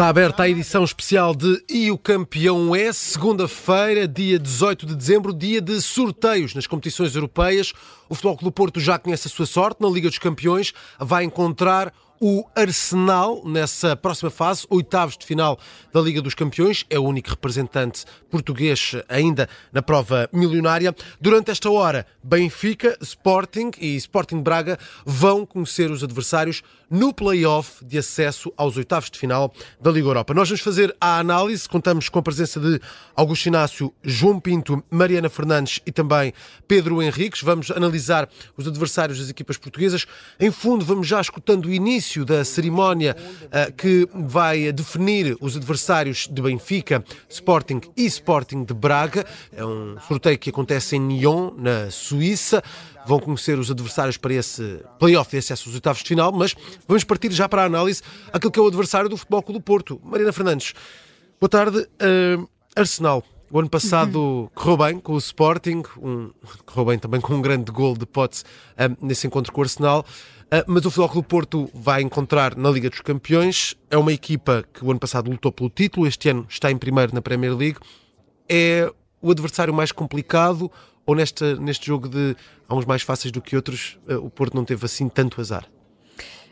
Está 0.00 0.08
aberta 0.08 0.44
a 0.44 0.48
edição 0.48 0.82
especial 0.82 1.34
de 1.34 1.62
E 1.68 1.90
o 1.90 1.98
Campeão 1.98 2.74
é, 2.74 2.90
segunda-feira, 2.90 4.08
dia 4.08 4.38
18 4.38 4.86
de 4.86 4.96
dezembro, 4.96 5.30
dia 5.30 5.60
de 5.60 5.78
sorteios 5.82 6.54
nas 6.54 6.66
competições 6.66 7.14
europeias. 7.14 7.74
O 8.08 8.14
Futebol 8.14 8.38
Clube 8.38 8.50
do 8.50 8.54
Porto 8.54 8.80
já 8.80 8.98
conhece 8.98 9.28
a 9.28 9.30
sua 9.30 9.44
sorte 9.44 9.82
na 9.82 9.90
Liga 9.90 10.08
dos 10.08 10.16
Campeões, 10.16 10.72
vai 10.98 11.24
encontrar 11.24 11.92
o 12.22 12.44
Arsenal 12.54 13.42
nessa 13.46 13.96
próxima 13.96 14.30
fase, 14.30 14.66
oitavos 14.68 15.16
de 15.16 15.24
final 15.24 15.58
da 15.90 16.02
Liga 16.02 16.20
dos 16.20 16.34
Campeões, 16.34 16.84
é 16.90 16.98
o 16.98 17.02
único 17.02 17.30
representante 17.30 18.04
português 18.28 18.92
ainda 19.08 19.48
na 19.72 19.80
prova 19.80 20.28
milionária. 20.30 20.94
Durante 21.18 21.50
esta 21.50 21.70
hora, 21.70 22.06
Benfica, 22.22 22.94
Sporting 23.00 23.70
e 23.80 23.96
Sporting 23.96 24.42
Braga 24.42 24.78
vão 25.06 25.46
conhecer 25.46 25.90
os 25.90 26.04
adversários 26.04 26.62
no 26.90 27.14
play-off 27.14 27.82
de 27.82 27.96
acesso 27.96 28.52
aos 28.54 28.76
oitavos 28.76 29.10
de 29.10 29.18
final 29.18 29.50
da 29.80 29.90
Liga 29.90 30.08
Europa. 30.08 30.34
Nós 30.34 30.48
vamos 30.48 30.60
fazer 30.60 30.94
a 31.00 31.20
análise, 31.20 31.66
contamos 31.66 32.10
com 32.10 32.18
a 32.18 32.22
presença 32.22 32.60
de 32.60 32.80
Augusto 33.16 33.46
Inácio, 33.46 33.94
João 34.02 34.38
Pinto, 34.38 34.84
Mariana 34.90 35.30
Fernandes 35.30 35.80
e 35.86 35.92
também 35.92 36.34
Pedro 36.68 37.00
Henriques. 37.00 37.42
Vamos 37.42 37.70
analisar 37.70 38.28
os 38.58 38.66
adversários 38.66 39.20
das 39.20 39.30
equipas 39.30 39.56
portuguesas. 39.56 40.06
Em 40.38 40.50
fundo, 40.50 40.84
vamos 40.84 41.06
já 41.06 41.20
escutando 41.20 41.66
o 41.66 41.72
início 41.72 42.09
da 42.18 42.44
cerimónia 42.44 43.16
uh, 43.44 43.72
que 43.72 44.08
vai 44.12 44.72
definir 44.72 45.36
os 45.40 45.56
adversários 45.56 46.28
de 46.30 46.42
Benfica, 46.42 47.04
Sporting 47.28 47.80
e 47.96 48.04
Sporting 48.06 48.64
de 48.64 48.74
Braga. 48.74 49.24
É 49.52 49.64
um 49.64 49.96
sorteio 50.06 50.38
que 50.38 50.50
acontece 50.50 50.96
em 50.96 51.00
Nyon, 51.00 51.52
na 51.56 51.90
Suíça 51.90 52.62
vão 53.06 53.18
conhecer 53.18 53.58
os 53.58 53.70
adversários 53.70 54.16
para 54.16 54.34
esse 54.34 54.80
playoff 54.98 55.30
de 55.30 55.38
acesso 55.38 55.68
aos 55.68 55.74
oitavos 55.74 56.02
de 56.02 56.08
final, 56.08 56.30
mas 56.30 56.54
vamos 56.86 57.02
partir 57.02 57.32
já 57.32 57.48
para 57.48 57.62
a 57.62 57.64
análise 57.64 58.02
aquilo 58.32 58.52
que 58.52 58.58
é 58.58 58.62
o 58.62 58.66
adversário 58.66 59.08
do 59.08 59.16
Futebol 59.16 59.42
Clube 59.42 59.58
do 59.58 59.62
Porto. 59.62 60.00
Marina 60.04 60.32
Fernandes, 60.32 60.74
boa 61.40 61.48
tarde. 61.48 61.78
Uh, 61.78 62.48
Arsenal, 62.76 63.24
o 63.50 63.58
ano 63.58 63.68
passado 63.68 64.20
uhum. 64.20 64.48
correu 64.54 64.76
bem 64.76 65.00
com 65.00 65.14
o 65.14 65.18
Sporting, 65.18 65.82
um, 66.00 66.30
correu 66.64 66.84
bem 66.84 66.98
também 66.98 67.20
com 67.20 67.34
um 67.34 67.42
grande 67.42 67.70
gol 67.72 67.96
de 67.96 68.06
Potts 68.06 68.44
um, 68.78 69.06
nesse 69.06 69.26
encontro 69.26 69.52
com 69.52 69.60
o 69.60 69.64
Arsenal. 69.64 70.06
Uh, 70.52 70.64
mas 70.66 70.84
o 70.84 70.90
Futebol 70.90 71.08
Clube 71.08 71.28
Porto 71.28 71.70
vai 71.72 72.02
encontrar 72.02 72.56
na 72.56 72.70
Liga 72.70 72.90
dos 72.90 73.00
Campeões. 73.00 73.76
É 73.88 73.96
uma 73.96 74.12
equipa 74.12 74.64
que 74.72 74.84
o 74.84 74.90
ano 74.90 74.98
passado 74.98 75.30
lutou 75.30 75.52
pelo 75.52 75.70
título, 75.70 76.06
este 76.06 76.28
ano 76.28 76.44
está 76.48 76.70
em 76.70 76.76
primeiro 76.76 77.14
na 77.14 77.22
Premier 77.22 77.54
League. 77.56 77.78
É 78.48 78.92
o 79.22 79.30
adversário 79.30 79.72
mais 79.72 79.92
complicado 79.92 80.70
ou 81.06 81.14
neste, 81.14 81.54
neste 81.54 81.86
jogo 81.86 82.08
de 82.08 82.36
há 82.68 82.74
uns 82.74 82.84
mais 82.84 83.02
fáceis 83.02 83.32
do 83.32 83.40
que 83.40 83.56
outros, 83.56 83.98
eh, 84.08 84.16
o 84.16 84.30
Porto 84.30 84.54
não 84.54 84.64
teve 84.64 84.84
assim 84.84 85.08
tanto 85.08 85.40
azar? 85.40 85.66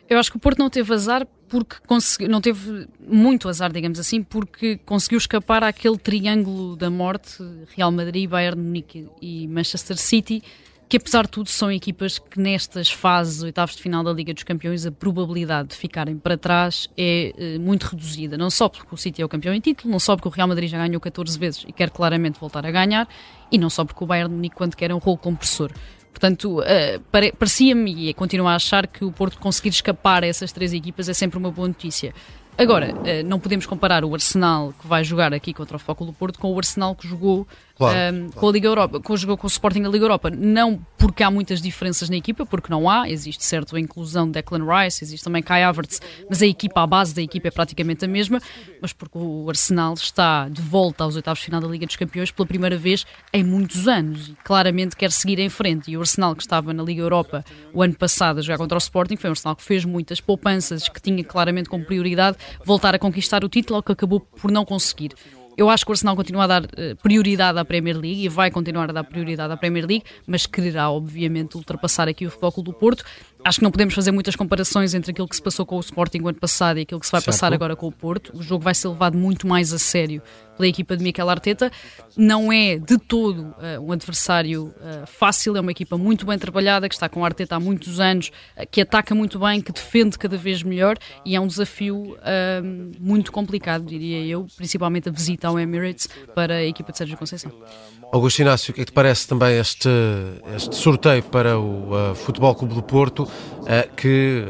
Eu 0.08 0.18
acho 0.18 0.30
que 0.30 0.36
o 0.36 0.40
Porto 0.40 0.58
não 0.58 0.70
teve 0.70 0.92
azar 0.92 1.26
porque 1.48 1.76
conseguiu, 1.86 2.28
não 2.28 2.40
teve 2.40 2.88
muito 2.98 3.48
azar, 3.48 3.70
digamos 3.72 3.98
assim, 3.98 4.22
porque 4.22 4.78
conseguiu 4.78 5.18
escapar 5.18 5.62
àquele 5.62 5.98
triângulo 5.98 6.76
da 6.76 6.90
morte, 6.90 7.42
Real 7.76 7.92
Madrid, 7.92 8.28
Bayern 8.28 8.60
Munique 8.60 9.06
e 9.20 9.46
Manchester 9.46 9.96
City, 9.96 10.42
que 10.88 10.96
apesar 10.96 11.24
de 11.24 11.30
tudo 11.30 11.50
são 11.50 11.70
equipas 11.70 12.18
que 12.18 12.40
nestas 12.40 12.88
fases, 12.90 13.42
oitavos 13.42 13.76
de 13.76 13.82
final 13.82 14.02
da 14.02 14.12
Liga 14.12 14.32
dos 14.32 14.42
Campeões, 14.42 14.86
a 14.86 14.90
probabilidade 14.90 15.68
de 15.68 15.76
ficarem 15.76 16.16
para 16.16 16.38
trás 16.38 16.88
é 16.96 17.34
eh, 17.36 17.58
muito 17.58 17.84
reduzida. 17.84 18.38
Não 18.38 18.48
só 18.48 18.70
porque 18.70 18.94
o 18.94 18.96
City 18.96 19.20
é 19.20 19.24
o 19.24 19.28
campeão 19.28 19.52
em 19.52 19.60
título, 19.60 19.92
não 19.92 20.00
só 20.00 20.16
porque 20.16 20.28
o 20.28 20.30
Real 20.30 20.48
Madrid 20.48 20.70
já 20.70 20.78
ganhou 20.78 20.98
14 20.98 21.38
vezes 21.38 21.64
e 21.68 21.72
quer 21.72 21.90
claramente 21.90 22.40
voltar 22.40 22.64
a 22.64 22.70
ganhar, 22.70 23.06
e 23.52 23.58
não 23.58 23.68
só 23.68 23.84
porque 23.84 24.02
o 24.02 24.06
Bayern 24.06 24.34
Munique 24.34 24.56
quando 24.56 24.74
quer 24.76 24.90
é 24.90 24.94
um 24.94 24.98
rolo 24.98 25.18
compressor. 25.18 25.70
Portanto, 26.10 26.60
uh, 26.60 27.32
parecia-me 27.38 28.08
e 28.08 28.14
continuo 28.14 28.48
a 28.48 28.54
achar 28.54 28.86
que 28.86 29.04
o 29.04 29.12
Porto 29.12 29.38
conseguir 29.38 29.68
escapar 29.68 30.24
a 30.24 30.26
essas 30.26 30.52
três 30.52 30.72
equipas 30.72 31.08
é 31.08 31.12
sempre 31.12 31.38
uma 31.38 31.50
boa 31.50 31.68
notícia. 31.68 32.14
Agora, 32.56 32.92
uh, 32.92 33.26
não 33.26 33.38
podemos 33.38 33.66
comparar 33.66 34.04
o 34.04 34.14
Arsenal 34.14 34.72
que 34.80 34.86
vai 34.86 35.04
jogar 35.04 35.34
aqui 35.34 35.52
contra 35.52 35.76
o 35.76 35.78
Foco 35.78 36.04
do 36.06 36.12
Porto 36.12 36.38
com 36.38 36.52
o 36.52 36.58
Arsenal 36.58 36.94
que 36.96 37.06
jogou 37.06 37.46
claro, 37.78 38.16
um, 38.16 38.18
claro. 38.18 38.32
com 38.32 38.48
a 38.48 38.52
Liga 38.52 38.68
Europa, 38.68 39.00
com, 39.00 39.16
jogou 39.16 39.38
com 39.38 39.46
o 39.46 39.50
Sporting 39.50 39.82
da 39.82 39.88
Liga 39.88 40.04
Europa. 40.04 40.30
Não 40.30 40.78
porque 40.98 41.22
há 41.22 41.30
muitas 41.30 41.62
diferenças 41.62 42.10
na 42.10 42.16
equipa, 42.16 42.44
porque 42.44 42.70
não 42.70 42.90
há, 42.90 43.08
existe 43.08 43.44
certo 43.44 43.76
a 43.76 43.80
inclusão 43.80 44.26
de 44.26 44.32
Declan 44.32 44.66
Rice, 44.66 45.04
existe 45.04 45.24
também 45.24 45.42
Kai 45.42 45.62
Havertz, 45.62 46.00
mas 46.28 46.42
a 46.42 46.46
equipa, 46.46 46.82
a 46.82 46.86
base 46.86 47.14
da 47.14 47.22
equipa 47.22 47.48
é 47.48 47.50
praticamente 47.50 48.04
a 48.04 48.08
mesma, 48.08 48.40
mas 48.82 48.92
porque 48.92 49.16
o 49.16 49.48
Arsenal 49.48 49.94
está 49.94 50.48
de 50.48 50.60
volta 50.60 51.04
aos 51.04 51.14
oitavos 51.14 51.38
de 51.38 51.44
final 51.44 51.60
da 51.60 51.68
Liga 51.68 51.86
dos 51.86 51.96
Campeões 51.96 52.30
pela 52.32 52.46
primeira 52.46 52.76
vez 52.76 53.06
em 53.32 53.44
muitos 53.44 53.86
anos 53.86 54.28
e 54.28 54.36
claramente 54.44 54.96
quer 54.96 55.12
seguir 55.12 55.38
em 55.38 55.48
frente. 55.48 55.90
E 55.90 55.96
o 55.96 56.00
Arsenal 56.00 56.34
que 56.34 56.42
estava 56.42 56.72
na 56.72 56.82
Liga 56.82 57.00
Europa 57.00 57.44
o 57.72 57.82
ano 57.82 57.94
passado 57.94 58.38
a 58.38 58.42
jogar 58.42 58.58
contra 58.58 58.76
o 58.76 58.78
Sporting 58.78 59.16
foi 59.16 59.30
um 59.30 59.32
Arsenal 59.32 59.54
que 59.54 59.62
fez 59.62 59.84
muitas 59.84 60.20
poupanças, 60.20 60.88
que 60.88 61.00
tinha 61.00 61.22
claramente 61.22 61.68
como 61.68 61.84
prioridade 61.84 62.36
voltar 62.64 62.94
a 62.94 62.98
conquistar 62.98 63.44
o 63.44 63.48
título, 63.48 63.82
que 63.82 63.92
acabou 63.92 64.20
por 64.20 64.50
não 64.50 64.64
conseguir. 64.64 65.12
Eu 65.58 65.68
acho 65.68 65.84
que 65.84 65.90
o 65.90 65.92
Arsenal 65.92 66.14
continua 66.14 66.44
a 66.44 66.46
dar 66.46 66.62
uh, 66.62 66.94
prioridade 67.02 67.58
à 67.58 67.64
Premier 67.64 67.98
League 67.98 68.24
e 68.24 68.28
vai 68.28 68.48
continuar 68.48 68.88
a 68.90 68.92
dar 68.92 69.02
prioridade 69.02 69.52
à 69.52 69.56
Premier 69.56 69.84
League, 69.84 70.04
mas 70.24 70.46
quererá, 70.46 70.88
obviamente, 70.88 71.56
ultrapassar 71.56 72.06
aqui 72.06 72.24
o 72.24 72.30
Futebol 72.30 72.52
Clube 72.52 72.70
do 72.70 72.72
Porto. 72.74 73.04
Acho 73.44 73.58
que 73.58 73.64
não 73.64 73.70
podemos 73.70 73.94
fazer 73.94 74.10
muitas 74.10 74.36
comparações 74.36 74.94
entre 74.94 75.12
aquilo 75.12 75.28
que 75.28 75.36
se 75.36 75.42
passou 75.42 75.64
com 75.64 75.76
o 75.76 75.80
Sporting 75.80 76.20
o 76.20 76.28
ano 76.28 76.38
passado 76.38 76.78
e 76.78 76.82
aquilo 76.82 77.00
que 77.00 77.06
se 77.06 77.12
vai 77.12 77.20
certo. 77.20 77.34
passar 77.34 77.52
agora 77.52 77.74
com 77.76 77.86
o 77.86 77.92
Porto. 77.92 78.36
O 78.36 78.42
jogo 78.42 78.64
vai 78.64 78.74
ser 78.74 78.88
levado 78.88 79.16
muito 79.16 79.46
mais 79.46 79.72
a 79.72 79.78
sério 79.78 80.22
pela 80.58 80.66
equipa 80.66 80.96
de 80.96 81.04
Mikel 81.04 81.30
Arteta. 81.30 81.70
Não 82.16 82.52
é 82.52 82.76
de 82.76 82.98
todo 82.98 83.42
uh, 83.42 83.80
um 83.80 83.92
adversário 83.92 84.74
uh, 84.76 85.06
fácil, 85.06 85.56
é 85.56 85.60
uma 85.60 85.70
equipa 85.70 85.96
muito 85.96 86.26
bem 86.26 86.36
trabalhada, 86.36 86.88
que 86.88 86.94
está 86.94 87.08
com 87.08 87.20
o 87.20 87.24
Arteta 87.24 87.54
há 87.54 87.60
muitos 87.60 88.00
anos, 88.00 88.32
uh, 88.56 88.66
que 88.68 88.80
ataca 88.80 89.14
muito 89.14 89.38
bem, 89.38 89.60
que 89.60 89.72
defende 89.72 90.18
cada 90.18 90.36
vez 90.36 90.62
melhor 90.64 90.98
e 91.24 91.36
é 91.36 91.40
um 91.40 91.46
desafio 91.46 92.16
muito 92.98 93.30
complicado, 93.30 93.84
diria 93.84 94.24
eu, 94.26 94.46
principalmente 94.56 95.08
a 95.08 95.12
visita 95.12 95.46
ao 95.46 95.58
Emirates 95.58 96.08
para 96.34 96.54
a 96.54 96.64
equipa 96.64 96.90
de 96.90 96.98
Sérgio 96.98 97.16
Conceição. 97.16 97.52
Augusto 98.10 98.40
Inácio, 98.40 98.72
o 98.72 98.74
que 98.74 98.80
é 98.80 98.84
que 98.84 98.90
te 98.90 98.94
parece 98.94 99.28
também 99.28 99.58
este, 99.58 99.88
este 100.56 100.74
sorteio 100.74 101.22
para 101.22 101.58
o 101.58 102.14
Futebol 102.14 102.54
Clube 102.54 102.74
do 102.74 102.82
Porto, 102.82 103.27
que 103.96 104.44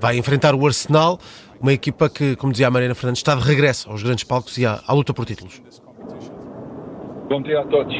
vai 0.00 0.16
enfrentar 0.16 0.54
o 0.54 0.66
Arsenal? 0.66 1.18
uma 1.60 1.72
equipa 1.72 2.08
que, 2.08 2.36
como 2.36 2.52
dizia 2.52 2.68
a 2.68 2.70
Mariana 2.70 2.94
Fernandes, 2.94 3.20
está 3.20 3.34
de 3.34 3.42
regresso 3.42 3.90
aos 3.90 4.02
grandes 4.02 4.24
palcos 4.24 4.56
e 4.58 4.66
à, 4.66 4.80
à 4.86 4.92
luta 4.94 5.12
por 5.12 5.24
títulos. 5.24 5.60
Bom 7.28 7.42
dia 7.42 7.60
a 7.60 7.64
todos. 7.64 7.94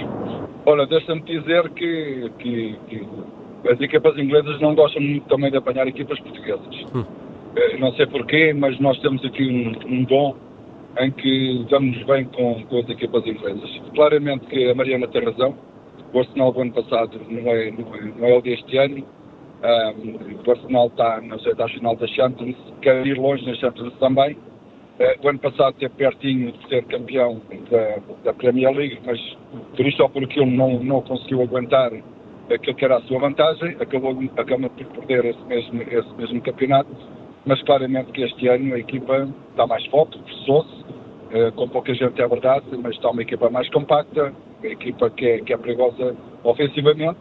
Olha, 0.65 0.87
deixa-me 0.87 1.23
dizer 1.23 1.69
que, 1.71 2.31
que, 2.39 2.79
que, 2.89 3.07
as 3.69 3.81
equipas 3.81 4.17
inglesas 4.17 4.61
não 4.61 4.75
gostam 4.75 5.03
muito 5.03 5.29
também 5.29 5.51
de 5.51 5.57
apanhar 5.57 5.87
equipas 5.87 6.19
portuguesas. 6.21 6.85
Hum. 6.95 7.05
Eh, 7.57 7.79
não 7.79 7.93
sei 7.95 8.07
porquê, 8.07 8.55
mas 8.55 8.79
nós 8.81 8.99
temos 9.01 9.25
aqui 9.25 9.45
um, 9.45 9.93
um 9.93 10.05
dom 10.05 10.37
em 11.01 11.11
que 11.11 11.67
damos 11.71 12.03
bem 12.05 12.25
com, 12.25 12.65
com 12.65 12.79
as 12.79 12.89
equipas 12.89 13.27
inglesas. 13.27 13.71
Claramente 13.95 14.47
que 14.47 14.71
a 14.71 14.75
Mariana 14.75 15.09
tem 15.09 15.25
razão. 15.25 15.55
O 16.13 16.19
Arsenal 16.21 16.53
do 16.53 16.63
ano 16.63 16.73
passado 16.73 17.21
não 17.29 17.51
é, 17.51 17.71
não 17.71 17.95
é, 17.95 18.01
não 18.17 18.27
é 18.27 18.39
o 18.39 18.41
deste 18.41 18.79
ano 18.79 19.05
um, 19.63 20.39
o 20.47 20.51
Arsenal 20.51 20.87
está 20.87 21.21
nas 21.21 21.45
oitavas 21.45 21.73
final 21.73 21.97
da 21.97 22.07
Champions, 22.07 22.57
quer 22.81 23.05
ir 23.07 23.19
longe 23.19 23.45
nas 23.45 23.59
Champions 23.59 23.93
também. 23.99 24.35
Uh, 24.35 25.25
o 25.25 25.29
ano 25.29 25.39
passado 25.39 25.75
esteve 25.75 25.95
pertinho 25.95 26.53
de 26.53 26.69
ser 26.69 26.85
campeão 26.85 27.41
da, 27.71 27.99
da, 28.25 28.35
Premier 28.35 28.75
League, 28.75 28.99
mas 29.05 29.19
por 29.77 29.87
isto 29.87 30.03
ou 30.03 30.09
por 30.09 30.25
aquilo 30.25 30.47
não, 30.47 30.83
não 30.83 31.01
conseguiu 31.03 31.43
aguentar 31.43 31.93
aquilo 32.53 32.75
que 32.75 32.85
era 32.85 32.97
a 32.97 33.01
sua 33.03 33.19
vantagem, 33.19 33.77
acabou, 33.81 34.17
acabou 34.37 34.71
por 34.71 35.05
perder 35.05 35.31
esse 35.31 35.45
mesmo, 35.45 35.83
esse 35.83 36.15
mesmo 36.15 36.41
campeonato, 36.41 36.91
mas 37.45 37.63
claramente 37.63 38.11
que 38.13 38.23
este 38.23 38.49
ano 38.49 38.75
a 38.75 38.79
equipa 38.79 39.29
está 39.51 39.67
mais 39.67 39.85
forte, 39.87 40.19
reforçou-se, 40.19 40.83
uh, 41.37 41.53
com 41.53 41.69
pouca 41.69 41.95
gente 41.95 42.21
é 42.21 42.27
verdade, 42.27 42.67
mas 42.83 42.95
está 42.95 43.11
uma 43.11 43.23
equipa 43.23 43.51
mais 43.51 43.69
compacta, 43.71 44.33
uma 44.61 44.67
equipa 44.67 45.11
que 45.11 45.27
é, 45.27 45.41
que 45.41 45.53
é 45.53 45.57
perigosa 45.57 46.17
ofensivamente, 46.43 47.19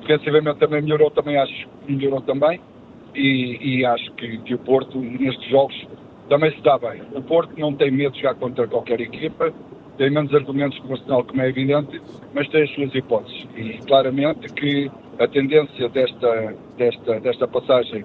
defensivamente 0.00 0.58
também 0.58 0.82
melhorou, 0.82 1.10
também 1.10 1.36
acho 1.36 1.68
melhorou 1.88 2.20
também. 2.22 2.60
E, 3.14 3.78
e 3.80 3.86
acho 3.86 4.12
que, 4.12 4.38
que, 4.38 4.54
o 4.54 4.58
Porto, 4.58 4.98
nestes 5.00 5.48
jogos, 5.50 5.74
também 6.28 6.50
se 6.52 6.60
dá 6.60 6.78
bem. 6.78 7.02
O 7.14 7.22
Porto 7.22 7.58
não 7.58 7.74
tem 7.74 7.90
medo 7.90 8.16
jogar 8.16 8.34
contra 8.34 8.68
qualquer 8.68 9.00
equipa, 9.00 9.52
tem 9.96 10.10
menos 10.10 10.32
argumentos 10.34 10.78
que 10.78 10.86
o 10.86 10.92
Arsenal, 10.92 11.24
como 11.24 11.42
é 11.42 11.48
evidente, 11.48 12.00
mas 12.34 12.48
tem 12.48 12.62
as 12.62 12.70
suas 12.74 12.94
hipóteses. 12.94 13.46
E 13.56 13.78
claramente 13.86 14.52
que 14.52 14.90
a 15.18 15.26
tendência 15.26 15.88
desta, 15.88 16.54
desta, 16.76 17.20
desta 17.20 17.48
passagem 17.48 18.04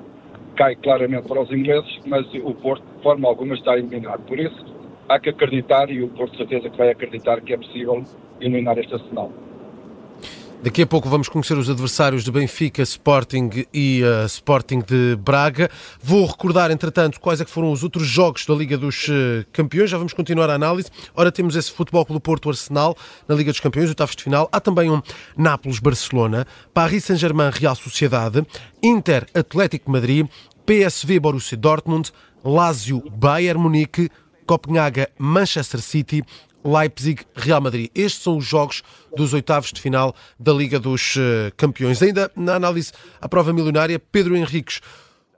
cai 0.55 0.75
claramente 0.75 1.27
para 1.27 1.41
os 1.41 1.51
ingleses, 1.51 1.99
mas 2.07 2.25
o 2.35 2.53
Porto, 2.55 2.83
de 2.97 3.03
forma 3.03 3.27
alguma, 3.27 3.53
está 3.55 3.77
eliminado. 3.77 4.21
Por 4.25 4.39
isso, 4.39 4.65
há 5.09 5.19
que 5.19 5.29
acreditar, 5.29 5.89
e 5.91 6.01
o 6.01 6.09
Porto, 6.09 6.37
certeza, 6.37 6.69
que 6.69 6.77
vai 6.77 6.89
acreditar 6.89 7.41
que 7.41 7.53
é 7.53 7.57
possível 7.57 8.03
eliminar 8.39 8.77
este 8.77 8.93
Arsenal. 8.93 9.31
Daqui 10.63 10.81
a 10.81 10.87
pouco 10.87 11.09
vamos 11.09 11.27
conhecer 11.27 11.57
os 11.57 11.69
adversários 11.69 12.23
de 12.23 12.31
Benfica, 12.31 12.81
Sporting 12.81 13.65
e 13.73 14.01
uh, 14.01 14.25
Sporting 14.27 14.79
de 14.79 15.17
Braga. 15.17 15.69
Vou 16.01 16.25
recordar, 16.25 16.71
entretanto, 16.71 17.19
quais 17.19 17.41
é 17.41 17.45
foram 17.45 17.69
os 17.69 17.83
outros 17.83 18.07
jogos 18.07 18.45
da 18.45 18.53
Liga 18.53 18.77
dos 18.77 19.09
uh, 19.09 19.45
Campeões. 19.51 19.89
Já 19.89 19.97
vamos 19.97 20.13
continuar 20.13 20.49
a 20.49 20.53
análise. 20.53 20.89
Ora, 21.13 21.33
temos 21.33 21.57
esse 21.57 21.69
Futebol 21.69 22.05
pelo 22.05 22.21
Porto 22.21 22.47
Arsenal 22.47 22.95
na 23.27 23.35
Liga 23.35 23.51
dos 23.51 23.59
Campeões, 23.59 23.89
oitavos 23.89 24.15
de 24.15 24.23
final. 24.23 24.47
Há 24.53 24.61
também 24.61 24.89
um 24.89 25.01
Nápoles-Barcelona, 25.35 26.47
Paris 26.73 27.03
Saint-Germain-Real 27.03 27.75
Sociedade, 27.75 28.47
Inter-Atlético 28.81 29.91
Madrid 29.91 30.25
PSV 30.65 31.19
Borussia 31.19 31.57
Dortmund, 31.57 32.13
Lazio 32.41 33.03
Bayern 33.11 33.59
Munique, 33.59 34.09
Copenhaga 34.45 35.09
Manchester 35.19 35.81
City, 35.81 36.23
Leipzig, 36.63 37.23
Real 37.35 37.61
Madrid. 37.61 37.89
Estes 37.93 38.23
são 38.23 38.37
os 38.37 38.45
jogos 38.45 38.83
dos 39.15 39.33
oitavos 39.33 39.71
de 39.71 39.81
final 39.81 40.15
da 40.39 40.53
Liga 40.53 40.79
dos 40.79 41.15
uh, 41.15 41.51
Campeões. 41.57 42.01
Ainda 42.01 42.31
na 42.35 42.55
análise 42.55 42.91
à 43.21 43.27
prova 43.27 43.53
milionária, 43.53 43.99
Pedro 43.99 44.35
Henriques, 44.35 44.81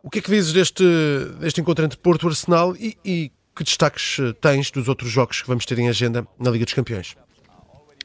o 0.03 0.09
que 0.09 0.19
é 0.19 0.21
que 0.21 0.29
dizes 0.29 0.53
deste, 0.53 0.83
deste 1.39 1.59
encontro 1.59 1.83
entre 1.83 1.97
Porto 1.97 2.27
e 2.27 2.29
Arsenal 2.29 2.75
e, 2.75 2.97
e 3.03 3.31
que 3.55 3.63
destaques 3.63 4.17
eh, 4.19 4.33
tens 4.39 4.69
dos 4.69 4.87
outros 4.89 5.09
jogos 5.09 5.41
que 5.41 5.47
vamos 5.47 5.65
ter 5.65 5.79
em 5.79 5.87
agenda 5.87 6.27
na 6.37 6.51
Liga 6.51 6.65
dos 6.65 6.73
Campeões? 6.73 7.15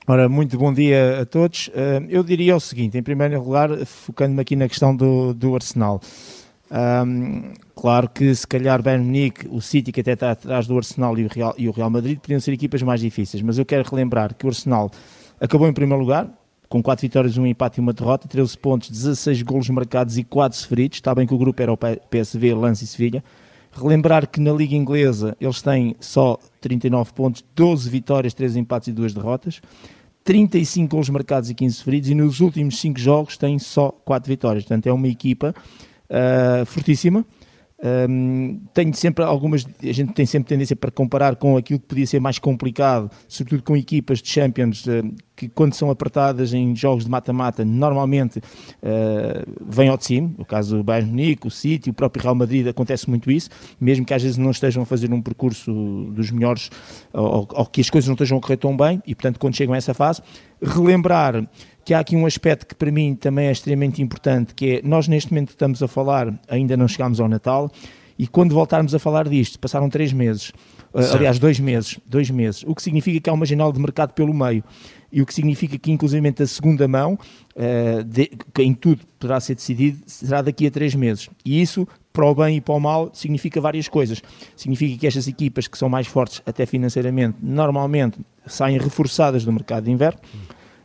Ora, 0.06 0.28
muito 0.28 0.56
bom 0.56 0.72
dia 0.72 1.20
a 1.20 1.26
todos. 1.26 1.68
Eh, 1.74 2.02
eu 2.08 2.22
diria 2.22 2.56
o 2.56 2.60
seguinte, 2.60 2.96
em 2.96 3.02
primeiro 3.02 3.42
lugar, 3.42 3.84
focando-me 3.84 4.40
aqui 4.40 4.56
na 4.56 4.68
questão 4.68 4.94
do, 4.94 5.34
do 5.34 5.54
Arsenal. 5.54 6.00
Um, 6.70 7.52
claro 7.74 8.08
que 8.08 8.32
se 8.32 8.46
calhar 8.46 8.80
Bayern 8.80 9.04
Munique, 9.04 9.48
o 9.50 9.60
City 9.60 9.90
que 9.90 10.00
até 10.00 10.12
está 10.12 10.30
atrás 10.30 10.68
do 10.68 10.76
Arsenal 10.76 11.18
e 11.18 11.24
o, 11.24 11.28
Real, 11.28 11.54
e 11.58 11.68
o 11.68 11.72
Real 11.72 11.90
Madrid 11.90 12.18
podiam 12.18 12.38
ser 12.38 12.52
equipas 12.52 12.80
mais 12.82 13.00
difíceis, 13.00 13.42
mas 13.42 13.58
eu 13.58 13.66
quero 13.66 13.88
relembrar 13.88 14.34
que 14.34 14.46
o 14.46 14.48
Arsenal 14.48 14.88
acabou 15.40 15.66
em 15.66 15.72
primeiro 15.72 16.00
lugar, 16.00 16.30
com 16.68 16.80
4 16.80 17.02
vitórias, 17.02 17.36
um 17.36 17.44
empate 17.44 17.78
e 17.78 17.80
uma 17.80 17.92
derrota, 17.92 18.28
13 18.28 18.56
pontos, 18.56 18.88
16 18.88 19.42
golos 19.42 19.68
marcados 19.70 20.16
e 20.16 20.22
4 20.22 20.56
sofridos, 20.56 20.98
está 20.98 21.12
bem 21.12 21.26
que 21.26 21.34
o 21.34 21.38
grupo 21.38 21.60
era 21.60 21.72
o 21.72 21.76
PSV, 21.76 22.54
Lance 22.54 22.84
e 22.84 22.86
Sevilha. 22.86 23.24
Relembrar 23.72 24.28
que 24.28 24.40
na 24.40 24.52
Liga 24.52 24.76
Inglesa 24.76 25.36
eles 25.40 25.60
têm 25.62 25.96
só 25.98 26.38
39 26.60 27.12
pontos, 27.12 27.44
12 27.56 27.90
vitórias, 27.90 28.34
3 28.34 28.56
empates 28.56 28.88
e 28.88 28.92
2 28.92 29.14
derrotas. 29.14 29.60
35 30.22 30.94
gols 30.94 31.08
marcados 31.08 31.50
e 31.50 31.54
15 31.54 31.76
sofridos 31.76 32.10
e 32.10 32.14
nos 32.14 32.40
últimos 32.40 32.78
5 32.78 33.00
jogos 33.00 33.36
têm 33.36 33.58
só 33.58 33.90
4 33.90 34.28
vitórias. 34.28 34.64
Portanto, 34.64 34.86
é 34.86 34.92
uma 34.92 35.08
equipa 35.08 35.54
uh, 36.10 36.66
fortíssima. 36.66 37.24
Um, 37.82 38.60
tenho 38.74 38.92
sempre 38.94 39.24
algumas, 39.24 39.64
a 39.82 39.92
gente 39.92 40.12
tem 40.12 40.26
sempre 40.26 40.50
tendência 40.50 40.76
para 40.76 40.90
comparar 40.90 41.36
com 41.36 41.56
aquilo 41.56 41.80
que 41.80 41.86
podia 41.86 42.06
ser 42.06 42.20
mais 42.20 42.38
complicado, 42.38 43.10
sobretudo 43.26 43.62
com 43.62 43.74
equipas 43.74 44.20
de 44.20 44.28
Champions 44.28 44.84
uh, 44.86 45.14
que, 45.40 45.48
quando 45.48 45.72
são 45.72 45.90
apertadas 45.90 46.52
em 46.52 46.76
jogos 46.76 47.04
de 47.04 47.10
mata-mata, 47.10 47.64
normalmente 47.64 48.38
uh, 48.38 49.50
vêm 49.66 49.88
ao 49.88 49.96
de 49.96 50.04
cima. 50.04 50.30
O 50.36 50.44
caso 50.44 50.76
do 50.76 50.84
Bayern 50.84 51.08
Munique, 51.08 51.46
o 51.46 51.50
City, 51.50 51.88
o 51.88 51.94
próprio 51.94 52.22
Real 52.22 52.34
Madrid, 52.34 52.66
acontece 52.66 53.08
muito 53.08 53.30
isso, 53.30 53.48
mesmo 53.80 54.04
que 54.04 54.12
às 54.12 54.22
vezes 54.22 54.36
não 54.36 54.50
estejam 54.50 54.82
a 54.82 54.86
fazer 54.86 55.10
um 55.10 55.22
percurso 55.22 55.72
dos 56.12 56.30
melhores 56.30 56.70
ou, 57.10 57.48
ou 57.50 57.66
que 57.66 57.80
as 57.80 57.88
coisas 57.88 58.06
não 58.06 58.14
estejam 58.14 58.36
a 58.36 58.40
correr 58.40 58.58
tão 58.58 58.76
bem, 58.76 59.02
e 59.06 59.14
portanto, 59.14 59.38
quando 59.40 59.56
chegam 59.56 59.74
a 59.74 59.78
essa 59.78 59.94
fase, 59.94 60.20
relembrar 60.60 61.48
que 61.86 61.94
há 61.94 62.00
aqui 62.00 62.14
um 62.14 62.26
aspecto 62.26 62.66
que 62.66 62.74
para 62.74 62.92
mim 62.92 63.14
também 63.14 63.46
é 63.46 63.52
extremamente 63.52 64.02
importante, 64.02 64.54
que 64.54 64.76
é 64.76 64.82
nós 64.84 65.08
neste 65.08 65.32
momento 65.32 65.50
estamos 65.50 65.82
a 65.82 65.88
falar, 65.88 66.38
ainda 66.48 66.76
não 66.76 66.86
chegámos 66.86 67.18
ao 67.18 67.28
Natal, 67.28 67.70
e 68.18 68.26
quando 68.26 68.52
voltarmos 68.52 68.94
a 68.94 68.98
falar 68.98 69.26
disto, 69.26 69.58
passaram 69.58 69.88
três 69.88 70.12
meses, 70.12 70.50
uh, 70.92 71.14
aliás, 71.14 71.38
dois 71.38 71.58
meses, 71.58 71.98
dois 72.04 72.28
meses, 72.30 72.62
o 72.66 72.74
que 72.74 72.82
significa 72.82 73.18
que 73.18 73.30
há 73.30 73.32
uma 73.32 73.46
janela 73.46 73.72
de 73.72 73.80
mercado 73.80 74.12
pelo 74.12 74.34
meio, 74.34 74.62
e 75.12 75.20
o 75.20 75.26
que 75.26 75.34
significa 75.34 75.78
que 75.78 75.90
inclusive 75.90 76.34
a 76.38 76.46
segunda 76.46 76.86
mão, 76.86 77.18
uh, 77.56 78.04
de, 78.04 78.30
que 78.54 78.62
em 78.62 78.74
tudo 78.74 79.02
poderá 79.18 79.40
ser 79.40 79.54
decidido, 79.54 79.98
será 80.06 80.42
daqui 80.42 80.66
a 80.66 80.70
três 80.70 80.94
meses. 80.94 81.28
E 81.44 81.60
isso, 81.60 81.86
para 82.12 82.26
o 82.26 82.34
bem 82.34 82.56
e 82.56 82.60
para 82.60 82.74
o 82.74 82.80
mal, 82.80 83.10
significa 83.12 83.60
várias 83.60 83.88
coisas. 83.88 84.22
Significa 84.56 84.98
que 84.98 85.06
estas 85.06 85.26
equipas 85.26 85.66
que 85.66 85.76
são 85.76 85.88
mais 85.88 86.06
fortes, 86.06 86.42
até 86.46 86.66
financeiramente, 86.66 87.36
normalmente 87.42 88.18
saem 88.46 88.78
reforçadas 88.78 89.44
do 89.44 89.52
mercado 89.52 89.84
de 89.84 89.90
inverno 89.90 90.18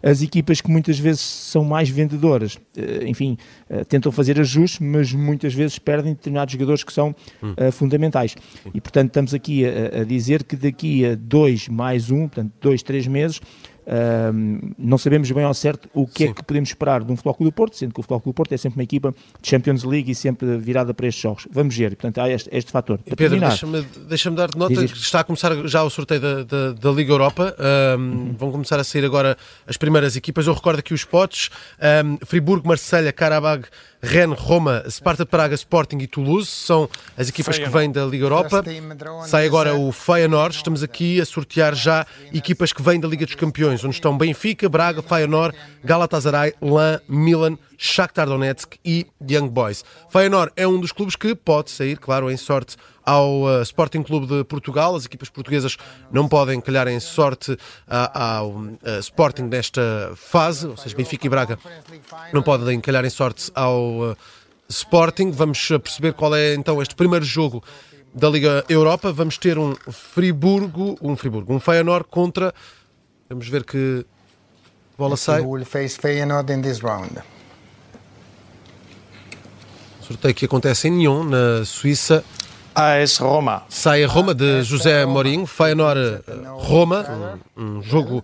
as 0.05 0.21
equipas 0.21 0.61
que 0.61 0.69
muitas 0.69 0.99
vezes 0.99 1.21
são 1.21 1.63
mais 1.63 1.89
vendedoras, 1.89 2.59
eh, 2.77 3.05
enfim, 3.07 3.35
eh, 3.67 3.83
tentam 3.83 4.11
fazer 4.11 4.39
ajustes, 4.39 4.79
mas 4.79 5.11
muitas 5.11 5.51
vezes 5.51 5.79
perdem 5.79 6.13
determinados 6.13 6.51
jogadores 6.51 6.83
que 6.83 6.93
são 6.93 7.15
hum. 7.41 7.55
uh, 7.57 7.71
fundamentais. 7.71 8.35
E, 8.71 8.79
portanto, 8.79 9.07
estamos 9.07 9.33
aqui 9.33 9.65
a, 9.65 10.01
a, 10.01 10.03
dizer 10.03 10.43
que 10.43 10.55
daqui 10.55 11.03
a 11.03 11.15
dois 11.15 11.67
mais 11.67 12.11
um, 12.11 12.27
portanto, 12.27 12.51
dois, 12.61 12.83
três 12.83 13.07
meses, 13.07 13.41
um, 13.87 14.59
não 14.77 14.97
sabemos 14.97 15.29
bem 15.29 15.43
ao 15.43 15.53
certo 15.53 15.87
o 15.93 16.07
que 16.07 16.23
é 16.23 16.27
Sim. 16.27 16.31
é 16.31 16.35
que 16.35 16.43
podemos 16.43 16.69
esperar 16.69 17.03
de 17.03 17.11
um 17.11 17.15
Futebol 17.15 17.35
Clube 17.35 17.51
do 17.51 17.55
Porto, 17.55 17.77
sendo 17.77 17.93
que 17.93 17.99
o 17.99 18.03
Futebol 18.03 18.19
Clube 18.19 18.33
do 18.33 18.37
Porto 18.37 18.53
é 18.53 18.57
sempre 18.57 18.79
uma 18.79 18.83
equipa 18.83 19.13
de 19.41 19.47
Champions 19.47 19.83
League 19.83 20.11
e 20.11 20.15
sempre 20.15 20.57
virada 20.57 20.93
para 20.93 21.07
estes 21.07 21.21
jogos. 21.21 21.47
Vamos 21.51 21.75
ver, 21.75 21.95
portanto 21.95 22.19
há 22.19 22.29
este, 22.29 22.49
este 22.51 22.71
fator. 22.71 22.97
Para 22.99 23.15
Pedro, 23.15 23.39
deixa-me 23.39 23.81
deixa 24.07 24.31
dar 24.31 24.49
nota 24.55 24.73
que 24.73 24.97
está 24.97 25.19
a 25.19 25.23
começar 25.23 25.67
já 25.67 25.83
o 25.83 25.89
sorteio 25.89 26.19
da, 26.19 26.43
da, 26.43 26.71
da 26.71 26.91
Liga 26.91 27.11
Europa. 27.11 27.55
Um, 27.59 28.01
uhum. 28.01 28.35
Vão 28.37 28.51
começar 28.51 28.79
a 28.79 28.83
sair 28.83 29.05
agora 29.05 29.37
as 29.67 29.77
primeiras 29.77 30.15
equipas. 30.15 30.47
Eu 30.47 30.53
recordo 30.53 30.79
aqui 30.79 30.93
os 30.93 31.03
potes: 31.03 31.49
um, 32.03 32.17
Friburgo, 32.25 32.67
Marselha, 32.67 33.11
Karabag, 33.13 33.65
Rennes, 34.05 34.39
Roma, 34.39 34.83
Sparta 34.87 35.25
Praga, 35.25 35.55
Sporting 35.55 35.97
e 35.97 36.07
Toulouse 36.07 36.47
são 36.47 36.87
as 37.17 37.27
equipas 37.27 37.57
que 37.57 37.67
vêm 37.67 37.91
da 37.91 38.05
Liga 38.05 38.25
Europa. 38.25 38.63
Sai 39.25 39.47
agora 39.47 39.75
o 39.75 39.91
Feyenoord. 39.91 40.55
Estamos 40.55 40.83
aqui 40.83 41.19
a 41.19 41.25
sortear 41.25 41.73
já 41.73 42.05
equipas 42.31 42.71
que 42.71 42.81
vêm 42.81 42.99
da 42.99 43.07
Liga 43.07 43.25
dos 43.25 43.35
Campeões, 43.35 43.83
onde 43.83 43.95
estão 43.95 44.15
Benfica, 44.15 44.69
Braga, 44.69 45.01
Feyenoord, 45.01 45.57
Galatasaray, 45.83 46.53
Lan, 46.61 46.99
Milan, 47.07 47.57
Shakhtar 47.77 48.27
Donetsk 48.27 48.77
e 48.85 49.07
Young 49.27 49.49
Boys. 49.49 49.83
Feyenoord 50.09 50.51
é 50.55 50.67
um 50.67 50.79
dos 50.79 50.91
clubes 50.91 51.15
que 51.15 51.33
pode 51.33 51.71
sair, 51.71 51.97
claro, 51.97 52.29
em 52.29 52.37
sorte 52.37 52.77
ao 53.05 53.43
uh, 53.43 53.61
Sporting 53.61 54.03
Clube 54.03 54.27
de 54.27 54.43
Portugal. 54.43 54.95
As 54.95 55.05
equipas 55.05 55.29
portuguesas 55.29 55.77
não 56.11 56.27
podem 56.27 56.59
calhar 56.59 56.87
em 56.87 56.99
sorte 56.99 57.51
uh, 57.51 57.57
ao 58.13 58.49
uh, 58.49 58.99
Sporting 58.99 59.43
nesta 59.43 60.11
fase, 60.15 60.67
ou 60.67 60.77
seja, 60.77 60.95
Benfica 60.95 61.27
e 61.27 61.29
Braga 61.29 61.59
não 62.33 62.41
podem 62.41 62.81
calhar 62.81 63.05
em 63.05 63.09
sorte 63.09 63.51
ao 63.53 64.11
uh, 64.11 64.17
Sporting. 64.67 65.31
Vamos 65.31 65.67
perceber 65.67 66.13
qual 66.13 66.35
é 66.35 66.55
então 66.55 66.81
este 66.81 66.95
primeiro 66.95 67.25
jogo 67.25 67.63
da 68.13 68.29
Liga 68.29 68.63
Europa. 68.67 69.11
Vamos 69.11 69.37
ter 69.37 69.57
um 69.57 69.75
Friburgo, 69.91 70.97
um 71.01 71.15
Friburgo, 71.15 71.53
um 71.53 71.59
Feyenoord 71.59 72.07
contra. 72.09 72.53
Vamos 73.29 73.47
ver 73.47 73.63
que 73.63 74.05
bola 74.97 75.17
sai. 75.17 75.41
Will 75.41 75.65
face 75.65 75.99
Feyenoord 75.99 76.51
in 76.51 76.61
this 76.61 76.79
round. 76.79 77.21
Sorteio 80.01 80.35
que 80.35 80.45
acontece 80.45 80.87
em 80.87 80.91
Nyon, 80.91 81.23
na 81.23 81.65
Suíça. 81.65 82.23
AS 82.75 83.17
Roma. 83.17 83.63
Sai 83.69 84.03
a 84.03 84.07
Roma 84.07 84.35
de 84.35 84.61
José 84.61 85.05
Mourinho, 85.05 85.45
Feyenoord 85.45 86.21
Roma, 86.57 87.39
um, 87.55 87.77
um 87.77 87.81
jogo 87.81 88.21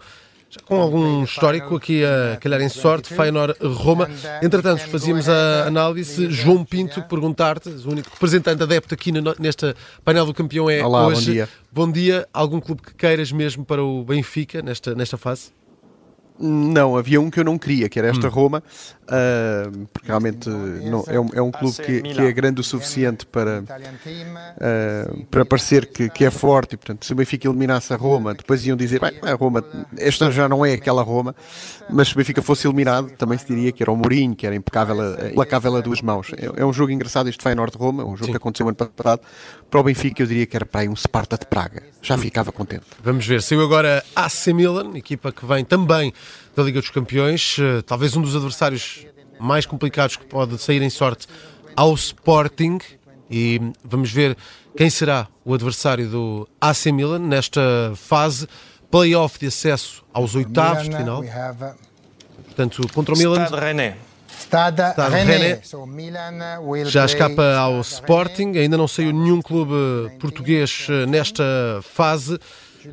com 0.66 0.82
algum 0.82 1.24
histórico 1.24 1.78
aqui 1.78 2.04
a 2.04 2.36
calhar 2.36 2.60
em 2.60 2.68
sorte, 2.68 3.14
Feyenoord 3.14 3.56
Roma. 3.62 4.10
Entretanto, 4.44 4.82
fazíamos 4.90 5.30
a 5.30 5.68
análise. 5.68 6.30
João 6.30 6.66
Pinto, 6.66 7.02
perguntar-te, 7.04 7.70
o 7.70 7.92
único 7.92 8.10
representante 8.12 8.62
adepto 8.62 8.94
aqui 8.94 9.14
nesta 9.40 9.74
painel 10.04 10.26
do 10.26 10.34
campeão 10.34 10.70
é 10.70 10.84
Olá, 10.84 11.08
hoje. 11.08 11.28
Bom 11.28 11.32
dia. 11.32 11.50
Bom 11.72 11.92
dia. 11.92 12.28
Algum 12.34 12.60
clube 12.60 12.82
que 12.82 12.94
queiras 12.94 13.32
mesmo 13.32 13.64
para 13.64 13.82
o 13.82 14.04
Benfica 14.04 14.62
nesta, 14.62 14.94
nesta 14.94 15.18
fase? 15.18 15.54
Não, 16.38 16.98
havia 16.98 17.22
um 17.22 17.30
que 17.30 17.40
eu 17.40 17.44
não 17.44 17.58
queria, 17.58 17.88
que 17.88 18.00
era 18.00 18.08
esta 18.08 18.28
hum. 18.28 18.32
Roma, 18.32 18.64
uh, 19.12 19.88
porque 19.88 20.08
realmente 20.08 20.50
não, 20.50 21.04
é, 21.08 21.20
um, 21.20 21.30
é 21.34 21.42
um 21.42 21.52
clube 21.52 21.76
que, 21.78 22.02
que, 22.02 22.22
é 22.22 22.32
grande 22.32 22.62
o 22.62 22.64
suficiente 22.64 23.26
para, 23.26 23.62
uh, 23.62 25.26
para 25.26 25.46
parecer 25.46 25.86
que, 25.88 26.10
que, 26.10 26.24
é 26.24 26.32
forte, 26.32 26.74
e 26.74 26.78
portanto, 26.78 27.06
se 27.06 27.12
o 27.12 27.16
Benfica 27.16 27.48
eliminasse 27.48 27.94
a 27.94 27.98
Roma, 27.98 28.34
depois 28.34 28.66
iam 28.66 28.78
dizer, 28.78 29.00
bem, 29.00 29.20
a 29.22 29.34
Roma, 29.34 29.64
esta 29.98 30.32
já 30.32 30.48
não 30.48 30.66
é 30.66 30.74
aquela 30.74 31.04
Roma, 31.04 31.36
mas 31.90 32.08
se 32.08 32.14
o 32.14 32.18
Benfica 32.18 32.42
fosse 32.42 32.68
eliminado, 32.68 33.12
também 33.12 33.38
se 33.38 33.46
diria 33.46 33.72
que 33.72 33.84
era 33.84 33.92
o 33.92 33.96
Mourinho, 33.96 34.36
que 34.36 34.46
era 34.46 34.56
impecável, 34.56 34.98
implacável 35.30 35.76
a 35.76 35.82
duas 35.82 36.02
mãos. 36.02 36.32
É, 36.38 36.62
é 36.62 36.66
um 36.66 36.72
jogo 36.72 36.92
engraçado 36.92 37.28
este 37.28 37.44
Feyenoord-Roma, 37.44 38.04
um 38.04 38.16
jogo 38.16 38.26
Sim. 38.26 38.32
que 38.32 38.38
aconteceu 38.38 38.68
ano 38.68 38.76
passado. 38.76 39.22
Para 39.70 39.80
o 39.80 39.84
Benfica 39.84 40.24
eu 40.24 40.28
diria 40.28 40.46
que 40.46 40.56
era 40.56 40.66
para 40.66 40.82
aí 40.82 40.90
um 40.90 40.96
Sparta 40.96 41.38
de 41.38 41.46
Praga, 41.46 41.84
já 42.02 42.18
ficava 42.18 42.52
contente. 42.52 42.86
Vamos 43.04 43.26
ver, 43.26 43.42
saiu 43.42 43.62
agora 43.62 44.04
AC 44.16 44.48
Milan, 44.48 44.98
equipa 44.98 45.32
que 45.32 45.46
vem 45.46 45.64
também 45.64 46.14
da 46.56 46.64
Liga 46.64 46.80
dos 46.80 46.90
Campeões, 46.90 47.58
eh, 47.60 47.82
talvez 47.82 48.16
um 48.16 48.22
dos 48.22 48.36
adversários 48.36 49.06
mais 49.40 49.66
complicados 49.66 50.16
que 50.16 50.26
pode 50.26 50.58
sair 50.60 50.82
em 50.82 50.90
sorte 50.90 51.28
ao 51.76 51.94
Sporting. 51.94 52.80
E 53.30 53.62
vamos 53.84 54.12
ver 54.12 54.36
quem 54.76 54.90
será 54.90 55.28
o 55.46 55.54
adversário 55.54 56.08
do 56.10 56.48
AC 56.60 56.92
Milan 56.92 57.20
nesta 57.20 57.94
fase 57.96 58.48
playoff 58.90 59.40
de 59.40 59.48
acesso 59.48 60.04
aos 60.14 60.36
oitavos 60.36 60.90
de 60.90 60.96
final. 60.96 61.24
Portanto, 62.46 62.88
contra 62.94 63.16
o 63.16 63.18
Milan. 63.18 63.46
Stade 63.46 63.64
René. 63.64 63.98
Stade 64.42 64.82
René. 65.10 65.62
Já 66.86 67.06
escapa 67.06 67.56
ao 67.56 67.80
Sporting, 67.80 68.58
ainda 68.58 68.78
não 68.78 68.88
saiu 68.88 69.14
nenhum 69.14 69.42
clube 69.42 69.74
português 70.20 70.88
eh, 70.90 71.06
nesta 71.06 71.44
fase. 71.82 72.38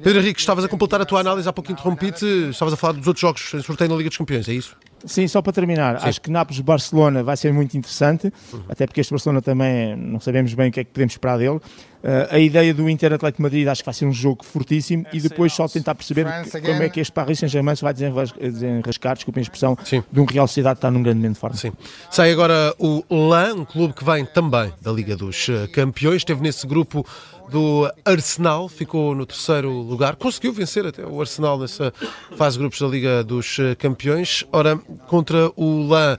Pedro 0.03 0.21
Henrique, 0.21 0.41
estavas 0.41 0.65
a 0.65 0.69
completar 0.69 1.01
a 1.01 1.05
tua 1.05 1.21
análise, 1.21 1.49
há 1.49 1.53
pouco 1.53 1.73
interrompi-te, 1.73 2.25
estavas 2.51 2.75
a 2.75 2.77
falar 2.77 2.93
dos 2.93 3.07
outros 3.07 3.21
jogos 3.21 3.55
em 3.55 3.63
sorteio 3.63 3.91
na 3.91 3.97
Liga 3.97 4.09
dos 4.09 4.19
Campeões, 4.19 4.49
é 4.49 4.53
isso? 4.53 4.77
Sim, 5.05 5.29
só 5.29 5.41
para 5.41 5.53
terminar, 5.53 6.01
Sim. 6.01 6.09
acho 6.09 6.21
que 6.21 6.31
Nápoles-Barcelona 6.31 7.23
vai 7.23 7.37
ser 7.37 7.53
muito 7.53 7.77
interessante, 7.77 8.33
uhum. 8.53 8.63
até 8.69 8.87
porque 8.87 9.01
este 9.01 9.13
Barcelona 9.13 9.41
também 9.41 9.97
não 9.97 10.19
sabemos 10.19 10.53
bem 10.55 10.69
o 10.71 10.73
que 10.73 10.81
é 10.81 10.85
que 10.85 10.91
podemos 10.91 11.13
esperar 11.13 11.39
dele. 11.39 11.57
Uh, 11.59 12.31
a 12.31 12.39
ideia 12.39 12.73
do 12.73 12.89
Inter 12.89 13.13
Atlético 13.13 13.43
Madrid 13.43 13.67
acho 13.67 13.83
que 13.83 13.87
vai 13.87 13.95
ser 13.95 14.07
um 14.07 14.13
jogo 14.13 14.45
fortíssimo 14.45 15.05
e 15.13 15.21
depois 15.21 15.53
só 15.53 15.67
tentar 15.67 15.97
perceber 15.97 16.27
como 16.65 16.83
é 16.83 16.89
que 16.89 17.01
este 17.01 17.13
Paris 17.13 17.41
Saint-Germain 17.41 17.75
se 17.75 17.83
vai 17.83 17.93
desenrascar, 17.93 19.15
desculpem 19.17 19.41
a 19.41 19.43
expressão, 19.43 19.77
Sim. 19.85 20.03
de 20.11 20.21
um 20.21 20.25
Real 20.25 20.47
Sociedade 20.47 20.77
que 20.77 20.79
está 20.79 20.91
num 20.91 21.03
grande 21.03 21.19
momento 21.19 21.35
de 21.35 21.41
forma. 21.41 21.57
Sim. 21.57 21.73
Sai 22.11 22.31
agora 22.31 22.75
o 22.79 23.03
LAN, 23.11 23.55
um 23.55 23.65
clube 23.65 23.95
que 23.95 24.05
vem 24.05 24.25
também 24.25 24.73
da 24.81 24.93
Liga 24.93 25.17
dos 25.17 25.49
eh, 25.49 25.67
Campeões, 25.69 26.19
esteve 26.19 26.41
nesse 26.41 26.67
grupo 26.67 27.05
do 27.51 27.91
Arsenal, 28.05 28.69
ficou 28.69 29.15
no 29.15 29.25
terceiro 29.27 29.71
lugar, 29.71 30.17
conseguiu 30.17 30.53
vencer 30.53 30.87
até 30.87 31.05
o 31.05 31.21
Arsenal 31.21 31.59
nessa 31.59 31.93
fase 32.37 32.57
de 32.57 32.61
grupos 32.61 32.81
da 32.81 32.87
Liga 32.87 33.25
dos 33.25 33.59
eh, 33.59 33.75
Campeões. 33.75 34.45
Ora, 34.53 34.77
contra 35.07 35.51
o 35.57 35.87
LAN 35.87 36.19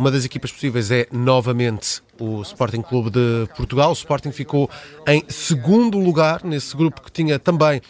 uma 0.00 0.10
das 0.10 0.24
equipas 0.24 0.50
possíveis 0.50 0.90
é 0.90 1.06
novamente 1.12 2.02
o 2.18 2.40
Sporting 2.40 2.80
Clube 2.80 3.10
de 3.10 3.46
Portugal. 3.54 3.90
O 3.90 3.92
Sporting 3.92 4.32
ficou 4.32 4.70
em 5.06 5.22
segundo 5.28 5.98
lugar 5.98 6.42
nesse 6.42 6.74
grupo 6.74 7.02
que 7.02 7.12
tinha 7.12 7.38
também 7.38 7.82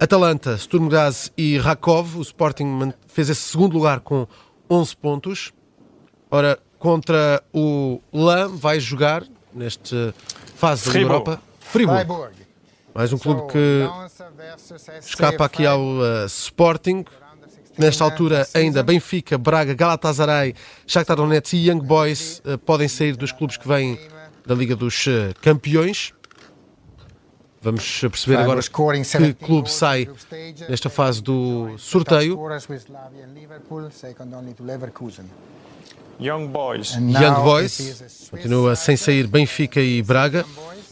Atalanta, 0.00 0.56
Sturm 0.56 0.88
Graz 0.88 1.30
e 1.36 1.58
Rakov. 1.58 2.16
O 2.16 2.22
Sporting 2.22 2.94
fez 3.06 3.28
esse 3.28 3.42
segundo 3.42 3.74
lugar 3.74 4.00
com 4.00 4.26
11 4.70 4.96
pontos. 4.96 5.52
Ora, 6.30 6.58
contra 6.78 7.42
o 7.52 8.00
LAM 8.10 8.56
vai 8.56 8.80
jogar 8.80 9.22
nesta 9.52 10.14
fase 10.54 10.90
da 10.90 10.98
Europa 10.98 11.42
Friburgo. 11.70 12.28
Mais 12.92 13.12
um 13.12 13.18
clube 13.18 13.52
que 13.52 13.88
escapa 15.00 15.44
aqui 15.44 15.64
ao 15.64 15.80
uh, 15.80 16.26
Sporting. 16.26 17.04
Nesta 17.78 18.04
altura, 18.04 18.46
ainda 18.52 18.82
Benfica, 18.82 19.38
Braga, 19.38 19.72
Galatasaray, 19.72 20.54
Shakhtar 20.86 21.16
Donetsk 21.16 21.54
e 21.54 21.68
Young 21.68 21.80
Boys 21.80 22.42
uh, 22.44 22.58
podem 22.58 22.88
sair 22.88 23.16
dos 23.16 23.32
clubes 23.32 23.56
que 23.56 23.66
vêm 23.66 23.98
da 24.44 24.54
Liga 24.54 24.74
dos 24.74 25.06
uh, 25.06 25.32
Campeões. 25.40 26.12
Vamos 27.62 28.00
perceber 28.00 28.36
agora 28.36 28.60
que 28.60 29.34
clube 29.34 29.70
sai 29.70 30.08
nesta 30.68 30.90
fase 30.90 31.22
do 31.22 31.78
sorteio. 31.78 32.38
Young 36.18 36.48
Boys. 36.48 36.94
Young 36.94 37.42
Boys 37.42 38.28
continua 38.30 38.76
sem 38.76 38.96
sair 38.96 39.26
Benfica 39.26 39.80
e 39.80 40.02
Braga. 40.02 40.44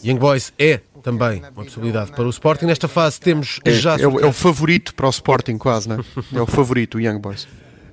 Young 0.05 0.19
Boys 0.19 0.52
é 0.59 0.81
também 1.02 1.40
uma 1.40 1.64
possibilidade 1.64 2.12
para 2.12 2.25
o 2.25 2.31
Sporting. 2.31 2.67
Nesta 2.67 2.88
fase 2.88 3.21
temos 3.21 3.61
é, 3.64 3.73
já. 3.73 3.97
É, 3.97 4.02
é, 4.02 4.07
o 4.07 4.33
favorito 4.33 4.95
para 4.95 5.07
o 5.07 5.11
Sporting, 5.11 5.59
quase, 5.59 5.88
não 5.88 5.97
é? 5.97 6.38
É 6.38 6.40
o 6.40 6.47
favorito, 6.47 6.97
o 6.97 7.00
Young 7.00 7.19
Boys. 7.19 7.47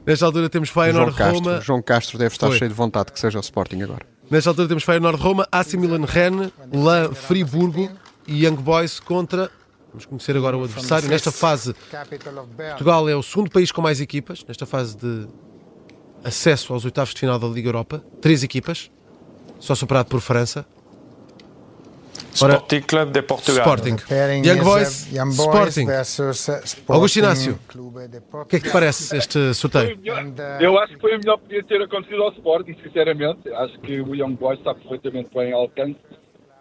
Nesta 0.05 0.25
altura 0.25 0.49
temos 0.49 0.69
Feyenoord 0.69 1.17
João 1.17 1.31
Roma. 1.33 1.61
João 1.61 1.81
Castro 1.81 2.17
deve 2.17 2.35
estar 2.35 2.47
Foi. 2.47 2.57
cheio 2.57 2.69
de 2.69 2.75
vontade 2.75 3.11
que 3.11 3.19
seja 3.19 3.39
o 3.39 3.41
Sporting 3.41 3.81
agora. 3.81 4.05
Nesta 4.29 4.49
altura 4.51 4.67
temos 4.67 4.83
Feyenoord 4.83 5.21
Roma, 5.21 5.47
AC 5.51 5.73
Milan 5.73 6.05
Rennes, 6.05 6.51
Lan 6.73 7.13
Friburgo 7.13 7.89
e 8.27 8.45
Young 8.45 8.57
Boys 8.57 8.99
contra. 8.99 9.49
Vamos 9.89 10.05
conhecer 10.05 10.35
agora 10.35 10.57
o 10.57 10.63
adversário. 10.63 11.07
Nesta 11.07 11.31
fase, 11.31 11.73
Portugal 12.57 13.07
é 13.07 13.15
o 13.15 13.23
segundo 13.23 13.49
país 13.49 13.71
com 13.71 13.81
mais 13.81 14.01
equipas. 14.01 14.43
Nesta 14.47 14.65
fase 14.65 14.97
de 14.97 15.27
acesso 16.23 16.73
aos 16.73 16.83
oitavos 16.85 17.13
de 17.13 17.19
final 17.19 17.39
da 17.39 17.47
Liga 17.47 17.69
Europa. 17.69 18.03
Três 18.21 18.43
equipas, 18.43 18.91
só 19.59 19.73
superado 19.73 20.09
por 20.09 20.19
França. 20.19 20.65
Ora, 22.41 22.55
Sporting 22.55 22.81
Club 22.81 23.11
de 23.11 23.21
Portugal. 23.21 23.65
Sporting. 23.65 23.95
Young 24.45 24.63
Boys, 24.63 25.11
Young 25.11 25.35
Boys 25.35 25.77
Sporting. 25.77 25.87
Uh, 25.87 26.93
Augusto 26.93 27.19
Inácio, 27.19 27.59
o 27.73 28.45
que 28.45 28.57
é 28.57 28.59
que 28.59 28.67
te 28.67 28.71
parece 28.71 29.17
este 29.17 29.53
sorteio? 29.53 29.97
Eu 30.59 30.77
acho 30.79 30.95
que 30.95 30.99
foi 30.99 31.13
a 31.13 31.17
melhor 31.17 31.37
que 31.37 31.43
podia 31.43 31.63
ter 31.63 31.81
acontecido 31.81 32.23
ao 32.23 32.31
Sporting, 32.33 32.75
sinceramente. 32.83 33.49
Acho 33.53 33.79
que 33.79 34.01
o 34.01 34.13
Young 34.15 34.35
Boys 34.35 34.59
está 34.59 34.73
perfeitamente 34.73 35.29
bem 35.33 35.53
ao 35.53 35.61
alcance. 35.61 35.97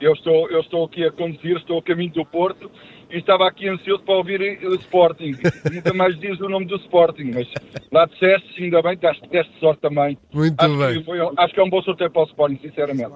Eu 0.01 0.13
estou, 0.13 0.51
eu 0.51 0.61
estou 0.61 0.85
aqui 0.85 1.05
a 1.05 1.11
conduzir, 1.11 1.57
estou 1.57 1.79
a 1.79 1.83
caminho 1.83 2.13
do 2.13 2.25
Porto 2.27 2.71
e 3.11 3.19
estava 3.19 3.47
aqui 3.49 3.69
ansioso 3.69 4.03
para 4.03 4.15
ouvir 4.15 4.41
o 4.65 4.75
Sporting. 4.75 5.33
Nunca 5.73 5.95
mais 5.95 6.19
diz 6.19 6.39
o 6.41 6.49
nome 6.49 6.67
do 6.67 6.77
Sporting, 6.77 7.31
mas 7.33 7.49
lá 7.93 8.07
disseste, 8.07 8.63
ainda 8.63 8.83
bem, 8.83 8.97
deste 8.97 9.59
sorte 9.61 9.81
também. 9.81 10.19
Muito 10.33 10.61
acho 10.61 10.79
bem. 10.79 10.99
Que 10.99 11.05
foi, 11.05 11.19
acho 11.21 11.55
que 11.55 11.61
é 11.61 11.63
um 11.63 11.71
bom 11.71 11.83
sorteio 11.83 12.11
para 12.11 12.23
o 12.23 12.27
Sporting, 12.27 12.59
sinceramente. 12.61 13.13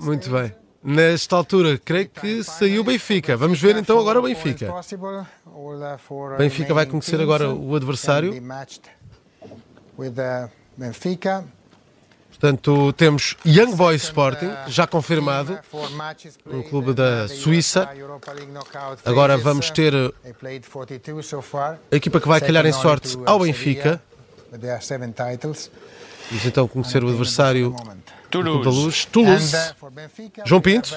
Muito 0.00 0.30
bem. 0.30 0.52
Nesta 0.82 1.34
altura, 1.34 1.76
creio 1.76 2.08
que 2.08 2.44
saiu 2.44 2.82
o 2.82 2.84
Benfica. 2.84 3.36
Vamos 3.36 3.60
ver 3.60 3.76
então 3.76 3.98
agora 3.98 4.20
o 4.20 4.22
Benfica. 4.22 4.72
Benfica 6.38 6.72
vai 6.72 6.86
conhecer 6.86 7.20
agora 7.20 7.50
o 7.50 7.74
adversário. 7.74 8.32
Portanto, 12.30 12.92
temos 12.92 13.36
Young 13.44 13.74
Boys 13.74 14.04
Sporting, 14.04 14.50
já 14.68 14.86
confirmado, 14.86 15.58
um 16.46 16.62
clube 16.62 16.94
da 16.94 17.26
Suíça. 17.26 17.90
Agora 19.04 19.36
vamos 19.36 19.70
ter 19.70 19.92
a 21.90 21.96
equipa 21.96 22.20
que 22.20 22.28
vai 22.28 22.40
calhar 22.40 22.64
em 22.64 22.72
sorte 22.72 23.18
ao 23.26 23.40
Benfica. 23.40 24.00
Vamos 26.30 26.46
então 26.46 26.68
conhecer 26.68 27.02
o 27.02 27.08
adversário 27.08 27.74
Toulouse. 28.30 28.64
Da 28.64 28.70
Luz. 28.70 29.04
Toulouse. 29.04 29.56
João 30.44 30.60
Pinto. 30.60 30.94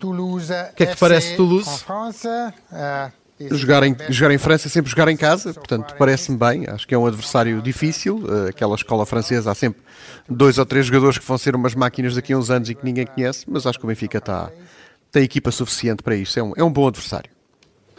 O 0.00 0.74
que 0.76 0.84
é 0.84 0.86
que 0.86 0.94
te 0.94 0.98
parece 0.98 1.36
Toulouse? 1.36 1.84
Uh, 1.84 3.56
jogar 3.56 3.82
em, 3.82 3.96
jogar 4.10 4.32
em 4.32 4.38
França 4.38 4.68
é 4.68 4.70
sempre 4.70 4.90
jogar 4.90 5.08
em 5.08 5.16
casa, 5.16 5.52
portanto 5.52 5.94
parece-me 5.98 6.36
bem. 6.36 6.66
Acho 6.68 6.86
que 6.86 6.94
é 6.94 6.98
um 6.98 7.06
adversário 7.06 7.60
difícil. 7.60 8.18
Uh, 8.18 8.48
aquela 8.48 8.74
escola 8.74 9.04
francesa 9.04 9.50
há 9.50 9.54
sempre 9.54 9.82
dois 10.28 10.58
ou 10.58 10.66
três 10.66 10.86
jogadores 10.86 11.18
que 11.18 11.24
vão 11.24 11.38
ser 11.38 11.56
umas 11.56 11.74
máquinas 11.74 12.14
daqui 12.14 12.32
a 12.32 12.38
uns 12.38 12.50
anos 12.50 12.70
e 12.70 12.74
que 12.74 12.84
ninguém 12.84 13.06
conhece, 13.06 13.44
mas 13.48 13.66
acho 13.66 13.78
que 13.78 13.84
o 13.84 13.88
Benfica 13.88 14.18
está, 14.18 14.50
tem 15.10 15.24
equipa 15.24 15.50
suficiente 15.50 16.02
para 16.02 16.14
isso. 16.14 16.38
É 16.38 16.42
um, 16.42 16.52
é 16.56 16.62
um 16.62 16.70
bom 16.70 16.86
adversário. 16.86 17.30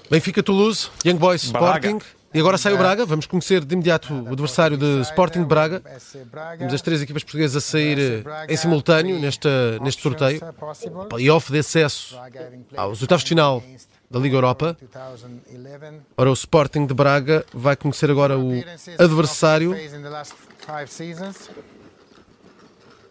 Benfica, 0.09 0.41
Toulouse, 0.41 0.89
Young 1.05 1.17
Boys, 1.17 1.43
Sporting. 1.43 1.99
E 2.31 2.39
agora 2.39 2.57
sai 2.59 2.73
o 2.73 2.77
Braga, 2.77 3.05
vamos 3.05 3.25
conhecer 3.25 3.65
de 3.65 3.73
imediato 3.73 4.13
o 4.13 4.31
adversário 4.33 4.77
de 4.77 5.01
Sporting 5.01 5.39
de 5.39 5.45
Braga. 5.45 5.81
Temos 6.59 6.73
as 6.73 6.81
três 6.81 7.01
equipas 7.01 7.23
portuguesas 7.23 7.55
a 7.55 7.61
sair 7.61 8.23
em 8.47 8.55
simultâneo 8.55 9.19
neste, 9.19 9.49
sorteio. 9.99 10.39
Playoff 11.09 11.51
de 11.51 11.59
acesso 11.59 12.15
aos 12.77 13.01
oitavos 13.01 13.23
de 13.23 13.29
final 13.29 13.63
da 14.11 14.19
Liga 14.19 14.35
Europa. 14.35 14.77
Ora, 16.15 16.29
o 16.29 16.33
Sporting 16.33 16.85
de 16.85 16.93
Braga 16.93 17.43
vai 17.51 17.75
conhecer 17.75 18.11
agora 18.11 18.37
o 18.37 18.51
adversário. 18.99 19.75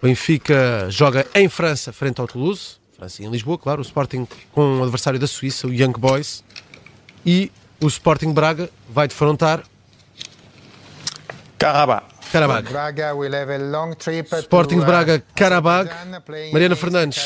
Benfica 0.00 0.86
joga 0.90 1.26
em 1.34 1.48
França, 1.48 1.92
frente 1.92 2.20
ao 2.20 2.28
Toulouse. 2.28 2.76
França 2.96 3.22
em 3.22 3.28
Lisboa, 3.28 3.58
claro. 3.58 3.80
O 3.80 3.84
Sporting 3.84 4.28
com 4.52 4.78
o 4.78 4.82
adversário 4.84 5.18
da 5.18 5.26
Suíça, 5.26 5.66
o 5.66 5.74
Young 5.74 5.98
Boys. 5.98 6.44
E 7.26 7.50
o 7.80 7.86
Sporting 7.86 8.32
Braga 8.32 8.70
vai 8.88 9.08
defrontar 9.08 9.64
Carabag. 11.58 12.04
Carabag. 12.30 12.68
Sporting 14.40 14.80
de 14.80 14.84
Braga, 14.84 15.22
Carabag. 15.34 15.90
Mariana 16.52 16.76
Fernandes, 16.76 17.18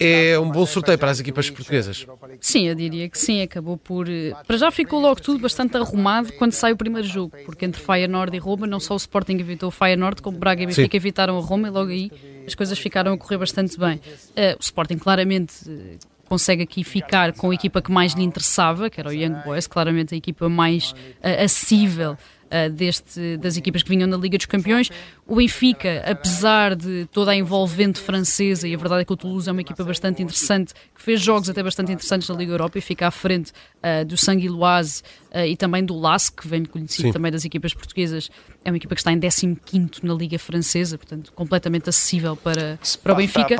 é 0.00 0.38
um 0.38 0.50
bom 0.50 0.64
sorteio 0.64 0.98
para 0.98 1.10
as 1.10 1.20
equipas 1.20 1.50
portuguesas. 1.50 2.06
Sim, 2.40 2.68
eu 2.68 2.74
diria 2.74 3.08
que 3.08 3.18
sim. 3.18 3.42
Acabou 3.42 3.76
por. 3.76 4.08
Eh, 4.08 4.32
para 4.46 4.56
já 4.56 4.70
ficou 4.70 5.00
logo 5.00 5.20
tudo 5.20 5.38
bastante 5.38 5.76
arrumado 5.76 6.32
quando 6.34 6.52
sai 6.52 6.72
o 6.72 6.76
primeiro 6.76 7.06
jogo, 7.06 7.36
porque 7.44 7.64
entre 7.64 7.80
Feyenoord 7.80 8.34
e 8.34 8.40
Roma, 8.40 8.66
não 8.66 8.80
só 8.80 8.94
o 8.94 8.96
Sporting 8.96 9.34
evitou 9.38 9.68
o 9.68 9.72
Feyenoord, 9.72 10.22
como 10.22 10.38
Braga 10.38 10.62
e 10.62 10.66
Benfica 10.66 10.96
evitaram 10.96 11.36
a 11.36 11.40
Roma, 11.40 11.68
e 11.68 11.70
logo 11.70 11.90
aí 11.90 12.10
as 12.46 12.54
coisas 12.54 12.78
ficaram 12.78 13.12
a 13.12 13.18
correr 13.18 13.38
bastante 13.38 13.78
bem. 13.78 13.96
Uh, 13.96 14.56
o 14.58 14.62
Sporting 14.62 14.98
claramente 14.98 15.54
eh, 15.68 15.98
consegue 16.24 16.62
aqui 16.62 16.82
ficar 16.82 17.32
com 17.32 17.50
a 17.50 17.54
equipa 17.54 17.80
que 17.80 17.90
mais 17.90 18.12
lhe 18.14 18.22
interessava, 18.22 18.90
que 18.90 19.00
era 19.00 19.08
o 19.08 19.12
Young 19.12 19.42
Boys, 19.44 19.66
claramente 19.66 20.14
a 20.14 20.16
equipa 20.16 20.48
mais 20.48 20.92
uh, 20.92 21.44
acessível 21.44 22.12
uh, 22.44 22.70
deste, 22.70 23.36
das 23.36 23.56
equipas 23.56 23.82
que 23.82 23.90
vinham 23.90 24.08
na 24.08 24.16
Liga 24.16 24.36
dos 24.36 24.46
Campeões. 24.46 24.90
O 25.26 25.36
Benfica, 25.36 26.04
apesar 26.06 26.76
de 26.76 27.08
toda 27.10 27.30
a 27.30 27.36
envolvente 27.36 27.98
francesa, 27.98 28.68
e 28.68 28.74
a 28.74 28.76
verdade 28.76 29.02
é 29.02 29.04
que 29.06 29.12
o 29.12 29.16
Toulouse 29.16 29.48
é 29.48 29.52
uma 29.52 29.62
equipa 29.62 29.82
bastante 29.82 30.22
interessante, 30.22 30.74
que 30.94 31.02
fez 31.02 31.18
jogos 31.18 31.48
até 31.48 31.62
bastante 31.62 31.90
interessantes 31.92 32.28
na 32.28 32.34
Liga 32.34 32.52
Europa 32.52 32.76
e 32.76 32.82
fica 32.82 33.06
à 33.06 33.10
frente 33.10 33.50
uh, 33.50 34.04
do 34.04 34.18
Sanguiloise 34.18 35.02
uh, 35.34 35.38
e 35.46 35.56
também 35.56 35.82
do 35.82 35.98
LASC, 35.98 36.42
que 36.42 36.46
vem 36.46 36.66
conhecido 36.66 37.08
Sim. 37.08 37.12
também 37.12 37.32
das 37.32 37.42
equipas 37.42 37.72
portuguesas. 37.72 38.30
É 38.62 38.70
uma 38.70 38.76
equipa 38.76 38.94
que 38.94 39.00
está 39.00 39.12
em 39.12 39.18
15 39.18 39.56
na 40.02 40.12
Liga 40.12 40.38
Francesa, 40.38 40.98
portanto, 40.98 41.32
completamente 41.32 41.88
acessível 41.88 42.36
para, 42.36 42.78
para 43.02 43.12
o 43.14 43.16
Benfica. 43.16 43.56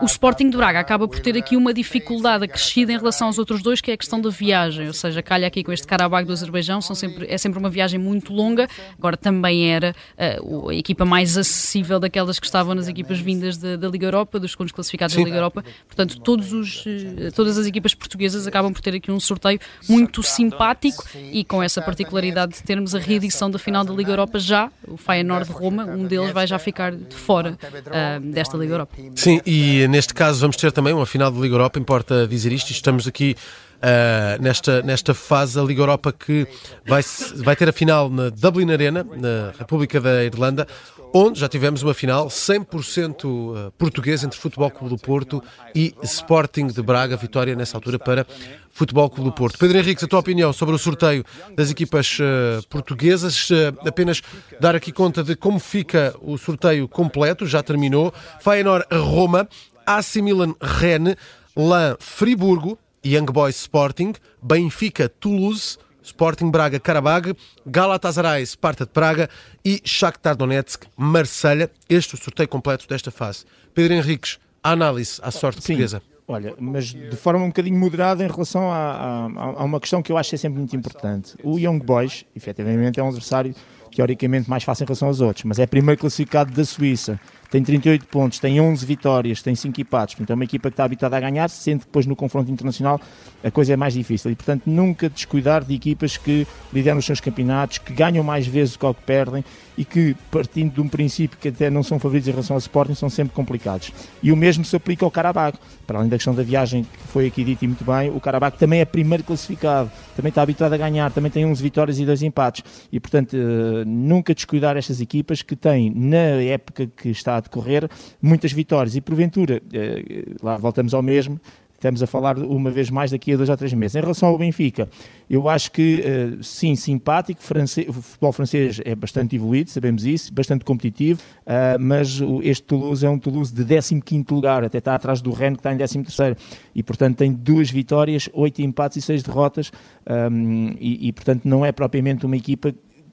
O 0.00 0.06
Sporting 0.06 0.48
de 0.48 0.56
Braga 0.56 0.80
acaba 0.80 1.06
por 1.06 1.20
ter 1.20 1.36
aqui 1.36 1.54
uma 1.54 1.74
dificuldade 1.74 2.44
acrescida 2.44 2.92
em 2.92 2.96
relação 2.96 3.26
aos 3.26 3.38
outros 3.38 3.62
dois, 3.62 3.82
que 3.82 3.90
é 3.90 3.94
a 3.94 3.96
questão 3.96 4.20
da 4.20 4.30
viagem, 4.30 4.86
ou 4.86 4.94
seja, 4.94 5.22
calha 5.22 5.46
aqui 5.46 5.62
com 5.62 5.70
este 5.70 5.86
Karabag 5.86 6.26
do 6.26 6.32
Azerbaijão, 6.32 6.80
são 6.80 6.96
sempre, 6.96 7.26
é 7.28 7.36
sempre 7.36 7.58
uma 7.58 7.68
viagem 7.68 8.00
muito 8.00 8.32
longa, 8.32 8.66
agora 8.96 9.18
também 9.18 9.70
era 9.70 9.94
uh, 10.40 10.70
a 10.70 10.74
equipa 10.74 11.01
equipa 11.02 11.04
mais 11.04 11.36
acessível 11.36 12.00
daquelas 12.00 12.38
que 12.38 12.46
estavam 12.46 12.74
nas 12.74 12.88
equipas 12.88 13.18
vindas 13.18 13.56
da, 13.58 13.76
da 13.76 13.88
Liga 13.88 14.06
Europa, 14.06 14.38
dos 14.38 14.52
segundos 14.52 14.72
classificados 14.72 15.14
Sim. 15.14 15.20
da 15.20 15.24
Liga 15.24 15.36
Europa. 15.36 15.64
Portanto, 15.86 16.20
todos 16.20 16.52
os, 16.52 16.84
eh, 16.86 17.30
todas 17.34 17.58
as 17.58 17.66
equipas 17.66 17.94
portuguesas 17.94 18.46
acabam 18.46 18.72
por 18.72 18.80
ter 18.80 18.94
aqui 18.94 19.10
um 19.10 19.20
sorteio 19.20 19.58
muito 19.88 20.22
simpático 20.22 21.04
e 21.14 21.44
com 21.44 21.62
essa 21.62 21.82
particularidade 21.82 22.54
de 22.54 22.62
termos 22.62 22.94
a 22.94 22.98
reedição 22.98 23.50
da 23.50 23.58
final 23.58 23.84
da 23.84 23.92
Liga 23.92 24.12
Europa 24.12 24.38
já, 24.38 24.70
o 24.86 24.96
Feyenoord-Roma, 24.96 25.84
um 25.84 26.06
deles 26.06 26.30
vai 26.30 26.46
já 26.46 26.58
ficar 26.58 26.92
de 26.92 27.14
fora 27.14 27.58
uh, 27.62 28.20
desta 28.32 28.56
Liga 28.56 28.74
Europa. 28.74 28.96
Sim, 29.16 29.40
e 29.44 29.86
neste 29.88 30.14
caso 30.14 30.40
vamos 30.40 30.56
ter 30.56 30.72
também 30.72 30.92
uma 30.92 31.06
final 31.06 31.30
da 31.30 31.40
Liga 31.40 31.54
Europa, 31.54 31.78
importa 31.78 32.26
dizer 32.26 32.52
isto, 32.52 32.70
estamos 32.70 33.06
aqui 33.06 33.36
Uh, 33.82 34.40
nesta, 34.40 34.80
nesta 34.82 35.12
fase 35.12 35.58
a 35.58 35.62
Liga 35.64 35.82
Europa 35.82 36.12
que 36.12 36.46
vai, 36.86 37.02
vai 37.38 37.56
ter 37.56 37.68
a 37.68 37.72
final 37.72 38.08
na 38.08 38.28
Dublin 38.28 38.70
Arena, 38.70 39.02
na 39.02 39.52
República 39.58 40.00
da 40.00 40.22
Irlanda, 40.22 40.68
onde 41.12 41.38
já 41.38 41.48
tivemos 41.48 41.82
uma 41.82 41.94
final 41.94 42.28
100% 42.28 43.24
ah, 43.54 43.72
portuguesa 43.76 44.26
entre 44.26 44.38
Futebol 44.38 44.70
Clube 44.70 44.94
do 44.94 44.98
Porto 44.98 45.42
e 45.74 45.94
Sporting 46.02 46.68
de 46.68 46.82
Braga, 46.82 47.16
vitória 47.16 47.54
nessa 47.54 47.76
altura 47.76 47.98
para 47.98 48.26
Futebol 48.70 49.10
Clube 49.10 49.30
do 49.30 49.34
Porto. 49.34 49.58
Pedro 49.58 49.78
Henrique, 49.78 50.04
a 50.04 50.08
tua 50.08 50.20
opinião 50.20 50.52
sobre 50.52 50.74
o 50.74 50.78
sorteio 50.78 51.24
das 51.54 51.70
equipas 51.70 52.18
uh, 52.18 52.66
portuguesas, 52.68 53.50
uh, 53.50 53.86
apenas 53.86 54.22
dar 54.58 54.74
aqui 54.74 54.90
conta 54.90 55.22
de 55.22 55.36
como 55.36 55.58
fica 55.58 56.14
o 56.22 56.38
sorteio 56.38 56.88
completo, 56.88 57.46
já 57.46 57.62
terminou, 57.62 58.12
Feyenoord 58.40 58.86
Roma, 58.92 59.46
AC 59.86 60.16
Milan 60.16 60.54
Rennes, 60.60 61.16
Lan 61.54 61.96
Friburgo, 62.00 62.78
Young 63.04 63.26
Boys 63.26 63.56
Sporting, 63.56 64.14
Benfica 64.40 65.08
Toulouse, 65.08 65.76
Sporting 66.02 66.50
Braga 66.50 66.80
Karabag, 66.80 67.34
Galatasaray 67.66 68.44
Sparta 68.46 68.84
de 68.84 68.90
Praga 68.90 69.28
e 69.64 69.80
Shakhtar 69.84 70.36
Donetsk 70.36 70.84
Marselha. 70.96 71.70
Este 71.88 72.14
é 72.14 72.18
o 72.18 72.22
sorteio 72.22 72.48
completo 72.48 72.88
desta 72.88 73.10
fase. 73.10 73.44
Pedro 73.74 73.94
Henriques, 73.94 74.38
a 74.62 74.72
análise 74.72 75.20
à 75.22 75.30
sorte 75.30 75.62
Sim. 75.62 75.74
portuguesa. 75.74 76.02
Olha, 76.26 76.54
mas 76.58 76.86
de 76.86 77.16
forma 77.16 77.44
um 77.44 77.48
bocadinho 77.48 77.78
moderada 77.78 78.24
em 78.24 78.28
relação 78.28 78.70
a, 78.70 78.76
a, 78.76 79.24
a, 79.60 79.64
uma 79.64 79.80
questão 79.80 80.00
que 80.02 80.10
eu 80.10 80.16
acho 80.16 80.34
é 80.34 80.38
sempre 80.38 80.58
muito 80.58 80.74
importante. 80.74 81.34
O 81.42 81.58
Young 81.58 81.80
Boys, 81.80 82.24
efetivamente, 82.34 82.98
é 83.00 83.02
um 83.02 83.08
adversário 83.08 83.54
teoricamente 83.94 84.48
mais 84.48 84.64
fácil 84.64 84.84
em 84.84 84.86
relação 84.86 85.08
aos 85.08 85.20
outros, 85.20 85.44
mas 85.44 85.58
é 85.58 85.66
primeiro 85.66 86.00
classificado 86.00 86.52
da 86.52 86.64
Suíça 86.64 87.20
tem 87.52 87.62
38 87.62 88.06
pontos, 88.06 88.38
tem 88.38 88.58
11 88.58 88.86
vitórias, 88.86 89.42
tem 89.42 89.54
5 89.54 89.78
empates, 89.78 90.14
portanto 90.14 90.30
é 90.30 90.34
uma 90.34 90.44
equipa 90.44 90.70
que 90.70 90.72
está 90.72 90.84
habituada 90.84 91.18
a 91.18 91.20
ganhar, 91.20 91.50
sendo 91.50 91.80
que 91.80 91.84
depois 91.84 92.06
no 92.06 92.16
confronto 92.16 92.50
internacional 92.50 92.98
a 93.44 93.50
coisa 93.50 93.74
é 93.74 93.76
mais 93.76 93.92
difícil. 93.92 94.30
E 94.30 94.34
portanto 94.34 94.62
nunca 94.64 95.10
descuidar 95.10 95.62
de 95.62 95.74
equipas 95.74 96.16
que 96.16 96.46
lideram 96.72 96.96
os 96.96 97.04
seus 97.04 97.20
campeonatos, 97.20 97.76
que 97.76 97.92
ganham 97.92 98.24
mais 98.24 98.46
vezes 98.46 98.74
do 98.74 98.78
que, 98.78 98.94
que 98.94 99.06
perdem 99.06 99.44
e 99.76 99.84
que 99.84 100.16
partindo 100.30 100.72
de 100.72 100.80
um 100.80 100.88
princípio 100.88 101.38
que 101.38 101.48
até 101.48 101.68
não 101.68 101.82
são 101.82 101.98
favoritos 101.98 102.28
em 102.28 102.30
relação 102.30 102.56
ao 102.56 102.58
Sporting, 102.58 102.94
são 102.94 103.10
sempre 103.10 103.34
complicados. 103.34 103.92
E 104.22 104.32
o 104.32 104.36
mesmo 104.36 104.64
se 104.64 104.74
aplica 104.74 105.04
ao 105.04 105.10
Carabag, 105.10 105.58
para 105.86 105.98
além 105.98 106.08
da 106.08 106.16
questão 106.16 106.34
da 106.34 106.42
viagem 106.42 106.84
que 106.84 107.08
foi 107.08 107.26
aqui 107.26 107.44
dito 107.44 107.64
e 107.64 107.68
muito 107.68 107.84
bem, 107.84 108.10
o 108.10 108.20
Carabag 108.20 108.56
também 108.56 108.80
é 108.80 108.86
primeiro 108.86 109.24
classificado, 109.24 109.90
também 110.16 110.30
está 110.30 110.40
habituado 110.40 110.72
a 110.72 110.76
ganhar, 110.78 111.12
também 111.12 111.30
tem 111.30 111.44
11 111.44 111.62
vitórias 111.62 111.98
e 111.98 112.06
2 112.06 112.22
empates. 112.22 112.64
E 112.90 112.98
portanto 112.98 113.36
eh, 113.36 113.84
nunca 113.84 114.34
descuidar 114.34 114.78
estas 114.78 115.02
equipas 115.02 115.42
que 115.42 115.54
têm 115.54 115.92
na 115.94 116.16
época 116.16 116.86
que 116.86 117.10
está 117.10 117.41
decorrer 117.42 117.88
muitas 118.20 118.52
vitórias 118.52 118.96
e 118.96 119.00
porventura, 119.00 119.62
eh, 119.72 120.24
lá 120.42 120.56
voltamos 120.56 120.94
ao 120.94 121.02
mesmo, 121.02 121.40
estamos 121.82 122.00
a 122.00 122.06
falar 122.06 122.38
uma 122.38 122.70
vez 122.70 122.90
mais 122.90 123.10
daqui 123.10 123.32
a 123.32 123.36
dois 123.36 123.48
ou 123.48 123.56
três 123.56 123.72
meses. 123.72 123.96
Em 123.96 124.00
relação 124.00 124.28
ao 124.28 124.38
Benfica, 124.38 124.88
eu 125.28 125.48
acho 125.48 125.72
que 125.72 126.00
uh, 126.00 126.42
sim, 126.42 126.76
simpático, 126.76 127.40
o 127.88 127.92
futebol 127.92 128.32
francês 128.32 128.80
é 128.84 128.94
bastante 128.94 129.34
evoluído, 129.34 129.68
sabemos 129.68 130.04
isso, 130.04 130.32
bastante 130.32 130.64
competitivo, 130.64 131.20
uh, 131.44 131.80
mas 131.80 132.20
este 132.42 132.62
Toulouse 132.62 133.04
é 133.04 133.10
um 133.10 133.18
Toulouse 133.18 133.52
de 133.52 133.64
15 133.64 134.24
lugar, 134.30 134.62
até 134.62 134.78
está 134.78 134.94
atrás 134.94 135.20
do 135.20 135.32
Rennes 135.32 135.58
que 135.58 135.68
está 135.68 135.72
em 135.72 135.76
13 135.76 136.36
e 136.74 136.82
portanto 136.84 137.16
tem 137.16 137.32
duas 137.32 137.68
vitórias, 137.68 138.28
oito 138.32 138.62
empates 138.62 138.98
e 138.98 139.02
seis 139.02 139.22
derrotas 139.22 139.72
ehm, 140.06 140.76
e, 140.78 141.08
e 141.08 141.12
portanto 141.12 141.44
não 141.44 141.66
é 141.66 141.72
propriamente 141.72 142.24
uma 142.24 142.36
equipa 142.36 142.72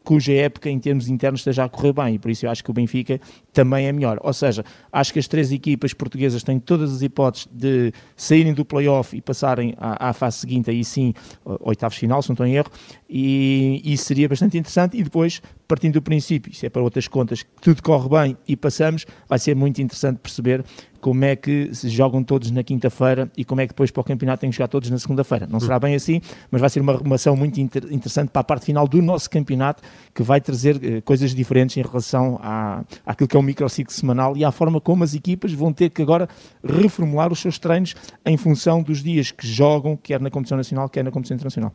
cuja 0.10 0.34
época 0.34 0.72
em 0.72 0.80
termos 0.80 1.08
internos 1.08 1.42
esteja 1.42 1.66
a 1.66 1.70
correr 1.70 1.94
bem 1.94 2.16
e 2.16 2.18
por 2.18 2.32
isso 2.32 2.44
eu 2.44 2.50
acho 2.50 2.64
que 2.64 2.72
o 2.72 2.74
Benfica 2.74 3.22
também 3.54 3.86
é 3.86 3.92
melhor. 3.92 4.18
Ou 4.24 4.34
seja, 4.34 4.66
acho 4.92 5.14
que 5.14 5.20
as 5.20 5.28
três 5.28 5.52
equipas 5.52 5.94
portuguesas 5.94 6.42
têm 6.42 6.60
todas 6.60 6.92
as 6.92 7.04
hipóteses 7.04 7.48
de 7.52 7.94
saírem 8.16 8.52
do 8.52 8.66
play-off 8.66 9.16
e 9.16 9.22
passarem 9.22 9.76
à, 9.78 10.10
à, 10.10 10.14
fase 10.14 10.38
seguinte, 10.38 10.72
aí 10.72 10.84
sim, 10.84 11.14
oitavos 11.60 11.96
final, 11.96 12.24
se 12.24 12.30
não 12.30 12.34
estou 12.34 12.48
em 12.48 12.56
erro, 12.56 12.72
e 13.10 13.82
isso 13.84 14.06
seria 14.06 14.30
bastante 14.30 14.56
interessante 14.56 14.96
e 14.96 15.04
depois, 15.04 15.42
partindo 15.68 15.94
do 15.94 16.02
princípio, 16.02 16.54
se 16.54 16.68
é 16.68 16.70
para 16.70 16.84
outras 16.84 17.08
contas, 17.08 17.42
que 17.42 17.50
tudo 17.60 17.82
corre 17.82 18.08
bem 18.08 18.38
e 18.48 18.56
passamos, 18.56 19.06
vai 19.28 19.40
ser 19.40 19.56
muito 19.56 19.82
interessante 19.82 20.20
perceber 20.20 20.64
como 21.02 21.26
é 21.26 21.36
que 21.36 21.74
se 21.74 21.90
jogam 21.90 22.24
todos 22.24 22.52
na 22.52 22.62
quinta-feira 22.62 23.32
e 23.36 23.44
como 23.44 23.62
é 23.62 23.66
que 23.66 23.74
depois 23.74 23.90
para 23.90 24.02
o 24.02 24.04
campeonato 24.04 24.42
têm 24.42 24.52
que 24.52 24.58
jogar 24.58 24.68
todos 24.68 24.92
na 24.92 25.00
segunda-feira. 25.00 25.48
Não 25.48 25.60
será 25.60 25.80
bem 25.80 25.96
assim, 25.96 26.22
mas 26.52 26.62
vai 26.62 26.70
ser 26.70 26.82
uma 26.82 26.94
arrumação 26.94 27.36
muito 27.36 27.60
inter 27.60 27.86
interessante 27.90 28.30
para 28.30 28.42
a 28.42 28.44
parte 28.44 28.66
final 28.66 28.88
do 28.88 29.02
nosso 29.02 29.28
campeonato, 29.28 29.82
que 30.14 30.22
vai 30.22 30.40
trazer 30.40 30.80
eh, 30.84 31.02
coisas 31.02 31.34
diferentes 31.34 31.78
em 31.78 31.82
relação 31.82 32.40
à, 32.44 32.84
àquilo 33.06 33.28
que 33.28 33.36
é 33.36 33.40
o 33.40 33.44
microciclo 33.44 33.92
semanal 33.92 34.38
e 34.38 34.46
à 34.46 34.52
forma 34.52 34.80
como 34.80 35.04
as 35.04 35.16
equipas 35.16 35.52
vão 35.52 35.74
ter 35.74 35.90
que 35.90 36.02
agora 36.02 36.28
reformular 36.64 37.32
os 37.32 37.40
seus 37.40 37.58
treinos 37.58 37.96
em 38.24 38.38
função 38.38 38.84
dos 38.84 39.02
dias 39.02 39.32
que 39.32 39.48
jogam, 39.48 39.98
quer 39.98 40.20
na 40.20 40.30
competição 40.30 40.58
nacional, 40.58 40.90
quer 40.90 41.04
na 41.04 41.10
competição 41.10 41.36
internacional. 41.36 41.74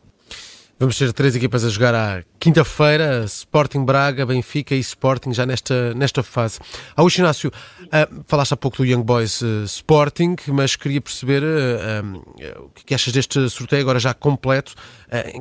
Vamos 0.77 0.97
ter 0.99 1.13
três 1.13 1.33
equipas 1.37 1.63
a 1.63 1.69
jogar 1.69 1.95
à 1.95 2.21
quinta-feira: 2.37 3.23
Sporting 3.23 3.85
Braga, 3.85 4.25
Benfica 4.25 4.75
e 4.75 4.79
Sporting, 4.79 5.33
já 5.33 5.45
nesta, 5.45 5.93
nesta 5.93 6.21
fase. 6.21 6.59
Ao 6.97 7.07
Inácio, 7.07 7.49
uh, 7.49 8.23
falaste 8.27 8.53
há 8.53 8.57
pouco 8.57 8.77
do 8.77 8.85
Young 8.85 9.01
Boys 9.01 9.41
uh, 9.41 9.63
Sporting, 9.63 10.35
mas 10.49 10.75
queria 10.75 10.99
perceber 10.99 11.43
uh, 11.43 12.65
o 12.65 12.69
que 12.85 12.93
achas 12.93 13.13
deste 13.13 13.49
sorteio, 13.49 13.83
agora 13.83 13.99
já 13.99 14.13
completo, 14.13 14.75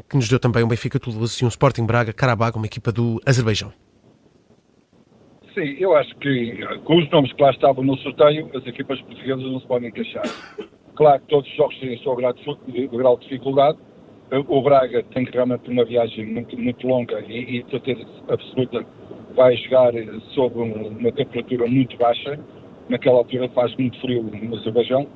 que 0.09 0.14
nos 0.14 0.29
deu 0.29 0.38
também 0.38 0.62
um 0.62 0.68
Benfica 0.68 1.01
Toulouse 1.01 1.42
e 1.42 1.44
um 1.44 1.49
Sporting 1.49 1.85
Braga, 1.85 2.12
Karabag, 2.12 2.57
uma 2.57 2.66
equipa 2.66 2.92
do 2.92 3.20
Azerbaijão. 3.27 3.73
Sim, 5.53 5.77
eu 5.81 5.97
acho 5.97 6.14
que 6.18 6.64
com 6.85 6.97
os 6.97 7.11
nomes 7.11 7.33
que 7.33 7.42
lá 7.42 7.51
estavam 7.51 7.83
no 7.83 7.99
sorteio, 7.99 8.49
as 8.55 8.64
equipas 8.68 9.01
portuguesas 9.01 9.44
não 9.44 9.59
se 9.59 9.66
podem 9.66 9.90
queixar. 9.90 10.23
Claro 10.94 11.20
que 11.23 11.27
todos 11.27 11.51
os 11.51 11.57
jogos 11.57 11.77
têm 11.81 11.97
o 11.97 12.03
seu 12.05 12.14
grau 12.14 13.18
de 13.18 13.25
dificuldade 13.25 13.79
o 14.38 14.62
Braga 14.62 15.03
tem 15.14 15.25
que 15.25 15.33
realmente 15.33 15.70
uma 15.70 15.85
viagem 15.85 16.27
muito, 16.27 16.59
muito 16.59 16.87
longa 16.87 17.20
e, 17.29 17.59
e 17.59 17.70
certeza 17.70 18.05
absoluta 18.29 18.85
vai 19.35 19.57
jogar 19.57 19.92
sob 20.35 20.59
uma 20.59 21.12
temperatura 21.12 21.66
muito 21.66 21.97
baixa. 21.97 22.38
Naquela 22.88 23.18
altura 23.18 23.49
faz 23.51 23.75
muito 23.77 23.99
frio 24.01 24.23
no 24.23 24.57
Azerbaijão, 24.57 25.07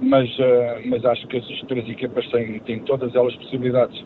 mas, 0.00 0.28
uh, 0.38 0.80
mas 0.86 1.04
acho 1.04 1.26
que 1.26 1.38
as 1.38 1.46
três 1.66 1.88
equipas 1.88 2.26
têm, 2.28 2.58
têm 2.60 2.78
todas 2.80 3.14
elas 3.14 3.34
possibilidades 3.36 4.04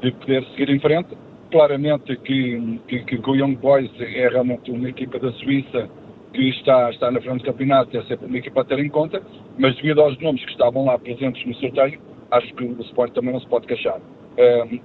de 0.00 0.12
poder 0.12 0.44
seguir 0.50 0.70
em 0.70 0.80
frente. 0.80 1.16
Claramente 1.50 2.16
que, 2.16 2.80
que, 2.88 3.04
que 3.04 3.30
o 3.30 3.34
Young 3.34 3.56
Boys 3.56 3.90
é 4.00 4.28
realmente 4.28 4.70
uma 4.70 4.88
equipa 4.88 5.18
da 5.18 5.32
Suíça 5.32 5.88
que 6.32 6.48
está, 6.50 6.90
está 6.90 7.10
na 7.10 7.20
frente 7.20 7.38
do 7.38 7.44
campeonato, 7.44 7.96
é 7.96 8.02
sempre 8.02 8.26
uma 8.26 8.36
equipa 8.36 8.60
a 8.60 8.64
ter 8.64 8.78
em 8.78 8.88
conta, 8.88 9.22
mas 9.58 9.74
devido 9.76 10.02
aos 10.02 10.18
nomes 10.20 10.44
que 10.44 10.50
estavam 10.50 10.84
lá 10.84 10.98
presentes 10.98 11.44
no 11.46 11.54
sorteio, 11.54 11.98
acho 12.30 12.54
que 12.54 12.64
o 12.64 12.80
Sport 12.82 13.12
também 13.14 13.32
não 13.32 13.40
se 13.40 13.46
pode 13.46 13.66
queixar. 13.66 14.00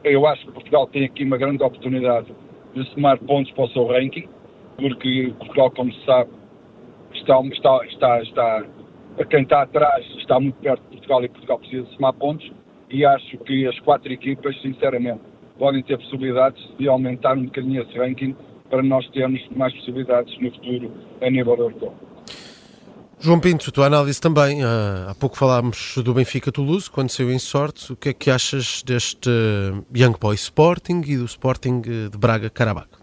Eu 0.04 0.26
acho 0.26 0.46
que 0.46 0.52
Portugal 0.52 0.88
tem 0.88 1.06
aqui 1.06 1.24
uma 1.24 1.38
grande 1.38 1.64
oportunidade 1.64 2.34
de 2.74 2.84
somar 2.92 3.20
pontos 3.20 3.52
para 3.52 3.66
o 3.66 3.70
seu 3.70 3.86
ranking, 3.86 4.28
porque 4.78 5.34
Portugal, 5.38 5.70
como 5.72 5.94
se 5.94 6.06
sabe, 6.06 6.32
está, 7.14 7.40
está, 7.46 7.86
está, 7.86 8.22
está 8.22 8.64
quem 9.30 9.44
está 9.44 9.62
atrás 9.62 10.04
está 10.18 10.40
muito 10.40 10.56
perto 10.56 10.82
de 10.84 10.98
Portugal 10.98 11.24
e 11.24 11.30
Portugal 11.30 11.60
precisa 11.60 11.86
somar 11.92 12.14
pontos 12.14 12.52
e 12.90 13.06
acho 13.06 13.38
que 13.40 13.68
as 13.68 13.80
quatro 13.82 14.12
equipas, 14.12 14.60
sinceramente, 14.62 15.22
podem 15.58 15.84
ter 15.84 15.98
possibilidades 15.98 16.62
de 16.78 16.88
aumentar 16.88 17.38
um 17.38 17.46
bocadinho 17.46 17.84
esse 17.84 17.98
ranking 17.98 18.36
para 18.70 18.82
nós 18.82 19.08
termos 19.10 19.40
mais 19.56 19.74
possibilidades 19.74 20.36
no 20.40 20.52
futuro 20.52 20.92
a 21.22 21.30
nível 21.30 21.56
europeu. 21.56 21.94
João 23.24 23.40
Pinto, 23.40 23.72
tua 23.72 23.86
análise 23.86 24.20
também. 24.20 24.66
Uh, 24.66 25.08
há 25.08 25.16
pouco 25.16 25.38
falámos 25.38 25.94
do 26.04 26.14
Benfica 26.14 26.52
Toulouse, 26.52 26.92
quando 26.92 27.10
saiu 27.10 27.32
em 27.32 27.40
sorte. 27.40 27.94
O 27.94 27.96
que 27.96 28.10
é 28.10 28.14
que 28.14 28.30
achas 28.30 28.84
deste 28.86 29.30
Young 29.96 30.16
Boy 30.20 30.36
Sporting 30.36 31.02
e 31.06 31.16
do 31.16 31.24
Sporting 31.24 31.80
de 31.80 32.18
Braga 32.18 32.50
Karabakh? 32.50 33.03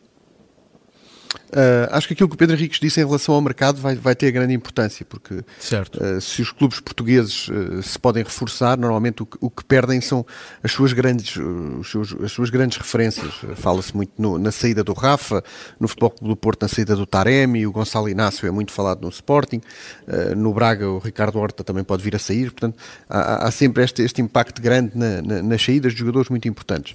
Uh, 1.51 1.87
acho 1.91 2.07
que 2.07 2.15
aquilo 2.15 2.29
que 2.29 2.35
o 2.35 2.39
Pedro 2.39 2.57
Henriques 2.57 2.79
disse 2.79 3.01
em 3.01 3.05
relação 3.05 3.35
ao 3.35 3.41
mercado 3.41 3.81
vai, 3.81 3.97
vai 3.97 4.15
ter 4.15 4.31
grande 4.31 4.55
importância, 4.55 5.05
porque 5.05 5.35
uh, 5.35 6.21
se 6.21 6.43
os 6.43 6.53
clubes 6.53 6.81
portugueses 6.81 7.49
uh, 7.49 7.83
se 7.83 7.99
podem 7.99 8.23
reforçar, 8.23 8.79
normalmente 8.79 9.23
o 9.23 9.27
que, 9.27 9.37
o 9.41 9.51
que 9.51 9.65
perdem 9.65 10.01
são 10.01 10.25
as 10.63 10.71
suas 10.73 10.93
grandes, 10.93 11.35
seus, 11.85 12.15
as 12.23 12.33
suas 12.33 12.51
grandes 12.51 12.79
referências. 12.79 13.33
Fala-se 13.57 13.95
muito 13.97 14.13
no, 14.17 14.39
na 14.39 14.53
saída 14.53 14.85
do 14.85 14.93
Rafa, 14.93 15.43
no 15.79 15.89
Futebol 15.89 16.11
Clube 16.11 16.29
do 16.29 16.37
Porto 16.37 16.63
na 16.63 16.69
saída 16.69 16.95
do 16.95 17.07
Taremi, 17.07 17.67
o 17.67 17.73
Gonçalo 17.73 18.09
Inácio 18.09 18.47
é 18.47 18.51
muito 18.51 18.73
falado 18.73 19.03
no 19.03 19.09
Sporting, 19.09 19.61
no 20.37 20.53
Braga 20.53 20.89
o 20.89 20.99
Ricardo 20.99 21.39
Horta 21.39 21.65
também 21.65 21.83
pode 21.83 22.03
vir 22.03 22.15
a 22.15 22.19
sair, 22.19 22.51
portanto 22.51 22.77
há, 23.09 23.47
há 23.47 23.51
sempre 23.51 23.83
este, 23.83 24.03
este 24.03 24.21
impacto 24.21 24.61
grande 24.61 24.93
na, 24.95 25.23
na, 25.23 25.43
nas 25.43 25.63
saídas 25.63 25.93
de 25.93 25.99
jogadores 25.99 26.29
muito 26.29 26.47
importantes. 26.49 26.95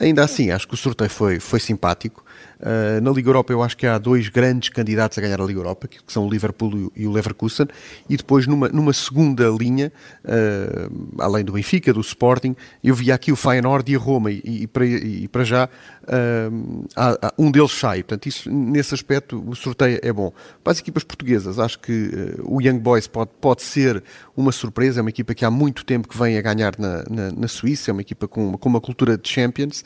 Ainda 0.00 0.24
assim, 0.24 0.50
acho 0.50 0.66
que 0.66 0.74
o 0.74 0.76
sorteio 0.76 1.10
foi, 1.10 1.38
foi 1.38 1.60
simpático. 1.60 2.24
Uh, 2.60 3.00
na 3.00 3.10
Liga 3.10 3.28
Europa 3.28 3.52
eu 3.52 3.62
acho 3.62 3.76
que 3.76 3.86
há 3.86 3.98
dois 3.98 4.28
grandes 4.28 4.68
candidatos 4.68 5.18
a 5.18 5.20
ganhar 5.20 5.40
a 5.40 5.44
Liga 5.44 5.58
Europa, 5.58 5.88
que 5.88 5.98
são 6.06 6.26
o 6.26 6.30
Liverpool 6.30 6.92
e 6.94 7.06
o 7.06 7.12
Leverkusen, 7.12 7.66
e 8.08 8.16
depois 8.16 8.46
numa, 8.46 8.68
numa 8.68 8.92
segunda 8.92 9.48
linha, 9.48 9.92
uh, 10.24 11.20
além 11.20 11.44
do 11.44 11.52
Benfica, 11.52 11.92
do 11.92 12.00
Sporting, 12.00 12.54
eu 12.82 12.94
vi 12.94 13.10
aqui 13.10 13.32
o 13.32 13.36
Feyenoord 13.36 13.90
e 13.90 13.96
a 13.96 13.98
Roma, 13.98 14.30
e, 14.30 14.42
e, 14.44 14.66
para, 14.66 14.86
e 14.86 15.26
para, 15.26 15.44
já 15.44 15.64
uh, 15.66 16.86
há, 16.94 17.28
há, 17.28 17.34
um 17.36 17.50
deles 17.50 17.72
sai. 17.72 18.02
Portanto, 18.02 18.28
isso, 18.28 18.50
nesse 18.50 18.94
aspecto, 18.94 19.42
o 19.44 19.56
sorteio 19.56 19.98
é 20.02 20.12
bom. 20.12 20.32
Para 20.62 20.72
as 20.72 20.78
equipas 20.78 21.02
portuguesas, 21.02 21.58
acho 21.58 21.80
que 21.80 22.36
o 22.44 22.60
Young 22.60 22.78
Boys 22.78 23.06
pode, 23.06 23.30
pode 23.40 23.62
ser 23.62 24.02
uma 24.36 24.52
surpresa, 24.52 25.00
é 25.00 25.02
uma 25.02 25.10
equipa 25.10 25.34
que 25.34 25.44
há 25.44 25.50
muito 25.50 25.84
tempo 25.84 26.08
que 26.08 26.16
vem 26.16 26.38
a 26.38 26.42
ganhar 26.42 26.74
na, 26.78 27.04
na, 27.10 27.32
na 27.32 27.48
Suíça, 27.48 27.90
é 27.90 27.92
uma 27.92 28.02
equipa 28.02 28.28
com, 28.28 28.56
com 28.56 28.68
uma 28.68 28.80
cultura 28.80 29.18
de 29.18 29.28
Champions, 29.28 29.84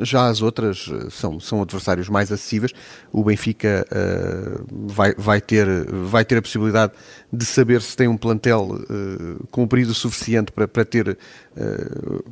já 0.00 0.26
as 0.26 0.42
outras 0.42 0.90
eh, 0.90 1.08
são, 1.10 1.40
são 1.40 1.62
adversários 1.62 2.08
mais 2.08 2.30
acessíveis. 2.30 2.72
O 3.10 3.24
Benfica 3.24 3.86
uh, 3.90 4.66
vai, 4.86 5.14
vai, 5.16 5.40
ter, 5.40 5.66
vai 5.86 6.24
ter 6.24 6.36
a 6.36 6.42
possibilidade 6.42 6.92
de 7.32 7.44
saber 7.44 7.80
se 7.82 7.96
tem 7.96 8.08
um 8.08 8.16
plantel 8.16 8.70
uh, 8.70 9.46
com 9.50 9.62
um 9.62 9.68
período 9.68 9.94
suficiente 9.94 10.52
para, 10.52 10.68
para, 10.68 10.84
ter, 10.84 11.16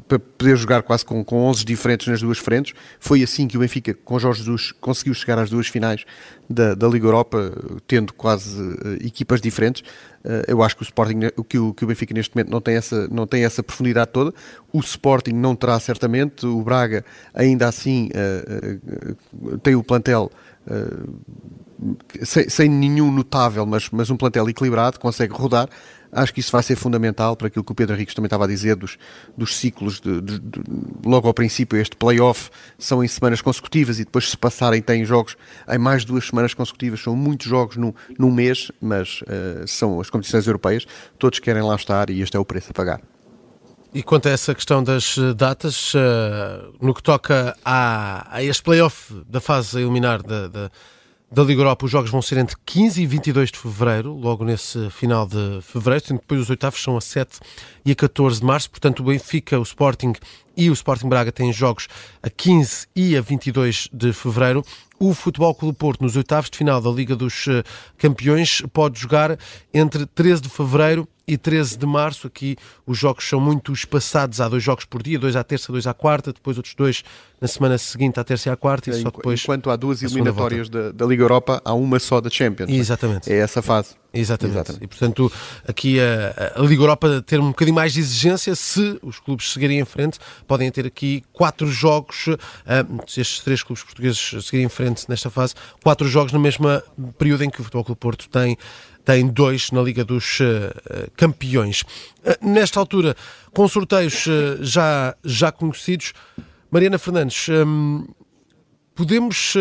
para 0.09 0.19
poder 0.19 0.57
jogar 0.57 0.83
quase 0.83 1.05
com, 1.05 1.25
com 1.25 1.45
11 1.45 1.65
diferentes 1.65 2.07
nas 2.07 2.21
duas 2.21 2.39
frentes. 2.39 2.75
Foi 2.99 3.23
assim 3.23 3.49
que 3.49 3.57
o 3.57 3.61
Benfica, 3.61 3.95
com 3.95 4.19
Jorge 4.19 4.41
Jesus, 4.41 4.73
conseguiu 4.73 5.15
chegar 5.15 5.39
às 5.39 5.51
duas 5.51 5.69
finais 5.69 6.05
da, 6.51 6.75
da 6.75 6.89
Liga 6.89 7.07
Europa, 7.07 7.53
tendo 7.87 8.13
quase 8.13 8.61
equipas 9.01 9.41
diferentes. 9.41 9.85
eu 10.49 10.63
acho 10.63 10.77
que 10.77 10.83
o 10.83 10.85
Sporting, 10.85 11.21
que 11.49 11.59
o, 11.59 11.73
que 11.73 11.85
o 11.85 11.89
Benfica 11.89 12.13
neste 12.13 12.35
momento 12.35 12.51
não 12.51 12.61
tem, 12.61 12.75
essa, 12.75 13.07
não 13.09 13.27
tem 13.27 13.45
essa 13.45 13.63
profundidade 13.63 14.11
toda. 14.13 14.35
O 14.73 14.81
Sporting 14.81 15.33
não 15.33 15.55
terá 15.55 15.79
certamente. 15.79 16.45
O 16.45 16.61
Braga, 16.63 17.05
ainda 17.33 17.69
assim, 17.69 18.11
tem 19.63 19.77
o 19.77 19.85
plantel 19.85 20.31
sem, 22.23 22.49
sem, 22.49 22.69
nenhum 22.69 23.11
notável, 23.11 23.65
mas, 23.65 23.89
mas 23.91 24.11
um 24.11 24.17
plantel 24.17 24.49
equilibrado, 24.49 24.99
consegue 24.99 25.33
rodar. 25.33 25.69
Acho 26.13 26.35
que 26.35 26.41
isso 26.41 26.51
vai 26.51 26.63
ser 26.63 26.77
fundamental 26.77 27.37
para 27.37 27.47
aquilo 27.47 27.65
que 27.65 27.73
o 27.73 27.75
Pedro 27.75 27.95
Henriques 27.95 28.15
também 28.15 28.27
estava 28.27 28.45
a 28.45 28.49
dizer 28.49 28.77
dos, 28.77 28.99
dos 29.37 29.57
ciclos, 29.57 30.01
de, 30.01 30.21
de, 30.21 30.39
de, 30.39 30.61
logo 31.05 31.29
ao 31.29 31.35
princípio, 31.35 31.79
este 31.79 31.97
playoff 31.97 32.51
são 32.79 33.03
em 33.05 33.09
semanas 33.09 33.41
consecutivas 33.41 34.01
e 34.01 34.05
depois 34.05 34.31
se 34.31 34.37
passarem 34.37 34.83
têm 34.83 35.05
jogos 35.05 35.37
em 35.69 35.79
mais 35.79 36.05
duas 36.05 36.27
semanas 36.27 36.55
consecutivas, 36.55 37.01
são 37.01 37.15
muitos 37.15 37.47
jogos 37.47 37.77
num, 37.77 37.93
num 38.19 38.31
mês, 38.31 38.73
mas 38.81 39.23
uh, 39.23 39.67
são 39.67 40.01
as 40.01 40.11
competições 40.11 40.47
europeias, 40.47 40.87
todos 41.19 41.39
querem 41.39 41.63
lá 41.63 41.75
estar 41.75 42.11
e 42.11 42.21
este 42.21 42.37
é 42.37 42.41
o 42.41 42.45
preço 42.45 42.71
a 42.71 42.75
pagar. 42.75 43.01
E 43.93 44.03
quanto 44.03 44.29
a 44.29 44.31
essa 44.31 44.55
questão 44.55 44.85
das 44.85 45.19
eh, 45.19 45.35
datas, 45.35 45.95
uh, 45.95 46.73
no 46.81 46.95
que 46.95 47.03
toca 47.03 47.57
a, 47.65 48.37
a 48.37 48.43
este 48.43 48.63
playoff 48.63 49.13
da 49.29 49.41
fase 49.41 49.79
a 49.79 49.81
eliminar 49.81 50.23
da, 50.23 50.47
da 50.47 50.71
da 51.33 51.45
Liga 51.45 51.61
Europa, 51.61 51.85
os 51.85 51.91
jogos 51.93 52.11
vão 52.11 52.21
ser 52.21 52.39
entre 52.39 52.57
15 52.67 53.03
e 53.03 53.07
22 53.07 53.53
de 53.53 53.59
fevereiro, 53.59 54.13
logo 54.13 54.45
nesse 54.45 54.91
final 54.91 55.25
de 55.25 55.61
fevereiro, 55.63 56.05
sendo 56.05 56.21
depois 56.21 56.41
os 56.41 56.51
oitavos 56.51 56.83
são 56.83 56.97
a 56.97 57.01
7 57.01 57.39
e 57.85 57.93
a 57.93 57.95
14 57.95 58.41
de 58.41 58.47
março. 58.47 58.69
Portanto, 58.69 58.99
o 58.99 59.05
Benfica, 59.05 59.57
o 59.57 59.63
Sporting 59.63 60.13
e 60.57 60.69
o 60.69 60.73
Sporting 60.73 61.09
Braga 61.09 61.31
têm 61.31 61.53
jogos 61.53 61.87
a 62.21 62.29
15 62.29 62.89
e 62.97 63.17
a 63.17 63.21
22 63.21 63.89
de 63.93 64.13
fevereiro. 64.13 64.65
O 64.99 65.15
Futebol 65.15 65.55
Clube 65.55 65.79
Porto, 65.79 66.03
nos 66.03 66.17
oitavos 66.17 66.51
de 66.51 66.59
final 66.59 66.81
da 66.81 66.91
Liga 66.91 67.15
dos 67.15 67.47
eh, 67.47 67.63
Campeões, 67.97 68.63
pode 68.73 68.99
jogar 68.99 69.39
entre 69.73 70.07
13 70.07 70.43
de 70.43 70.49
fevereiro 70.49 71.09
e 71.31 71.39
13 71.39 71.79
de 71.79 71.87
março. 71.87 72.27
Aqui 72.27 72.57
os 72.87 72.99
jogos 72.99 73.29
são 73.29 73.41
muito 73.41 73.73
espaçados. 73.73 74.41
Há 74.41 74.49
dois 74.49 74.63
jogos 74.63 74.85
por 74.85 75.03
dia, 75.03 75.19
dois 75.19 75.37
à 75.37 75.45
terça, 75.45 75.71
dois 75.71 75.87
à 75.87 75.95
quarta, 75.95 76.33
depois 76.33 76.57
outros 76.57 76.75
dois 76.75 77.05
na 77.41 77.49
semana 77.49 77.79
seguinte 77.79 78.21
à 78.21 78.25
terça 78.25 78.49
e 78.49 78.53
à 78.53 78.57
quarta. 78.57 78.91
E 78.91 78.95
só 78.95 79.11
depois 79.11 79.43
Enquanto 79.43 79.71
há 79.71 79.77
duas 79.77 80.03
eliminatórias 80.03 80.69
da, 80.69 80.93
da, 80.93 81.07
Liga 81.07 81.23
Europa, 81.23 81.63
há 81.65 81.73
uma 81.73 81.99
só 81.99 82.21
da 82.21 82.29
Champions. 82.29 82.69
É? 82.69 82.75
Exatamente. 82.75 83.33
É 83.33 83.37
essa 83.37 83.63
fase. 83.63 83.95
Exatamente. 84.13 84.57
Exatamente. 84.57 84.85
E 84.85 84.89
portanto, 84.89 85.33
aqui 85.67 85.99
a, 86.01 86.57
a, 86.57 86.63
Liga 86.63 86.83
Europa 86.83 87.23
ter 87.25 87.39
um 87.39 87.49
bocadinho 87.49 87.77
mais 87.77 87.93
de 87.93 88.01
exigência, 88.01 88.55
se 88.57 88.99
os 89.03 89.21
clubes 89.21 89.53
seguirem 89.53 89.79
em 89.79 89.85
frente, 89.85 90.19
podem 90.47 90.71
ter 90.71 90.85
aqui 90.85 91.23
quatro 91.33 91.69
jogos, 91.69 92.27
uh, 92.27 92.37
se 93.07 93.21
estes 93.21 93.41
três 93.41 93.63
clubes 93.63 93.85
portugueses 93.85 94.19
seguirem 94.45 94.67
em 94.67 94.69
frente 94.69 95.09
nesta 95.09 95.31
fase, 95.31 95.55
quatro 95.83 96.09
jogos 96.09 96.33
no 96.33 96.41
mesmo 96.41 96.67
período 97.17 97.45
em 97.45 97.51
que 97.51 97.61
o 97.61 97.65
Futebol 97.65 97.85
Clube 97.85 98.01
Porto 98.01 98.29
tem 98.29 98.59
tem 99.05 99.27
dois 99.27 99.71
na 99.71 99.83
Liga 99.83 100.05
dos 100.05 100.41
uh, 100.41 101.11
Campeões. 101.17 101.83
Uh, 101.83 102.49
nesta 102.49 102.79
altura, 102.79 103.17
com 103.53 103.67
sorteios 103.67 104.27
já, 104.61 105.17
já 105.25 105.51
conhecidos, 105.51 106.13
Mariana 106.71 106.99
Fernandes, 106.99 107.49
um, 107.49 108.07
podemos 108.95 109.55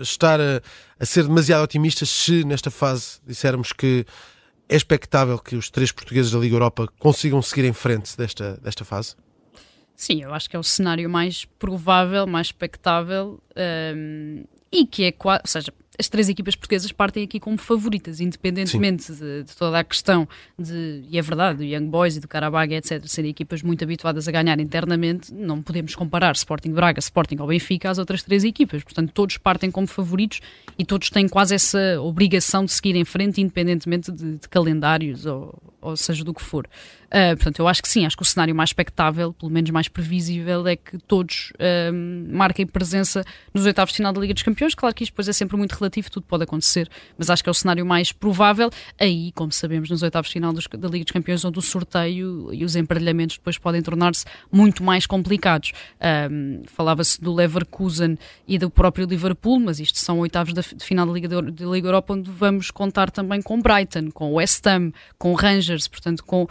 estar 0.00 0.40
a, 0.40 0.62
a, 0.98 1.04
ser 1.04 1.24
demasiado 1.24 1.62
otimistas 1.62 2.08
se 2.08 2.44
nesta 2.44 2.70
fase 2.70 3.20
dissermos 3.26 3.72
que 3.72 4.06
é 4.68 4.76
expectável 4.76 5.38
que 5.38 5.56
os 5.56 5.68
três 5.68 5.92
portugueses 5.92 6.32
da 6.32 6.38
Liga 6.38 6.54
Europa 6.54 6.88
consigam 6.98 7.42
seguir 7.42 7.66
em 7.66 7.72
frente 7.72 8.16
desta, 8.16 8.56
desta 8.62 8.84
fase? 8.84 9.14
Sim, 9.96 10.22
eu 10.22 10.34
acho 10.34 10.50
que 10.50 10.56
é 10.56 10.58
o 10.58 10.62
cenário 10.62 11.08
mais 11.08 11.44
provável, 11.44 12.26
mais 12.26 12.48
expectável 12.48 13.40
um, 13.94 14.44
e 14.72 14.86
que 14.86 15.04
é 15.04 15.12
quase, 15.12 15.42
ou 15.44 15.48
seja, 15.48 15.72
as 15.98 16.08
três 16.08 16.28
equipas 16.28 16.54
portuguesas 16.54 16.90
partem 16.92 17.24
aqui 17.24 17.38
como 17.38 17.56
favoritas, 17.58 18.20
independentemente 18.20 19.12
de, 19.12 19.44
de, 19.44 19.56
toda 19.56 19.78
a 19.78 19.84
questão 19.84 20.28
de, 20.58 21.04
e 21.08 21.18
é 21.18 21.22
verdade, 21.22 21.58
do 21.58 21.64
Young 21.64 21.86
Boys 21.86 22.16
e 22.16 22.20
do 22.20 22.28
Carabaga, 22.28 22.74
etc., 22.74 23.04
serem 23.06 23.30
equipas 23.30 23.62
muito 23.62 23.84
habituadas 23.84 24.26
a 24.26 24.32
ganhar 24.32 24.58
internamente, 24.60 25.32
não 25.32 25.62
podemos 25.62 25.94
comparar 25.94 26.34
Sporting 26.34 26.72
Braga, 26.72 26.98
Sporting 26.98 27.36
ou 27.38 27.46
Benfica 27.46 27.90
às 27.90 27.98
outras 27.98 28.22
três 28.22 28.44
equipas. 28.44 28.82
Portanto, 28.82 29.12
todos 29.12 29.38
partem 29.38 29.70
como 29.70 29.86
favoritos 29.86 30.40
e 30.78 30.84
todos 30.84 31.10
têm 31.10 31.28
quase 31.28 31.54
essa 31.54 32.00
obrigação 32.00 32.64
de 32.64 32.72
seguir 32.72 32.96
em 32.96 33.04
frente, 33.04 33.40
independentemente 33.40 34.10
de, 34.10 34.36
de 34.38 34.48
calendários 34.48 35.26
ou, 35.26 35.56
ou 35.80 35.96
seja 35.96 36.24
do 36.24 36.32
que 36.32 36.42
for. 36.42 36.66
Uh, 37.06 37.36
portanto, 37.36 37.60
eu 37.60 37.68
acho 37.68 37.80
que 37.80 37.88
sim, 37.88 38.04
acho 38.04 38.16
que 38.16 38.22
o 38.22 38.26
cenário 38.26 38.52
mais 38.54 38.70
expectável, 38.70 39.32
pelo 39.32 39.52
menos 39.52 39.70
mais 39.70 39.86
previsível, 39.86 40.66
é 40.66 40.74
que 40.74 40.98
todos 40.98 41.52
uh, 41.54 42.34
marquem 42.34 42.66
presença 42.66 43.22
nos 43.52 43.64
oitavos 43.66 43.92
de 43.92 43.98
final 43.98 44.12
da 44.12 44.20
Liga 44.20 44.34
dos 44.34 44.42
Campeões. 44.42 44.74
Claro 44.74 44.94
que 44.94 45.04
isto 45.04 45.12
depois 45.12 45.28
é 45.28 45.32
sempre 45.32 45.56
muito 45.56 45.76
relativo, 45.84 46.10
tudo 46.10 46.26
pode 46.26 46.44
acontecer, 46.44 46.88
mas 47.16 47.30
acho 47.30 47.42
que 47.42 47.48
é 47.48 47.52
o 47.52 47.54
cenário 47.54 47.84
mais 47.84 48.12
provável. 48.12 48.70
Aí, 48.98 49.32
como 49.32 49.52
sabemos, 49.52 49.90
nos 49.90 50.02
oitavos 50.02 50.28
de 50.28 50.34
final 50.34 50.52
dos, 50.52 50.66
da 50.66 50.88
Liga 50.88 51.04
dos 51.04 51.12
Campeões, 51.12 51.44
onde 51.44 51.58
o 51.58 51.62
sorteio 51.62 52.52
e 52.52 52.64
os 52.64 52.76
emparelhamentos 52.76 53.36
depois 53.36 53.58
podem 53.58 53.82
tornar-se 53.82 54.24
muito 54.50 54.82
mais 54.82 55.06
complicados. 55.06 55.72
Uh, 55.96 56.62
Falava-se 56.66 57.20
do 57.20 57.32
Leverkusen 57.32 58.18
e 58.46 58.58
do 58.58 58.70
próprio 58.70 59.06
Liverpool, 59.06 59.60
mas 59.60 59.80
isto 59.80 59.98
são 59.98 60.20
oitavos 60.20 60.52
de, 60.52 60.62
de 60.74 60.84
final 60.84 61.06
da 61.06 61.12
Liga, 61.12 61.28
da 61.28 61.66
Liga 61.66 61.88
Europa, 61.88 62.14
onde 62.14 62.30
vamos 62.30 62.70
contar 62.70 63.10
também 63.10 63.42
com 63.42 63.60
Brighton, 63.60 64.10
com 64.10 64.34
West 64.34 64.66
Ham, 64.66 64.92
com 65.18 65.34
Rangers, 65.34 65.86
portanto, 65.88 66.24
com 66.24 66.46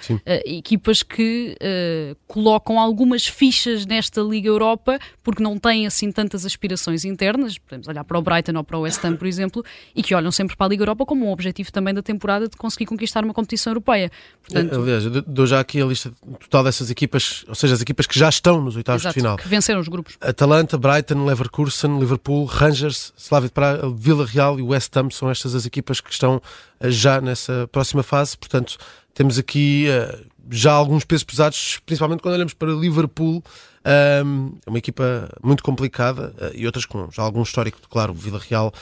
equipas 0.46 1.04
que 1.04 1.56
uh, 1.60 2.16
colocam 2.28 2.80
algumas 2.80 3.26
fichas 3.26 3.86
nesta 3.86 4.22
Liga 4.22 4.48
Europa 4.48 5.00
porque 5.24 5.42
não 5.42 5.58
têm 5.58 5.86
assim 5.86 6.12
tantas 6.12 6.46
aspirações 6.46 7.06
internas, 7.06 7.58
podemos 7.58 7.88
olhar 7.88 8.04
para 8.04 8.18
o 8.18 8.22
Brighton 8.22 8.58
ou 8.58 8.64
para 8.64 8.78
o 8.78 8.82
West 8.82 9.04
Ham, 9.04 9.16
por 9.24 9.28
exemplo, 9.28 9.64
e 9.96 10.04
que 10.04 10.14
olham 10.14 10.34
sempre 10.34 10.58
para 10.58 10.66
a 10.66 10.70
Liga 10.70 10.82
Europa 10.82 11.06
como 11.06 11.26
um 11.26 11.32
objetivo 11.32 11.72
também 11.72 11.94
da 11.94 12.02
temporada 12.02 12.50
de 12.50 12.58
conseguir 12.58 12.86
conquistar 12.86 13.24
uma 13.24 13.34
competição 13.34 13.72
europeia. 13.72 14.12
Portanto, 14.46 14.82
Aliás, 14.82 15.06
eu 15.06 15.22
dou 15.22 15.48
já 15.48 15.62
aqui 15.62 15.82
a 15.82 15.86
lista 15.86 16.12
total 16.42 16.66
dessas 16.66 16.90
equipas, 16.90 17.46
ou 17.48 17.56
seja, 17.56 17.74
as 17.74 17.82
equipas 17.82 18.06
que 18.06 18.20
já 18.20 18.28
estão 18.28 18.60
nos 18.60 18.76
oitavos 18.76 19.02
exato, 19.02 19.14
de 19.14 19.22
final. 19.22 19.38
Que 19.38 19.48
venceram 19.48 19.80
os 19.80 19.88
grupos. 19.88 20.18
Atalanta, 20.20 20.78
Brighton, 20.78 21.24
Leverkusen, 21.24 21.98
Liverpool, 22.00 22.44
Rangers, 22.44 23.14
Slavia 23.16 23.48
de 23.48 23.54
Praga, 23.54 23.90
Vila 23.90 24.26
Real 24.26 24.60
e 24.60 24.62
West 24.62 24.94
Ham 24.98 25.10
são 25.10 25.32
estas 25.32 25.56
as 25.56 25.66
equipas 25.66 26.02
que 26.02 26.12
estão 26.12 26.42
eh, 26.82 26.92
já 26.92 27.22
nessa 27.22 27.66
próxima 27.72 28.04
fase, 28.04 28.38
portanto 28.38 28.78
temos 29.14 29.38
aqui 29.38 29.86
uh, 29.88 30.26
já 30.50 30.74
alguns 30.74 31.06
pesos 31.06 31.24
pesados, 31.24 31.80
principalmente 31.86 32.22
quando 32.22 32.34
olhamos 32.36 32.54
para 32.54 32.74
Liverpool, 32.74 33.42
um, 33.86 34.54
é 34.66 34.70
uma 34.70 34.78
equipa 34.78 35.30
muito 35.44 35.64
complicada 35.64 36.34
uh, 36.38 36.52
e 36.56 36.66
outras 36.66 36.86
com 36.86 37.10
já 37.12 37.22
algum 37.22 37.42
histórico, 37.42 37.80
claro, 37.90 38.12
o 38.12 38.16
Vila 38.16 38.40
Real 38.40 38.74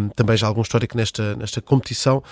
um, 0.00 0.08
também 0.10 0.36
já 0.36 0.46
algum 0.46 0.62
histórico 0.62 0.96
nesta, 0.96 1.34
nesta 1.36 1.62
competição. 1.62 2.22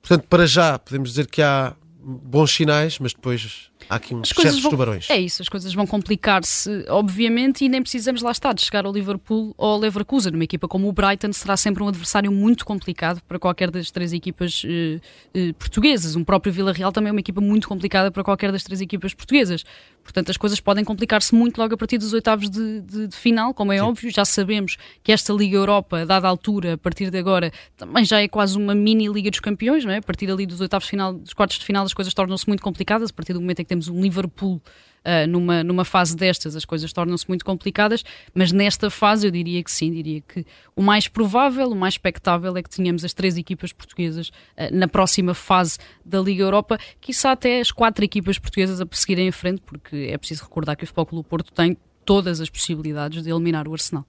Portanto, 0.00 0.26
para 0.28 0.46
já 0.46 0.78
podemos 0.78 1.10
dizer 1.10 1.26
que 1.26 1.42
há 1.42 1.74
bons 2.00 2.54
sinais, 2.54 2.98
mas 2.98 3.12
depois 3.12 3.70
há 3.88 3.96
aqui 3.96 4.14
uns 4.14 4.28
certos 4.28 4.60
vão, 4.60 4.70
tubarões. 4.70 5.08
É 5.10 5.18
isso, 5.18 5.42
as 5.42 5.48
coisas 5.48 5.72
vão 5.74 5.86
complicar-se, 5.86 6.84
obviamente, 6.88 7.64
e 7.64 7.68
nem 7.68 7.82
precisamos 7.82 8.22
lá 8.22 8.30
estar 8.30 8.52
de 8.52 8.62
chegar 8.62 8.86
ao 8.86 8.92
Liverpool 8.92 9.54
ou 9.56 9.72
ao 9.72 9.78
Leverkusen. 9.78 10.34
Uma 10.34 10.44
equipa 10.44 10.68
como 10.68 10.88
o 10.88 10.92
Brighton 10.92 11.32
será 11.32 11.56
sempre 11.56 11.82
um 11.82 11.88
adversário 11.88 12.30
muito 12.30 12.64
complicado 12.64 13.20
para 13.26 13.38
qualquer 13.38 13.70
das 13.70 13.90
três 13.90 14.12
equipas 14.12 14.62
eh, 14.64 15.00
eh, 15.34 15.52
portuguesas. 15.58 16.16
Um 16.16 16.24
próprio 16.24 16.52
Vila 16.52 16.72
Real 16.72 16.92
também 16.92 17.08
é 17.08 17.12
uma 17.12 17.20
equipa 17.20 17.40
muito 17.40 17.68
complicada 17.68 18.10
para 18.10 18.22
qualquer 18.22 18.52
das 18.52 18.62
três 18.62 18.80
equipas 18.80 19.14
portuguesas. 19.14 19.64
Portanto, 20.02 20.30
as 20.30 20.36
coisas 20.36 20.60
podem 20.60 20.84
complicar-se 20.84 21.34
muito 21.34 21.58
logo 21.58 21.74
a 21.74 21.76
partir 21.76 21.96
dos 21.96 22.12
oitavos 22.12 22.50
de, 22.50 22.80
de, 22.82 23.08
de 23.08 23.16
final, 23.16 23.54
como 23.54 23.72
é 23.72 23.78
Sim. 23.78 23.84
óbvio. 23.84 24.10
Já 24.10 24.24
sabemos 24.24 24.76
que 25.02 25.10
esta 25.10 25.32
Liga 25.32 25.56
Europa, 25.56 26.02
a 26.02 26.04
dada 26.04 26.28
altura, 26.28 26.74
a 26.74 26.78
partir 26.78 27.10
de 27.10 27.18
agora, 27.18 27.50
também 27.76 28.04
já 28.04 28.20
é 28.20 28.28
quase 28.28 28.56
uma 28.56 28.74
mini 28.74 29.08
Liga 29.08 29.30
dos 29.30 29.40
Campeões, 29.40 29.84
não 29.84 29.92
é? 29.92 29.98
A 29.98 30.02
partir 30.02 30.30
ali 30.30 30.44
dos 30.46 30.60
oitavos 30.60 30.84
de 30.84 30.90
final, 30.90 31.14
dos 31.14 31.32
quartos 31.32 31.58
de 31.58 31.64
final, 31.64 31.84
as 31.84 31.94
coisas 31.94 32.12
tornam-se 32.12 32.46
muito 32.46 32.62
complicadas, 32.62 33.10
a 33.10 33.12
partir 33.12 33.32
do 33.32 33.40
momento 33.40 33.60
em 33.60 33.64
que 33.64 33.68
temos 33.74 33.88
um 33.88 34.00
Liverpool 34.00 34.56
uh, 35.04 35.26
numa, 35.28 35.62
numa 35.62 35.84
fase 35.84 36.16
destas 36.16 36.56
as 36.56 36.64
coisas 36.64 36.92
tornam-se 36.92 37.26
muito 37.28 37.44
complicadas, 37.44 38.04
mas 38.32 38.52
nesta 38.52 38.88
fase 38.88 39.26
eu 39.26 39.30
diria 39.30 39.62
que 39.62 39.70
sim, 39.70 39.90
diria 39.90 40.20
que 40.20 40.46
o 40.74 40.82
mais 40.82 41.08
provável, 41.08 41.68
o 41.68 41.76
mais 41.76 41.94
expectável 41.94 42.56
é 42.56 42.62
que 42.62 42.70
tenhamos 42.70 43.04
as 43.04 43.12
três 43.12 43.36
equipas 43.36 43.72
portuguesas 43.72 44.28
uh, 44.28 44.72
na 44.72 44.88
próxima 44.88 45.34
fase 45.34 45.78
da 46.04 46.20
Liga 46.20 46.42
Europa, 46.42 46.78
quiçá 47.00 47.32
até 47.32 47.60
as 47.60 47.70
quatro 47.70 48.04
equipas 48.04 48.38
portuguesas 48.38 48.80
a 48.80 48.86
perseguirem 48.86 49.28
em 49.28 49.32
frente, 49.32 49.60
porque 49.62 50.08
é 50.10 50.16
preciso 50.16 50.44
recordar 50.44 50.76
que 50.76 50.84
o 50.84 50.86
Futebol 50.86 51.06
Clube 51.06 51.28
Porto 51.28 51.52
tem 51.52 51.76
todas 52.04 52.40
as 52.40 52.50
possibilidades 52.50 53.22
de 53.22 53.30
eliminar 53.30 53.66
o 53.66 53.72
Arsenal. 53.72 54.06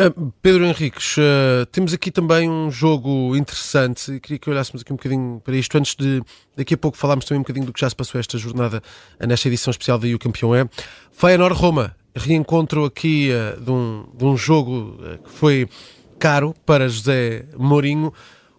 Uh, 0.00 0.32
Pedro 0.40 0.64
Henriques, 0.64 1.16
uh, 1.16 1.66
temos 1.72 1.92
aqui 1.92 2.12
também 2.12 2.48
um 2.48 2.70
jogo 2.70 3.34
interessante 3.34 4.12
e 4.12 4.20
queria 4.20 4.38
que 4.38 4.48
olhássemos 4.48 4.82
aqui 4.82 4.92
um 4.92 4.96
bocadinho 4.96 5.40
para 5.44 5.56
isto 5.56 5.76
antes 5.76 5.96
de 5.96 6.22
daqui 6.56 6.74
a 6.74 6.76
pouco 6.76 6.96
falarmos 6.96 7.24
também 7.24 7.40
um 7.40 7.42
bocadinho 7.42 7.66
do 7.66 7.72
que 7.72 7.80
já 7.80 7.90
se 7.90 7.96
passou 7.96 8.20
esta 8.20 8.38
jornada 8.38 8.80
uh, 9.20 9.26
nesta 9.26 9.48
edição 9.48 9.72
especial 9.72 9.98
da 9.98 10.06
O 10.06 10.16
Campeão 10.16 10.54
é. 10.54 10.68
Feyenoord-Roma, 11.10 11.96
reencontro 12.14 12.84
aqui 12.84 13.30
de 13.60 13.70
um, 13.72 14.06
de, 14.14 14.24
um, 14.24 14.36
jogo 14.36 14.96
que 15.24 15.30
foi 15.32 15.68
caro 16.16 16.54
para 16.64 16.88
José 16.88 17.46
Mourinho. 17.56 18.12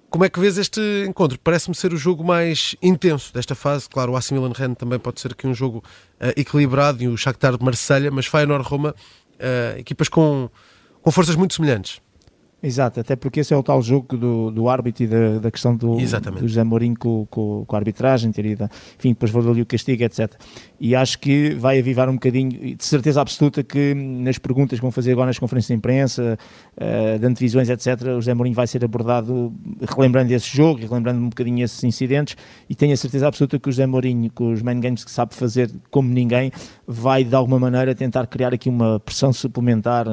Como 0.10 0.26
é 0.26 0.30
que 0.30 0.42
vês 0.42 0.58
este 0.58 0.82
encontro? 1.08 1.40
Parece-me 1.42 1.76
ser 1.76 1.94
o 1.94 1.98
jogo 1.98 2.22
mais 2.22 2.76
intenso 2.82 3.34
desta 3.34 3.56
fase. 3.56 3.88
Claro, 3.88 4.12
o 4.12 4.18
AC 4.18 4.32
Milan 4.32 4.52
Rennes 4.54 4.78
também 4.78 5.00
pode 5.00 5.22
ser 5.22 5.32
aqui 5.32 5.48
um 5.48 5.54
jogo 5.54 5.82
equilibrado 6.36 7.02
e 7.02 7.08
o 7.08 7.16
Shakhtar 7.16 7.58
de 7.58 7.64
Marselha, 7.64 8.12
mas 8.12 8.26
Feyenoord-Roma, 8.26 8.94
equipas 9.78 10.10
com 10.10 10.50
com 11.02 11.12
forças 11.12 11.36
muito 11.36 11.54
semelhantes. 11.54 12.02
Exato, 12.62 13.00
até 13.00 13.16
porque 13.16 13.40
esse 13.40 13.54
é 13.54 13.58
o 13.58 13.64
tal 13.64 13.82
jogo 13.82 14.18
do, 14.18 14.52
do 14.52 14.68
árbitro 14.68 15.06
e 15.06 15.08
da, 15.08 15.40
da 15.40 15.50
questão 15.50 15.74
do, 15.74 15.96
do 15.96 16.48
José 16.48 16.62
Mourinho 16.62 16.96
com, 17.00 17.26
com, 17.28 17.64
com, 17.66 17.76
a 17.76 17.80
arbitragem, 17.80 18.34
ter 18.34 18.46
ido, 18.46 18.70
enfim, 18.98 19.10
depois 19.10 19.32
valeu 19.32 19.64
o 19.64 19.66
castigo, 19.66 20.04
etc. 20.04 20.30
E 20.78 20.94
acho 20.94 21.20
que 21.20 21.52
vai 21.52 21.80
avivar 21.80 22.10
um 22.10 22.14
bocadinho, 22.14 22.76
de 22.76 22.84
certeza 22.84 23.22
absoluta 23.22 23.64
que 23.64 23.94
nas 23.94 24.38
perguntas 24.38 24.78
que 24.78 24.82
vão 24.82 24.92
fazer 24.92 25.14
agora 25.14 25.28
nas 25.28 25.40
conferências 25.40 25.70
de 25.70 25.76
imprensa, 25.76 26.38
uh, 26.76 27.18
de 27.18 27.26
antevisões, 27.26 27.70
etc., 27.70 28.02
o 28.02 28.16
José 28.16 28.34
Mourinho 28.34 28.56
vai 28.56 28.68
ser 28.68 28.84
abordado 28.84 29.54
relembrando 29.96 30.34
esse 30.34 30.50
jogo, 30.50 30.82
relembrando 30.82 31.22
um 31.22 31.30
bocadinho 31.30 31.64
esses 31.64 31.82
incidentes, 31.86 32.36
e 32.70 32.76
tenho 32.76 32.92
a 32.92 32.98
certeza 32.98 33.26
absoluta 33.26 33.58
que 33.58 33.70
o 33.70 33.72
José 33.72 33.88
Mourinho, 33.88 34.30
com 34.32 34.52
os 34.52 34.62
main 34.62 34.82
games 34.82 35.06
que 35.06 35.12
sabe 35.12 35.34
fazer 35.34 35.72
como 35.90 36.10
ninguém, 36.10 36.52
vai 36.86 37.24
de 37.24 37.36
alguma 37.36 37.58
maneira 37.58 37.96
tentar 37.96 38.28
criar 38.28 38.54
aqui 38.54 38.68
uma 38.68 39.00
pressão 39.00 39.32
suplementar 39.32 40.06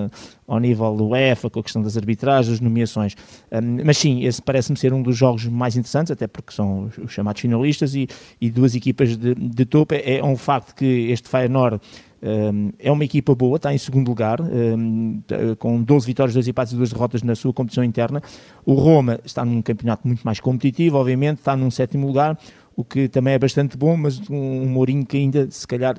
ao 0.47 0.59
nível 0.61 0.95
do 0.95 1.09
UEFA, 1.09 1.51
com 1.51 1.61
a 1.61 1.63
questão 1.63 1.83
das 1.83 1.97
arbitragens, 1.97 2.49
das 2.49 2.61
nomeações. 2.61 3.17
Um, 3.51 3.85
mas 3.85 3.99
sim, 3.99 4.25
esse 4.25 4.41
parece-me 4.41 4.79
ser 4.79 4.93
um 4.93 5.03
dos 5.03 5.17
jogos 5.17 5.47
mais 5.47 5.77
interessantes, 5.77 6.11
até 6.11 6.27
porque 6.27 6.53
são 6.53 6.91
os 7.03 7.13
chamados 7.13 7.41
finalistas 7.41 7.95
e, 7.95 8.09
e 8.41 8.51
duas 8.51 8.75
equipas 8.75 9.17
de, 9.17 9.35
de 9.35 9.65
topo. 9.65 9.95
É, 9.95 10.19
é 10.19 10.25
um 10.25 10.37
facto 10.37 10.75
que 10.75 11.11
este 11.11 11.29
Feyenoord 11.29 11.81
um, 12.23 12.73
é 12.79 12.91
uma 12.91 13.05
equipa 13.05 13.35
boa, 13.35 13.57
está 13.57 13.73
em 13.75 13.79
segundo 13.79 14.09
lugar, 14.09 14.41
um, 14.41 15.23
com 15.59 15.83
12 15.83 16.07
vitórias, 16.07 16.35
2 16.35 16.49
empates 16.49 16.73
e 16.73 16.77
2 16.77 16.93
derrotas 16.93 17.23
na 17.23 17.35
sua 17.35 17.53
competição 17.53 17.85
interna. 17.85 18.23
O 18.65 18.75
Roma 18.75 19.21
está 19.25 19.45
num 19.45 19.61
campeonato 19.63 20.07
muito 20.07 20.23
mais 20.23 20.41
competitivo, 20.41 20.97
obviamente, 20.99 21.39
está 21.39 21.57
num 21.57 21.71
sétimo 21.71 22.07
lugar, 22.07 22.39
o 22.75 22.85
que 22.85 23.09
também 23.09 23.35
é 23.35 23.39
bastante 23.39 23.77
bom, 23.77 23.97
mas 23.97 24.21
um 24.29 24.67
Mourinho 24.67 25.05
que 25.05 25.17
ainda, 25.17 25.51
se 25.51 25.67
calhar, 25.67 25.97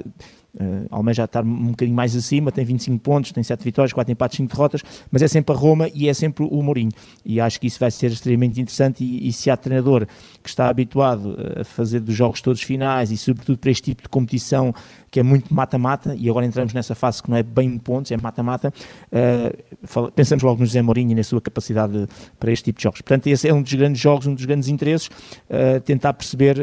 Uh, 0.60 0.88
Almeida 0.90 1.18
já 1.18 1.26
está 1.26 1.42
um 1.42 1.68
bocadinho 1.68 1.96
mais 1.96 2.16
acima, 2.16 2.52
tem 2.52 2.66
25 2.66 3.00
pontos, 3.00 3.32
tem 3.32 3.44
7 3.44 3.64
vitórias, 3.64 3.94
4 3.94 4.12
empates, 4.12 4.38
5 4.38 4.52
derrotas, 4.52 4.82
mas 5.12 5.22
é 5.22 5.28
sempre 5.28 5.56
a 5.56 5.58
Roma 5.58 5.88
e 5.94 6.10
é 6.10 6.14
sempre 6.14 6.48
o 6.50 6.64
Mourinho. 6.64 6.92
E 7.24 7.40
acho 7.40 7.60
que 7.60 7.68
isso 7.68 7.80
vai 7.80 7.92
ser 7.92 8.12
extremamente 8.12 8.60
interessante. 8.60 9.04
E, 9.04 9.28
e 9.28 9.32
se 9.32 9.50
há 9.52 9.58
treinador 9.58 10.08
que 10.42 10.50
está 10.50 10.68
habituado 10.68 11.38
a 11.60 11.64
fazer 11.64 12.00
dos 12.00 12.16
jogos 12.16 12.42
todos 12.42 12.62
finais 12.62 13.12
e, 13.12 13.18
sobretudo, 13.18 13.58
para 13.60 13.70
este 13.70 13.84
tipo 13.84 14.04
de 14.04 14.10
competição 14.10 14.74
que 15.10 15.20
é 15.20 15.24
muito 15.24 15.54
mata-mata, 15.54 16.16
e 16.18 16.30
agora 16.30 16.46
entramos 16.46 16.74
nessa 16.74 16.94
fase 16.94 17.24
que 17.24 17.30
não 17.30 17.38
é 17.38 17.44
bem 17.44 17.78
pontos, 17.78 18.12
é 18.12 18.18
mata-mata, 18.18 18.74
uh, 19.12 20.12
pensamos 20.12 20.44
logo 20.44 20.60
no 20.60 20.66
José 20.66 20.82
Mourinho 20.82 21.12
e 21.12 21.16
na 21.16 21.24
sua 21.24 21.42
capacidade 21.42 22.08
para 22.40 22.52
este 22.52 22.66
tipo 22.66 22.78
de 22.78 22.84
jogos. 22.84 23.02
Portanto, 23.02 23.28
esse 23.28 23.48
é 23.48 23.54
um 23.54 23.62
dos 23.62 23.74
grandes 23.74 24.02
jogos, 24.02 24.28
um 24.28 24.36
dos 24.36 24.46
grandes 24.46 24.68
interesses, 24.68 25.08
uh, 25.08 25.80
tentar 25.82 26.14
perceber 26.14 26.58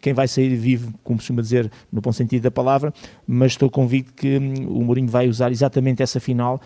quem 0.00 0.12
vai 0.12 0.26
sair 0.26 0.54
vivo, 0.56 0.92
como 1.04 1.18
costuma 1.18 1.40
dizer, 1.40 1.70
no 1.92 2.00
bom 2.00 2.12
sentido 2.12 2.42
da 2.42 2.50
palavra, 2.50 2.92
mas 3.34 3.52
estou 3.52 3.70
convicto 3.70 4.12
que 4.14 4.38
hum, 4.38 4.66
o 4.68 4.84
Mourinho 4.84 5.08
vai 5.08 5.28
usar 5.28 5.50
exatamente 5.50 6.02
essa 6.02 6.20
final 6.20 6.60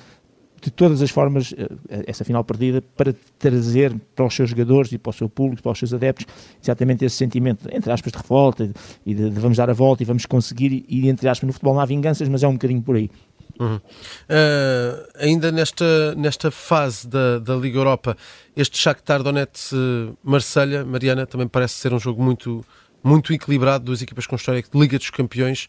de 0.60 0.70
todas 0.70 1.00
as 1.02 1.10
formas, 1.10 1.54
eh, 1.56 2.04
essa 2.06 2.24
final 2.24 2.42
perdida, 2.42 2.82
para 2.96 3.14
trazer 3.38 3.94
para 4.14 4.26
os 4.26 4.34
seus 4.34 4.50
jogadores 4.50 4.90
e 4.92 4.98
para 4.98 5.10
o 5.10 5.12
seu 5.12 5.28
público, 5.28 5.62
para 5.62 5.72
os 5.72 5.78
seus 5.78 5.94
adeptos, 5.94 6.26
exatamente 6.62 7.04
esse 7.04 7.16
sentimento, 7.16 7.68
entre 7.72 7.92
aspas, 7.92 8.12
de 8.12 8.18
revolta 8.18 8.70
e 9.06 9.14
de, 9.14 9.30
de 9.30 9.40
vamos 9.40 9.56
dar 9.56 9.70
a 9.70 9.72
volta 9.72 10.02
e 10.02 10.06
vamos 10.06 10.26
conseguir, 10.26 10.84
e 10.88 11.08
entre 11.08 11.28
aspas, 11.28 11.46
no 11.46 11.52
futebol 11.52 11.74
não 11.74 11.80
há 11.80 11.86
vinganças, 11.86 12.28
mas 12.28 12.42
é 12.42 12.48
um 12.48 12.54
bocadinho 12.54 12.82
por 12.82 12.96
aí. 12.96 13.10
Uhum. 13.58 13.76
Uh, 13.76 15.08
ainda 15.18 15.50
nesta, 15.50 16.14
nesta 16.14 16.50
fase 16.50 17.08
da, 17.08 17.38
da 17.38 17.56
Liga 17.56 17.78
Europa, 17.78 18.16
este 18.56 18.78
Shakhtar 18.78 19.22
Donetsk-Marselha, 19.22 20.84
Mariana, 20.84 21.26
também 21.26 21.48
parece 21.48 21.74
ser 21.74 21.92
um 21.92 21.98
jogo 21.98 22.22
muito, 22.22 22.64
muito 23.02 23.32
equilibrado, 23.32 23.84
duas 23.84 24.02
equipas 24.02 24.26
com 24.26 24.36
história 24.36 24.62
de 24.62 24.68
Liga 24.78 24.98
dos 24.98 25.10
Campeões, 25.10 25.68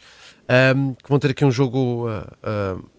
um, 0.76 0.94
que 0.94 1.10
vão 1.10 1.20
ter 1.20 1.32
aqui 1.32 1.46
um 1.46 1.52
jogo 1.52 2.10
uh, 2.10 2.78
uh, 2.78 2.90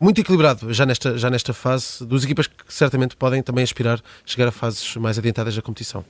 muito 0.00 0.20
equilibrado 0.20 0.72
já 0.72 0.84
nesta, 0.84 1.16
já 1.16 1.30
nesta 1.30 1.52
fase, 1.52 2.04
duas 2.04 2.24
equipas 2.24 2.46
que 2.46 2.54
certamente 2.68 3.16
podem 3.16 3.42
também 3.42 3.64
aspirar 3.64 3.98
a 3.98 4.02
chegar 4.24 4.48
a 4.48 4.52
fases 4.52 4.96
mais 4.96 5.18
adiantadas 5.18 5.54
da 5.54 5.62
competição. 5.62 6.04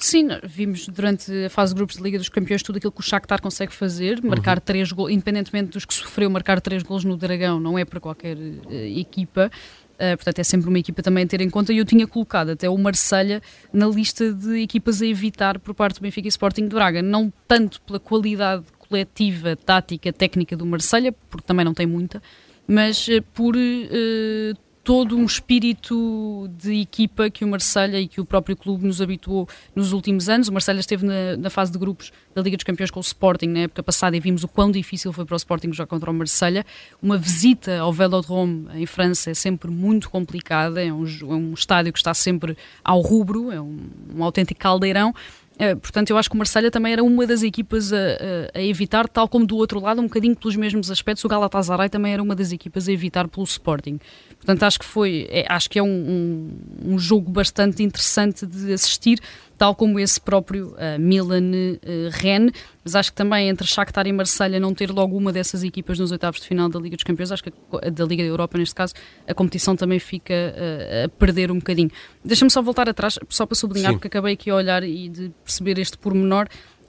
Sim, 0.00 0.28
vimos 0.44 0.86
durante 0.86 1.46
a 1.46 1.50
fase 1.50 1.72
de 1.74 1.76
grupos 1.78 1.96
de 1.96 2.02
Liga 2.02 2.18
dos 2.18 2.28
Campeões 2.28 2.62
tudo 2.62 2.76
aquilo 2.76 2.92
que 2.92 3.00
o 3.00 3.02
Shakhtar 3.02 3.42
consegue 3.42 3.72
fazer, 3.72 4.22
marcar 4.22 4.58
uhum. 4.58 4.62
três 4.64 4.92
gols, 4.92 5.10
independentemente 5.10 5.72
dos 5.72 5.84
que 5.84 5.92
sofreu, 5.92 6.30
marcar 6.30 6.60
três 6.60 6.82
gols 6.82 7.04
no 7.04 7.16
Dragão 7.16 7.58
não 7.58 7.76
é 7.76 7.84
para 7.84 7.98
qualquer 7.98 8.36
uh, 8.36 8.72
equipa. 8.72 9.50
Uh, 9.98 10.16
portanto, 10.16 10.38
é 10.38 10.44
sempre 10.44 10.68
uma 10.68 10.78
equipa 10.78 11.02
também 11.02 11.24
a 11.24 11.26
ter 11.26 11.40
em 11.40 11.50
conta. 11.50 11.72
E 11.72 11.78
eu 11.78 11.84
tinha 11.84 12.06
colocado 12.06 12.50
até 12.50 12.70
o 12.70 12.78
Marselha 12.78 13.42
na 13.72 13.88
lista 13.88 14.32
de 14.32 14.60
equipas 14.62 15.02
a 15.02 15.06
evitar 15.06 15.58
por 15.58 15.74
parte 15.74 15.98
do 15.98 16.02
Benfica 16.02 16.28
e 16.28 16.30
Sporting 16.30 16.68
de 16.68 16.74
Braga. 16.74 17.02
Não 17.02 17.32
tanto 17.48 17.80
pela 17.82 17.98
qualidade 17.98 18.64
coletiva, 18.78 19.56
tática, 19.56 20.12
técnica 20.12 20.56
do 20.56 20.64
Marselha, 20.64 21.12
porque 21.28 21.46
também 21.46 21.64
não 21.64 21.74
tem 21.74 21.86
muita, 21.86 22.22
mas 22.66 23.06
uh, 23.08 23.22
por 23.34 23.56
uh, 23.56 24.67
todo 24.88 25.18
um 25.18 25.26
espírito 25.26 26.48
de 26.56 26.80
equipa 26.80 27.28
que 27.28 27.44
o 27.44 27.48
Marselha 27.48 28.00
e 28.00 28.08
que 28.08 28.22
o 28.22 28.24
próprio 28.24 28.56
clube 28.56 28.86
nos 28.86 29.02
habituou 29.02 29.46
nos 29.76 29.92
últimos 29.92 30.30
anos. 30.30 30.48
O 30.48 30.52
Marselha 30.54 30.80
esteve 30.80 31.04
na, 31.04 31.36
na, 31.36 31.50
fase 31.50 31.70
de 31.70 31.78
grupos 31.78 32.10
da 32.34 32.40
Liga 32.40 32.56
dos 32.56 32.64
Campeões 32.64 32.90
com 32.90 32.98
o 32.98 33.02
Sporting 33.02 33.48
na 33.48 33.58
época 33.58 33.82
passada 33.82 34.16
e 34.16 34.20
vimos 34.20 34.44
o 34.44 34.48
quão 34.48 34.70
difícil 34.70 35.12
foi 35.12 35.26
para 35.26 35.34
o 35.34 35.36
Sporting 35.36 35.74
jogar 35.74 35.88
contra 35.88 36.10
o 36.10 36.14
Marselha. 36.14 36.64
Uma 37.02 37.18
visita 37.18 37.78
ao 37.78 37.92
Velodrome 37.92 38.66
em 38.76 38.86
França 38.86 39.30
é 39.30 39.34
sempre 39.34 39.70
muito 39.70 40.08
complicada, 40.08 40.82
é 40.82 40.90
um, 40.90 41.04
é 41.04 41.34
um 41.34 41.52
estádio 41.52 41.92
que 41.92 41.98
está 41.98 42.14
sempre 42.14 42.56
ao 42.82 43.02
rubro, 43.02 43.52
é 43.52 43.60
um, 43.60 43.78
um 44.16 44.24
autêntico 44.24 44.58
caldeirão 44.58 45.14
portanto, 45.74 46.10
eu 46.10 46.16
acho 46.16 46.30
que 46.30 46.36
o 46.36 46.38
Marselha 46.38 46.70
também 46.70 46.92
era 46.92 47.02
uma 47.02 47.26
das 47.26 47.42
equipas 47.42 47.92
a, 47.92 47.96
a, 47.96 48.58
a, 48.58 48.62
evitar, 48.62 49.08
tal 49.08 49.28
como 49.28 49.44
do 49.44 49.56
outro 49.56 49.80
lado, 49.80 50.00
um 50.00 50.04
bocadinho 50.04 50.36
pelos 50.36 50.54
mesmos 50.54 50.90
aspectos, 50.90 51.24
o 51.24 51.28
Galatasaray 51.28 51.88
também 51.88 52.12
era 52.12 52.22
uma 52.22 52.34
das 52.34 52.52
equipas 52.52 52.88
a 52.88 52.92
evitar 52.92 53.26
pelo 53.26 53.44
Sporting. 53.44 53.98
Portanto, 54.36 54.62
acho 54.62 54.78
que 54.78 54.84
foi, 54.84 55.26
é, 55.30 55.44
acho 55.48 55.68
que 55.68 55.78
é 55.78 55.82
um, 55.82 55.88
um, 55.88 56.94
um 56.94 56.98
jogo 56.98 57.30
bastante 57.30 57.82
interessante 57.82 58.46
de 58.46 58.72
assistir 58.72 59.18
tal 59.58 59.74
como 59.74 59.98
esse 59.98 60.20
próprio 60.20 60.68
uh, 60.68 60.98
Milan 60.98 61.50
uh, 61.50 62.10
Rennes, 62.12 62.52
mas 62.84 62.94
acho 62.94 63.10
que 63.10 63.16
também 63.16 63.48
entre 63.48 63.66
Shakhtar 63.66 64.06
e 64.06 64.12
Marselha 64.12 64.60
não 64.60 64.72
ter 64.72 64.90
logo 64.90 65.16
uma 65.16 65.32
dessas 65.32 65.64
equipas 65.64 65.98
nos 65.98 66.12
oitavos 66.12 66.40
de 66.40 66.46
final 66.46 66.68
da 66.68 66.78
Liga 66.78 66.96
dos 66.96 67.02
Campeões, 67.02 67.32
acho 67.32 67.42
que 67.42 67.52
a, 67.82 67.90
da 67.90 68.04
Liga 68.04 68.22
da 68.22 68.28
Europa 68.28 68.56
neste 68.56 68.74
caso, 68.74 68.94
a 69.26 69.34
competição 69.34 69.74
também 69.74 69.98
fica 69.98 70.32
uh, 70.32 71.06
a 71.06 71.08
perder 71.08 71.50
um 71.50 71.56
bocadinho. 71.56 71.90
Deixa-me 72.24 72.50
só 72.50 72.62
voltar 72.62 72.88
atrás, 72.88 73.18
só 73.28 73.44
para 73.44 73.56
sublinhar, 73.56 73.90
Sim. 73.90 73.98
porque 73.98 74.06
acabei 74.06 74.34
aqui 74.34 74.48
a 74.48 74.54
olhar 74.54 74.82
e 74.84 75.08
de 75.08 75.32
perceber 75.44 75.78
este 75.78 75.98
pormenor, 75.98 76.46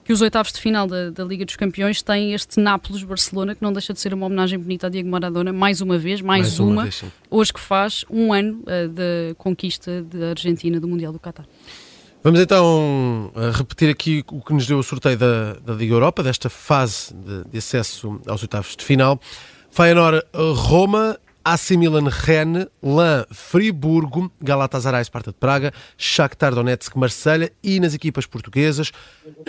que 0.10 0.14
os 0.14 0.22
oitavos 0.22 0.52
de 0.52 0.60
final 0.60 0.88
da, 0.88 1.12
da, 1.12 1.24
Liga 1.24 1.46
dos 1.46 1.56
Campeões 1.56 2.02
têm 2.02 2.34
este 2.34 2.60
Nápoles-Barcelona, 2.60 3.54
que 3.54 3.62
não 3.62 3.72
deixa 3.72 3.94
de 3.94 4.00
ser 4.00 4.12
uma 4.12 4.26
homenagem 4.26 4.58
bonita 4.58 4.88
a 4.88 4.90
Diego 4.90 5.08
Maradona, 5.08 5.54
mais 5.54 5.82
uma 5.82 6.00
vez, 6.00 6.20
mais, 6.20 6.48
mais 6.48 6.60
uma, 6.60 6.72
uma 6.72 6.84
vez, 6.84 7.04
hoje 7.30 7.54
que 7.54 7.60
faz 7.60 8.06
um 8.10 8.34
ano 8.34 8.62
uh, 8.62 8.90
da 8.90 9.36
conquista 9.38 10.02
da 10.02 10.30
Argentina 10.32 10.80
do 10.80 10.88
Mundial 10.88 11.14
do 11.14 11.20
Qatar. 11.20 11.46
Vamos 12.22 12.42
então 12.42 13.32
eh, 13.34 13.52
repetir 13.54 13.90
aqui 13.90 14.26
o 14.30 14.42
que 14.42 14.54
nos 14.54 14.68
deu 14.68 14.78
o 14.78 14.84
sorteio 14.84 15.18
da, 15.18 15.54
da 15.54 15.74
Liga 15.74 15.94
Europa, 15.94 16.22
desta 16.22 16.50
fase 16.50 17.14
de, 17.14 17.46
de 17.46 17.58
acesso 17.58 18.20
aos 18.28 18.42
oitavos 18.42 18.76
de 18.76 18.84
final. 18.84 19.18
Feyenoord 19.72 20.26
Roma, 20.54 21.18
AC 21.46 21.72
Milan 21.78 22.10
Rennes, 22.10 22.68
Lan 22.84 23.26
Friburgo, 23.32 24.30
Galatasaray 24.42 25.02
Sparta 25.06 25.32
de 25.32 25.38
Praga, 25.38 25.74
Shakhtar 25.98 26.54
Donetsk 26.54 26.98
Marselha 26.98 27.54
e 27.64 27.80
nas 27.80 27.94
equipas 27.94 28.26
portuguesas 28.26 28.92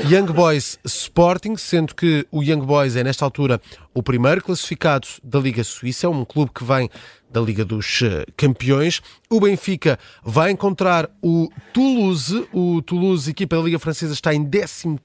Young 0.09 0.33
Boys 0.33 0.79
Sporting, 0.85 1.57
sendo 1.57 1.93
que 1.93 2.25
o 2.31 2.41
Young 2.41 2.65
Boys 2.65 2.95
é 2.95 3.03
nesta 3.03 3.25
altura 3.25 3.61
o 3.93 4.01
primeiro 4.01 4.45
classificado 4.45 5.09
da 5.25 5.41
Liga 5.41 5.65
Suíça, 5.65 6.07
é 6.07 6.09
um 6.09 6.25
clube 6.25 6.53
que 6.55 6.63
vem 6.63 6.89
da 7.31 7.41
Liga 7.41 7.65
dos 7.65 8.03
eh, 8.03 8.27
Campeões. 8.37 9.01
O 9.29 9.41
Benfica 9.41 9.99
vai 10.25 10.51
encontrar 10.51 11.09
o 11.23 11.49
Toulouse. 11.73 12.49
O 12.53 12.83
Toulouse, 12.83 13.31
equipa 13.31 13.57
da 13.57 13.63
Liga 13.63 13.79
Francesa, 13.79 14.13
está 14.13 14.35
em 14.35 14.49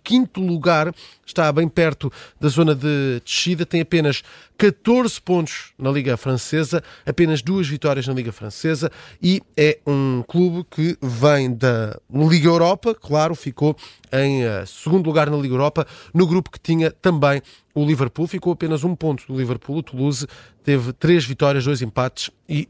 15 0.03 0.29
lugar, 0.37 0.93
está 1.25 1.51
bem 1.51 1.67
perto 1.67 2.11
da 2.39 2.47
zona 2.47 2.73
de 2.73 3.21
descida, 3.23 3.65
tem 3.65 3.81
apenas 3.81 4.23
14 4.57 5.21
pontos 5.21 5.73
na 5.77 5.91
Liga 5.91 6.17
Francesa, 6.17 6.83
apenas 7.05 7.41
duas 7.41 7.67
vitórias 7.67 8.07
na 8.07 8.13
Liga 8.13 8.31
Francesa 8.31 8.91
e 9.21 9.41
é 9.55 9.79
um 9.85 10.23
clube 10.27 10.65
que 10.69 10.97
vem 11.01 11.53
da 11.53 11.99
Liga 12.09 12.47
Europa, 12.47 12.95
claro, 12.95 13.35
ficou 13.35 13.75
em 14.11 14.45
uh, 14.45 14.65
segundo 14.65 15.05
lugar 15.05 15.29
na 15.29 15.37
Liga 15.37 15.53
Europa, 15.53 15.85
no 16.13 16.25
grupo 16.25 16.49
que 16.49 16.59
tinha 16.59 16.89
também 16.89 17.41
o 17.75 17.85
Liverpool, 17.85 18.25
ficou 18.25 18.53
apenas 18.53 18.85
um 18.85 18.95
ponto 18.95 19.27
do 19.27 19.37
Liverpool. 19.37 19.77
O 19.77 19.83
Toulouse 19.83 20.25
teve 20.63 20.93
três 20.93 21.25
vitórias, 21.25 21.65
dois 21.65 21.81
empates 21.81 22.31
e 22.47 22.67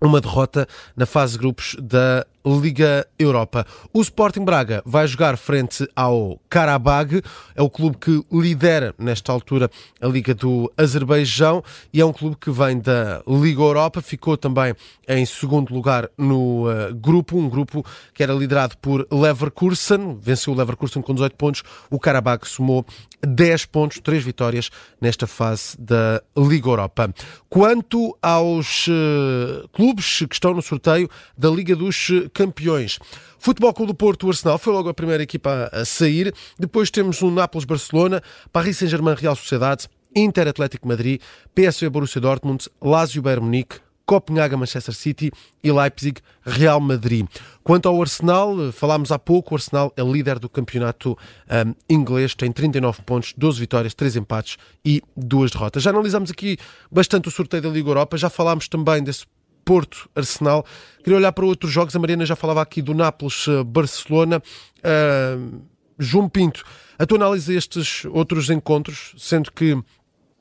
uma 0.00 0.20
derrota 0.20 0.68
na 0.94 1.06
fase 1.06 1.32
de 1.32 1.38
grupos 1.38 1.74
da 1.80 2.26
Liga 2.46 3.04
Europa. 3.18 3.66
O 3.92 4.00
Sporting 4.00 4.44
Braga 4.44 4.80
vai 4.86 5.04
jogar 5.08 5.36
frente 5.36 5.88
ao 5.96 6.40
Karabag, 6.48 7.20
é 7.56 7.62
o 7.62 7.68
clube 7.68 7.96
que 7.98 8.24
lidera 8.30 8.94
nesta 8.96 9.32
altura 9.32 9.68
a 10.00 10.06
Liga 10.06 10.32
do 10.32 10.72
Azerbaijão 10.76 11.62
e 11.92 12.00
é 12.00 12.06
um 12.06 12.12
clube 12.12 12.36
que 12.36 12.50
vem 12.50 12.78
da 12.78 13.20
Liga 13.26 13.60
Europa, 13.60 14.00
ficou 14.00 14.36
também 14.36 14.74
em 15.08 15.26
segundo 15.26 15.74
lugar 15.74 16.08
no 16.16 16.68
uh, 16.68 16.94
grupo, 16.94 17.36
um 17.36 17.48
grupo 17.48 17.84
que 18.14 18.22
era 18.22 18.32
liderado 18.32 18.76
por 18.78 19.06
Leverkusen, 19.10 20.16
venceu 20.20 20.52
o 20.52 20.56
Leverkusen 20.56 21.02
com 21.02 21.14
18 21.14 21.34
pontos, 21.34 21.62
o 21.90 21.98
Karabag 21.98 22.46
somou 22.46 22.86
10 23.26 23.66
pontos, 23.66 23.98
3 23.98 24.22
vitórias 24.22 24.70
nesta 25.00 25.26
fase 25.26 25.76
da 25.80 26.22
Liga 26.36 26.68
Europa. 26.68 27.12
Quanto 27.48 28.16
aos 28.22 28.86
uh, 28.86 29.68
clubes 29.72 30.18
que 30.28 30.34
estão 30.34 30.54
no 30.54 30.62
sorteio 30.62 31.08
da 31.36 31.50
Liga 31.50 31.74
dos 31.74 32.10
campeões. 32.36 32.98
Futebol 33.38 33.72
Clube 33.72 33.92
do 33.92 33.96
Porto, 33.96 34.26
o 34.26 34.28
Arsenal, 34.28 34.58
foi 34.58 34.74
logo 34.74 34.90
a 34.90 34.94
primeira 34.94 35.22
equipa 35.22 35.70
a 35.72 35.84
sair. 35.86 36.34
Depois 36.58 36.90
temos 36.90 37.22
o 37.22 37.30
Nápoles-Barcelona, 37.30 38.22
Paris 38.52 38.76
Saint-Germain, 38.76 39.14
Real 39.14 39.34
Sociedade, 39.34 39.88
Inter 40.14 40.46
Atlético 40.46 40.86
Madrid, 40.86 41.20
PSV 41.54 41.88
Borussia 41.88 42.20
Dortmund, 42.20 42.68
Lazio 42.82 43.22
Bayern 43.22 43.44
Munique, 43.44 43.80
Copenhaga, 44.04 44.56
Manchester 44.56 44.94
City 44.94 45.32
e 45.64 45.72
Leipzig, 45.72 46.20
Real 46.44 46.78
Madrid. 46.78 47.26
Quanto 47.64 47.88
ao 47.88 48.00
Arsenal, 48.00 48.70
falámos 48.70 49.10
há 49.10 49.18
pouco, 49.18 49.54
o 49.54 49.56
Arsenal 49.56 49.92
é 49.96 50.02
líder 50.02 50.38
do 50.38 50.48
campeonato 50.48 51.18
um, 51.66 51.74
inglês, 51.88 52.34
tem 52.34 52.52
39 52.52 53.02
pontos, 53.02 53.34
12 53.36 53.58
vitórias, 53.58 53.94
3 53.94 54.16
empates 54.16 54.58
e 54.84 55.02
2 55.16 55.50
derrotas. 55.50 55.82
Já 55.82 55.90
analisámos 55.90 56.30
aqui 56.30 56.56
bastante 56.90 57.28
o 57.28 57.30
sorteio 57.30 57.62
da 57.62 57.68
Liga 57.68 57.88
Europa, 57.88 58.16
já 58.16 58.30
falámos 58.30 58.68
também 58.68 59.02
desse 59.02 59.24
Porto, 59.66 60.08
Arsenal. 60.14 60.64
Queria 61.02 61.16
olhar 61.16 61.32
para 61.32 61.44
outros 61.44 61.72
jogos. 61.72 61.94
A 61.96 61.98
Mariana 61.98 62.24
já 62.24 62.36
falava 62.36 62.62
aqui 62.62 62.80
do 62.80 62.94
Nápoles, 62.94 63.46
eh, 63.48 63.64
Barcelona. 63.64 64.40
Uh, 64.78 65.60
João 65.98 66.28
Pinto, 66.28 66.62
a 66.98 67.04
tua 67.04 67.18
análise 67.18 67.52
a 67.52 67.58
estes 67.58 68.04
outros 68.04 68.48
encontros, 68.48 69.14
sendo 69.18 69.50
que 69.50 69.76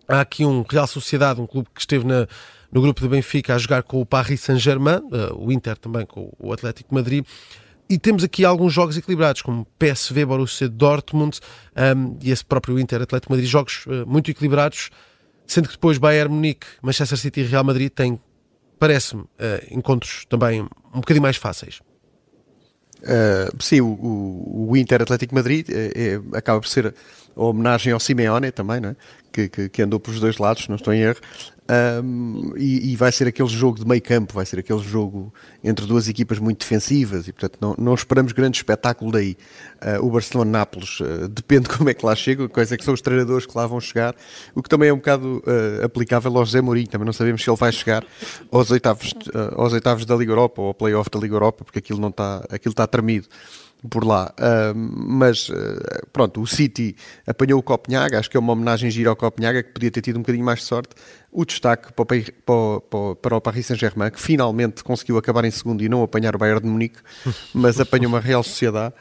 há 0.07 0.21
aqui 0.21 0.45
um 0.45 0.63
Real 0.69 0.85
Sociedade, 0.85 1.41
um 1.41 1.47
clube 1.47 1.69
que 1.73 1.79
esteve 1.79 2.05
na, 2.05 2.27
no 2.71 2.81
grupo 2.81 3.01
de 3.01 3.07
Benfica 3.07 3.55
a 3.55 3.57
jogar 3.57 3.81
com 3.81 3.99
o 3.99 4.05
Paris 4.05 4.41
Saint-Germain, 4.41 4.97
uh, 4.97 5.35
o 5.35 5.51
Inter 5.51 5.77
também 5.77 6.05
com 6.05 6.31
o 6.37 6.53
Atlético 6.53 6.93
Madrid. 6.93 7.25
E 7.89 7.97
temos 7.97 8.23
aqui 8.23 8.45
alguns 8.45 8.73
jogos 8.73 8.97
equilibrados, 8.97 9.41
como 9.41 9.65
PSV, 9.79 10.25
Borussia 10.25 10.67
Dortmund 10.69 11.39
um, 11.75 12.17
e 12.21 12.31
esse 12.31 12.43
próprio 12.45 12.77
Inter, 12.79 13.01
Atlético 13.01 13.31
Madrid, 13.31 13.49
jogos 13.49 13.85
uh, 13.87 14.05
muito 14.05 14.29
equilibrados, 14.29 14.91
sendo 15.47 15.67
que 15.67 15.75
depois 15.75 15.97
Bayern 15.97 16.33
Munique, 16.33 16.67
Manchester 16.81 17.17
City 17.17 17.41
e 17.41 17.43
Real 17.43 17.63
Madrid 17.63 17.89
têm 17.89 18.19
parece-me, 18.79 19.21
uh, 19.21 19.27
encontros 19.71 20.25
também 20.29 20.61
um 20.61 20.99
bocadinho 20.99 21.23
mais 21.23 21.37
fáceis. 21.37 21.79
Uh, 23.01 23.61
sim, 23.61 23.81
o, 23.81 24.67
o, 24.69 24.77
Inter 24.77 25.01
Atlético 25.01 25.35
Madrid 25.35 25.69
é, 25.69 25.91
é, 25.95 26.37
acaba 26.37 26.59
por 26.59 26.67
ser 26.67 26.93
a 27.35 27.43
homenagem 27.43 27.93
ao 27.93 27.99
Simeone 27.99 28.51
também, 28.51 28.79
não 28.79 28.89
é? 28.89 28.95
que, 29.31 29.49
que, 29.49 29.69
que 29.69 29.81
andou 29.81 29.99
pelos 29.99 30.19
dois 30.19 30.37
lados, 30.37 30.67
não 30.67 30.77
estou 30.77 30.93
em 30.93 31.01
erro, 31.01 31.19
um, 32.03 32.53
e, 32.55 32.91
e, 32.91 32.95
vai 32.95 33.11
ser 33.11 33.27
aquele 33.27 33.49
jogo 33.49 33.79
de 33.79 33.87
meio 33.87 34.01
campo, 34.01 34.35
vai 34.35 34.45
ser 34.45 34.59
aquele 34.59 34.83
jogo 34.83 35.33
entre 35.63 35.87
duas 35.87 36.07
equipas 36.07 36.37
muito 36.37 36.59
defensivas 36.59 37.27
e 37.27 37.33
portanto 37.33 37.57
não, 37.59 37.75
não 37.77 37.93
esperamos 37.95 38.33
grande 38.33 38.57
espetáculo 38.57 39.11
daí. 39.11 39.35
Uh, 39.81 40.05
o 40.05 40.11
Barcelona-Nápoles 40.11 40.99
uh, 40.99 41.27
depende 41.27 41.67
como 41.75 41.89
é 41.89 41.93
que 41.95 42.05
lá 42.05 42.15
chega, 42.15 42.47
quais 42.47 42.71
é 42.71 42.77
que 42.77 42.83
são 42.83 42.93
os 42.93 43.01
treinadores 43.01 43.47
que 43.47 43.57
lá 43.57 43.65
vão 43.65 43.81
chegar, 43.81 44.15
o 44.53 44.61
que 44.61 44.69
também 44.69 44.89
é 44.89 44.93
um 44.93 44.97
bocado 44.97 45.43
uh, 45.45 45.85
aplicável 45.85 46.37
ao 46.37 46.45
José 46.45 46.61
Mourinho, 46.61 46.87
também 46.87 47.05
não 47.05 47.13
sabemos 47.13 47.43
se 47.43 47.49
ele 47.49 47.57
vai 47.57 47.71
chegar 47.71 48.05
aos 48.51 48.69
oitavos, 48.69 49.13
aos 49.55 49.73
oitavos 49.73 50.05
da 50.05 50.15
Liga 50.15 50.31
Europa 50.31 50.61
ou 50.61 50.67
ao 50.67 50.73
playoff 50.73 51.09
da 51.09 51.19
Liga 51.19 51.33
Europa, 51.33 51.63
porque 51.63 51.79
aquilo 51.79 51.99
não 51.99 52.09
está, 52.09 52.45
aquilo 52.51 52.73
está 52.73 52.85
tremido 52.85 53.27
por 53.85 54.05
lá. 54.05 54.33
Uh, 54.39 54.73
mas 54.75 55.49
uh, 55.49 55.55
pronto, 56.11 56.41
o 56.41 56.47
City 56.47 56.95
apanhou 57.25 57.59
o 57.59 57.63
Copenhaga, 57.63 58.19
acho 58.19 58.29
que 58.29 58.37
é 58.37 58.39
uma 58.39 58.53
homenagem 58.53 58.89
gira 58.89 59.09
ao 59.09 59.15
Copenhaga, 59.15 59.63
que 59.63 59.71
podia 59.71 59.91
ter 59.91 60.01
tido 60.01 60.17
um 60.17 60.21
bocadinho 60.21 60.45
mais 60.45 60.59
de 60.59 60.65
sorte. 60.65 60.95
O 61.31 61.43
destaque 61.43 61.91
para 61.91 62.03
o, 62.03 62.81
para, 62.81 63.15
para 63.15 63.37
o 63.37 63.41
Paris 63.41 63.65
Saint-Germain, 63.65 64.09
que 64.09 64.21
finalmente 64.21 64.83
conseguiu 64.83 65.17
acabar 65.17 65.43
em 65.43 65.51
segundo 65.51 65.83
e 65.83 65.89
não 65.89 66.01
apanhar 66.01 66.35
o 66.35 66.39
Bayern 66.39 66.61
de 66.61 66.67
Munique, 66.67 66.99
mas 67.53 67.79
apanhou 67.79 68.07
uma 68.07 68.19
Real 68.19 68.43
Sociedade 68.43 68.93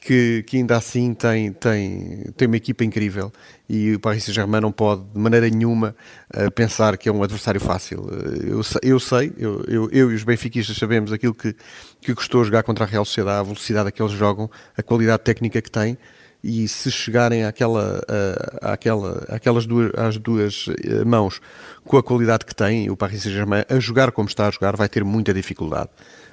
que, 0.00 0.42
que 0.46 0.56
ainda 0.56 0.76
assim 0.76 1.12
tem, 1.12 1.52
tem, 1.52 2.24
tem 2.36 2.48
uma 2.48 2.56
equipa 2.56 2.84
incrível 2.84 3.30
e 3.68 3.94
o 3.94 4.00
Paris 4.00 4.24
Saint-Germain 4.24 4.60
não 4.60 4.72
pode 4.72 5.02
de 5.04 5.18
maneira 5.18 5.48
nenhuma 5.48 5.94
uh, 6.34 6.50
pensar 6.50 6.96
que 6.96 7.08
é 7.08 7.12
um 7.12 7.22
adversário 7.22 7.60
fácil. 7.60 8.00
Uh, 8.00 8.46
eu, 8.46 8.60
eu 8.82 8.98
sei, 8.98 9.32
eu, 9.36 9.64
eu, 9.68 9.90
eu, 9.90 10.10
e 10.10 10.14
os 10.14 10.24
benfiquistas 10.24 10.76
sabemos 10.76 11.12
aquilo 11.12 11.34
que, 11.34 11.54
que 12.00 12.14
custou 12.14 12.42
jogar 12.44 12.62
contra 12.62 12.84
a 12.84 12.88
Real 12.88 13.04
Sociedade, 13.04 13.40
a 13.40 13.42
velocidade 13.42 13.88
a 13.88 13.92
que 13.92 14.02
eles 14.02 14.12
jogam, 14.12 14.50
a 14.76 14.82
qualidade 14.82 15.22
técnica 15.22 15.60
que 15.60 15.70
têm 15.70 15.98
e 16.42 16.66
se 16.66 16.90
chegarem 16.90 17.44
àquela, 17.44 17.98
uh, 17.98 18.58
àquela, 18.72 19.26
àquelas 19.28 19.66
duas, 19.66 19.92
às 19.94 20.16
duas 20.16 20.66
mãos 21.06 21.40
com 21.84 21.98
a 21.98 22.02
qualidade 22.02 22.46
que 22.46 22.54
têm, 22.54 22.90
o 22.90 22.96
Paris 22.96 23.22
Saint-Germain 23.22 23.64
a 23.68 23.78
jogar 23.78 24.10
como 24.12 24.28
está 24.28 24.48
a 24.48 24.50
jogar 24.50 24.76
vai 24.76 24.88
ter 24.88 25.04
muita 25.04 25.34
dificuldade. 25.34 25.90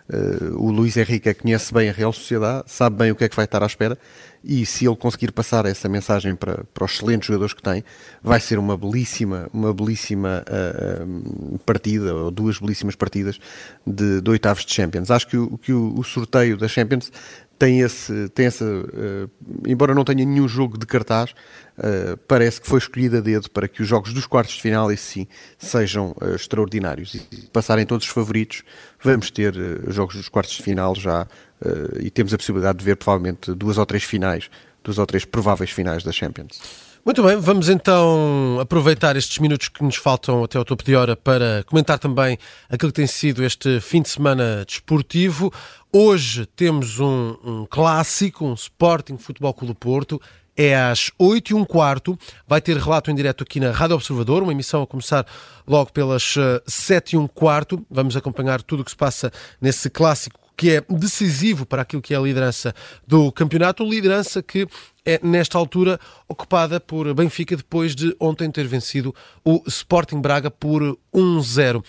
Uh, 0.10 0.56
o 0.56 0.72
Luís 0.72 0.96
Henrique 0.96 1.34
conhece 1.34 1.74
bem 1.74 1.89
a 1.89 1.91
Real 1.91 2.13
Sociedade, 2.13 2.63
sabe 2.67 2.96
bem 2.96 3.12
o 3.12 3.15
que 3.15 3.26
é 3.26 3.30
que 3.30 3.36
vai 3.36 3.46
estar 3.46 3.62
à 3.62 3.65
espera 3.65 3.98
e 4.43 4.65
se 4.65 4.86
ele 4.86 4.96
conseguir 4.96 5.34
passar 5.34 5.65
essa 5.65 5.89
mensagem 5.89 6.34
para, 6.34 6.63
para 6.74 6.86
os 6.86 6.93
excelentes 6.93 7.28
jogadores 7.28 7.54
que 7.54 7.62
tem, 7.62 7.84
vai 8.24 8.39
ser 8.39 8.58
uma 8.58 8.78
belíssima, 8.78 9.50
uma 9.52 9.74
belíssima 9.74 10.43
uh, 10.48 11.60
partida, 11.60 12.15
ou 12.15 12.32
duas 12.32 12.58
belíssimas 12.58 12.96
partidas 12.96 13.39
de, 13.86 14.22
de 14.22 14.30
oitavos 14.30 14.65
de 14.65 14.74
Champions. 14.74 15.12
Acho 15.12 15.28
que 15.28 15.38
o, 15.38 15.58
que 15.58 15.74
o, 15.74 16.00
o 16.00 16.04
sorteio 16.04 16.56
da 16.56 16.67
Champions 16.67 17.12
tem 17.58 17.80
esse, 17.80 18.30
tem 18.30 18.46
essa, 18.46 18.65
uh, 18.65 19.30
embora 19.65 19.93
não 19.93 20.04
tenha 20.04 20.24
nenhum 20.24 20.48
jogo 20.48 20.78
de 20.78 20.86
cartaz, 20.86 21.32
uh, 21.78 22.17
parece 22.28 22.62
que 22.62 22.67
foi 22.67 22.80
escolhido 22.80 23.17
a 23.17 23.20
dedo 23.20 23.50
para 23.50 23.67
que 23.67 23.82
os 23.82 23.88
jogos 23.88 24.13
dos 24.13 24.26
quartos 24.26 24.56
de 24.56 24.62
final, 24.62 24.91
e 24.91 24.98
sim, 24.98 25.28
sejam 25.58 26.15
uh, 26.22 26.36
extraordinários 26.36 27.15
e 27.15 27.20
passarem 27.52 27.86
todos 27.86 28.06
os 28.06 28.12
favoritos. 28.12 28.63
Vamos 29.04 29.32
ter 29.32 29.54
jogos 29.88 30.15
dos 30.15 30.30
quartos 30.30 30.56
de 30.56 30.63
final 30.63 30.96
já 30.96 31.28
e 32.00 32.10
temos 32.12 32.34
a 32.34 32.38
possibilidade 32.38 32.78
de 32.80 32.86
ver 32.86 32.96
provavelmente 32.96 33.54
duas 33.54 33.78
ou 33.78 33.86
três 33.86 34.04
finais, 34.04 34.50
duas 34.84 34.98
ou 34.98 35.06
três 35.06 35.26
prováveis 35.26 35.72
finais 35.72 36.04
da 36.04 36.12
Champions. 36.12 36.60
Muito 37.08 37.24
bem, 37.24 37.38
vamos 37.38 37.70
então 37.70 38.60
aproveitar 38.60 39.15
estes 39.15 39.39
minutos 39.39 39.70
que 39.70 39.82
nos 39.82 39.96
faltam 39.96 40.43
até 40.43 40.58
ao 40.58 40.65
topo 40.65 40.84
de 40.84 40.93
hora 40.93 41.15
para 41.15 41.63
comentar 41.65 41.98
também 41.98 42.38
aquilo 42.70 42.91
que 42.91 42.98
tem 42.98 43.08
sido 43.08 43.46
este 43.46 43.80
fim 43.80 44.02
de 44.02 44.10
semana 44.10 44.65
desportivo. 44.67 45.50
Hoje 45.91 46.45
temos 46.45 47.00
um, 47.00 47.38
um 47.43 47.65
clássico, 47.65 48.45
um 48.45 48.54
Sporting 48.54 49.17
Futebol 49.17 49.54
Clube 49.54 49.73
do 49.73 49.76
Porto. 49.78 50.21
É 50.56 50.76
às 50.76 51.12
8 51.17 51.52
e 51.52 51.54
um 51.54 51.63
quarto. 51.63 52.17
Vai 52.45 52.60
ter 52.60 52.76
relato 52.78 53.10
em 53.10 53.15
direto 53.15 53.43
aqui 53.43 53.60
na 53.60 53.71
Rádio 53.71 53.95
Observador, 53.95 54.43
uma 54.43 54.52
emissão 54.52 54.82
a 54.82 54.88
começar 54.88 55.26
logo 55.65 55.93
pelas 55.93 56.36
7 56.65 57.15
eh, 57.15 57.15
e 57.15 57.19
um 57.19 57.28
quarto. 57.28 57.86
Vamos 57.89 58.17
acompanhar 58.17 58.62
tudo 58.62 58.82
o 58.82 58.84
que 58.84 58.91
se 58.91 58.97
passa 58.97 59.32
nesse 59.62 59.89
clássico 59.89 60.39
que 60.58 60.71
é 60.71 60.84
decisivo 60.89 61.65
para 61.65 61.84
aquilo 61.84 62.02
que 62.02 62.13
é 62.15 62.17
a 62.17 62.21
liderança 62.21 62.73
do 63.06 63.32
campeonato, 63.32 63.88
liderança 63.88 64.41
que 64.41 64.67
é, 65.06 65.19
nesta 65.23 65.58
altura, 65.58 66.00
ocupada 66.28 66.80
por 66.80 67.13
Benfica 67.13 67.56
depois 67.56 67.95
de 67.95 68.13
ontem 68.19 68.50
ter 68.50 68.67
vencido 68.67 69.13
o 69.45 69.63
Sporting 69.67 70.19
Braga 70.19 70.50
por 70.50 70.97
1-0. 71.13 71.84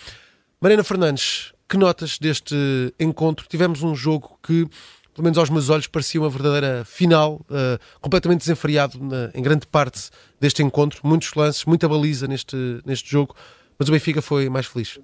Mariana 0.61 0.83
Fernandes, 0.83 1.51
que 1.69 1.77
notas 1.77 2.17
deste 2.17 2.55
encontro? 2.99 3.45
Tivemos 3.47 3.83
um 3.83 3.95
jogo 3.95 4.39
que, 4.41 4.65
pelo 5.13 5.23
menos 5.23 5.37
aos 5.37 5.51
meus 5.51 5.69
olhos, 5.69 5.85
parecia 5.85 6.19
uma 6.19 6.29
verdadeira 6.29 6.83
final, 6.83 7.45
uh, 7.49 7.79
completamente 8.01 8.39
desenfreado 8.39 8.97
na, 8.99 9.29
em 9.35 9.43
grande 9.43 9.67
parte 9.67 10.09
deste 10.41 10.63
encontro. 10.63 10.99
Muitos 11.03 11.31
lances, 11.35 11.65
muita 11.65 11.87
baliza 11.87 12.27
neste, 12.27 12.57
neste 12.83 13.11
jogo, 13.11 13.35
mas 13.77 13.87
o 13.87 13.91
Benfica 13.91 14.19
foi 14.19 14.49
mais 14.49 14.65
feliz. 14.65 14.99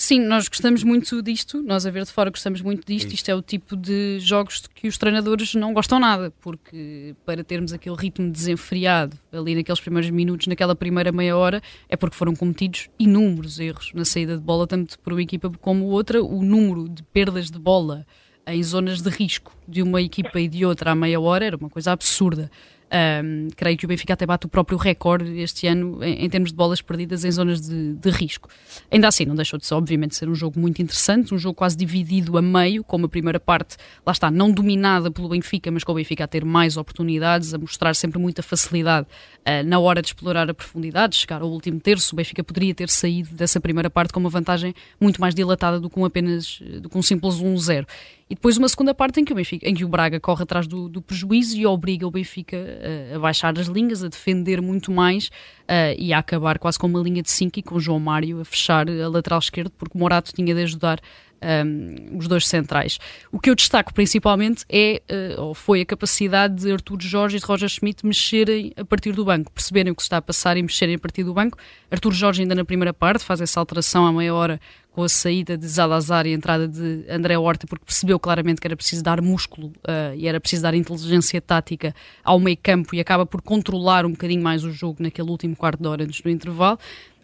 Sim, 0.00 0.20
nós 0.20 0.46
gostamos 0.46 0.84
muito 0.84 1.20
disto, 1.20 1.60
nós 1.60 1.84
a 1.84 1.90
ver 1.90 2.04
de 2.04 2.12
fora 2.12 2.30
gostamos 2.30 2.62
muito 2.62 2.86
disto. 2.86 3.12
Isto 3.12 3.32
é 3.32 3.34
o 3.34 3.42
tipo 3.42 3.76
de 3.76 4.20
jogos 4.20 4.62
que 4.72 4.86
os 4.86 4.96
treinadores 4.96 5.56
não 5.56 5.74
gostam 5.74 5.98
nada, 5.98 6.32
porque 6.40 7.16
para 7.26 7.42
termos 7.42 7.72
aquele 7.72 7.96
ritmo 7.96 8.30
desenfreado 8.30 9.18
ali 9.32 9.56
naqueles 9.56 9.80
primeiros 9.80 10.08
minutos, 10.08 10.46
naquela 10.46 10.76
primeira 10.76 11.10
meia 11.10 11.36
hora, 11.36 11.60
é 11.88 11.96
porque 11.96 12.14
foram 12.14 12.36
cometidos 12.36 12.88
inúmeros 12.96 13.58
erros 13.58 13.90
na 13.92 14.04
saída 14.04 14.36
de 14.36 14.42
bola, 14.42 14.68
tanto 14.68 14.96
por 15.00 15.14
uma 15.14 15.20
equipa 15.20 15.50
como 15.60 15.86
outra. 15.86 16.22
O 16.22 16.44
número 16.44 16.88
de 16.88 17.02
perdas 17.02 17.50
de 17.50 17.58
bola 17.58 18.06
em 18.46 18.62
zonas 18.62 19.02
de 19.02 19.10
risco 19.10 19.52
de 19.66 19.82
uma 19.82 20.00
equipa 20.00 20.38
e 20.38 20.46
de 20.46 20.64
outra 20.64 20.92
à 20.92 20.94
meia 20.94 21.18
hora 21.18 21.44
era 21.44 21.56
uma 21.56 21.68
coisa 21.68 21.90
absurda. 21.90 22.48
Um, 22.90 23.48
creio 23.54 23.76
que 23.76 23.84
o 23.84 23.88
Benfica 23.88 24.14
até 24.14 24.24
bate 24.24 24.46
o 24.46 24.48
próprio 24.48 24.78
recorde 24.78 25.38
este 25.40 25.66
ano 25.66 26.02
em, 26.02 26.24
em 26.24 26.30
termos 26.30 26.50
de 26.50 26.56
bolas 26.56 26.80
perdidas 26.80 27.22
em 27.22 27.30
zonas 27.30 27.60
de, 27.60 27.92
de, 27.92 28.10
risco. 28.10 28.48
Ainda 28.90 29.06
assim, 29.08 29.26
não 29.26 29.34
deixou 29.34 29.58
de 29.58 29.66
ser, 29.66 29.74
obviamente, 29.74 30.16
ser 30.16 30.26
um 30.26 30.34
jogo 30.34 30.58
muito 30.58 30.80
interessante, 30.80 31.34
um 31.34 31.38
jogo 31.38 31.54
quase 31.54 31.76
dividido 31.76 32.38
a 32.38 32.42
meio, 32.42 32.82
com 32.82 33.04
a 33.04 33.08
primeira 33.08 33.38
parte, 33.38 33.76
lá 34.06 34.12
está, 34.12 34.30
não 34.30 34.50
dominada 34.50 35.10
pelo 35.10 35.28
Benfica, 35.28 35.70
mas 35.70 35.84
com 35.84 35.92
o 35.92 35.94
Benfica 35.96 36.24
a 36.24 36.26
ter 36.26 36.46
mais 36.46 36.78
oportunidades, 36.78 37.52
a 37.52 37.58
mostrar 37.58 37.94
sempre 37.94 38.18
muita 38.18 38.42
facilidade 38.42 39.06
uh, 39.40 39.66
na 39.66 39.78
hora 39.78 40.00
de 40.00 40.08
explorar 40.08 40.48
a 40.48 40.54
profundidade, 40.54 41.14
chegar 41.14 41.42
ao 41.42 41.50
último 41.50 41.78
terço. 41.78 42.14
O 42.14 42.16
Benfica 42.16 42.42
poderia 42.42 42.74
ter 42.74 42.88
saído 42.88 43.34
dessa 43.34 43.60
primeira 43.60 43.90
parte 43.90 44.14
com 44.14 44.20
uma 44.20 44.30
vantagem 44.30 44.74
muito 44.98 45.20
mais 45.20 45.34
dilatada 45.34 45.78
do 45.78 45.90
que 45.90 46.00
um 46.00 46.06
apenas 46.06 46.58
do 46.80 46.88
que 46.88 46.96
um 46.96 47.02
simples 47.02 47.34
1-0. 47.36 47.86
E 48.30 48.34
depois 48.34 48.58
uma 48.58 48.68
segunda 48.68 48.94
parte 48.94 49.20
em 49.20 49.24
que 49.24 49.32
o, 49.32 49.36
Benfica, 49.36 49.66
em 49.66 49.74
que 49.74 49.84
o 49.84 49.88
Braga 49.88 50.20
corre 50.20 50.42
atrás 50.42 50.66
do, 50.66 50.88
do 50.88 51.00
prejuízo 51.00 51.56
e 51.56 51.66
obriga 51.66 52.06
o 52.06 52.10
Benfica 52.10 52.77
a, 53.14 53.18
baixar 53.18 53.58
as 53.58 53.66
linhas, 53.66 54.02
a 54.02 54.08
defender 54.08 54.60
muito 54.60 54.90
mais 54.90 55.26
uh, 55.26 55.94
e 55.98 56.12
a 56.12 56.18
acabar 56.18 56.58
quase 56.58 56.78
com 56.78 56.86
uma 56.86 57.00
linha 57.00 57.22
de 57.22 57.30
5 57.30 57.58
e 57.58 57.62
com 57.62 57.76
o 57.76 57.80
João 57.80 58.00
Mário 58.00 58.40
a 58.40 58.44
fechar 58.44 58.88
a 58.88 59.08
lateral 59.08 59.38
esquerdo, 59.38 59.70
porque 59.70 59.98
Morato 59.98 60.32
tinha 60.32 60.54
de 60.54 60.62
ajudar 60.62 61.00
um, 61.42 62.18
os 62.18 62.26
dois 62.26 62.46
centrais. 62.46 62.98
O 63.32 63.38
que 63.38 63.50
eu 63.50 63.54
destaco 63.54 63.92
principalmente 63.94 64.64
é, 64.68 65.02
uh, 65.36 65.42
ou 65.42 65.54
foi 65.54 65.80
a 65.80 65.86
capacidade 65.86 66.62
de 66.62 66.72
Artur 66.72 66.98
Jorge 67.00 67.36
e 67.36 67.40
de 67.40 67.46
Roger 67.46 67.68
Schmidt 67.68 68.04
mexerem 68.04 68.72
a 68.76 68.84
partir 68.84 69.12
do 69.12 69.24
banco, 69.24 69.52
perceberem 69.52 69.92
o 69.92 69.94
que 69.94 70.02
está 70.02 70.18
a 70.18 70.22
passar 70.22 70.56
e 70.56 70.62
mexerem 70.62 70.96
a 70.96 70.98
partir 70.98 71.24
do 71.24 71.32
banco. 71.32 71.56
Artur 71.90 72.12
Jorge 72.12 72.42
ainda 72.42 72.54
na 72.54 72.64
primeira 72.64 72.92
parte 72.92 73.24
faz 73.24 73.40
essa 73.40 73.60
alteração 73.60 74.06
à 74.06 74.12
meia 74.12 74.34
hora 74.34 74.60
com 74.98 75.04
a 75.04 75.08
saída 75.08 75.56
de 75.56 75.64
Zalazar 75.68 76.26
e 76.26 76.32
a 76.32 76.34
entrada 76.34 76.66
de 76.66 77.04
André 77.08 77.38
Horta, 77.38 77.68
porque 77.68 77.84
percebeu 77.84 78.18
claramente 78.18 78.60
que 78.60 78.66
era 78.66 78.74
preciso 78.74 79.00
dar 79.00 79.22
músculo 79.22 79.68
uh, 79.68 80.12
e 80.16 80.26
era 80.26 80.40
preciso 80.40 80.64
dar 80.64 80.74
inteligência 80.74 81.40
tática 81.40 81.94
ao 82.24 82.40
meio 82.40 82.58
campo 82.60 82.96
e 82.96 83.00
acaba 83.00 83.24
por 83.24 83.40
controlar 83.40 84.04
um 84.04 84.10
bocadinho 84.10 84.42
mais 84.42 84.64
o 84.64 84.72
jogo 84.72 85.00
naquele 85.00 85.30
último 85.30 85.54
quarto 85.54 85.80
de 85.80 85.86
hora 85.86 86.02
antes 86.02 86.20
do 86.20 86.28
intervalo. 86.28 86.80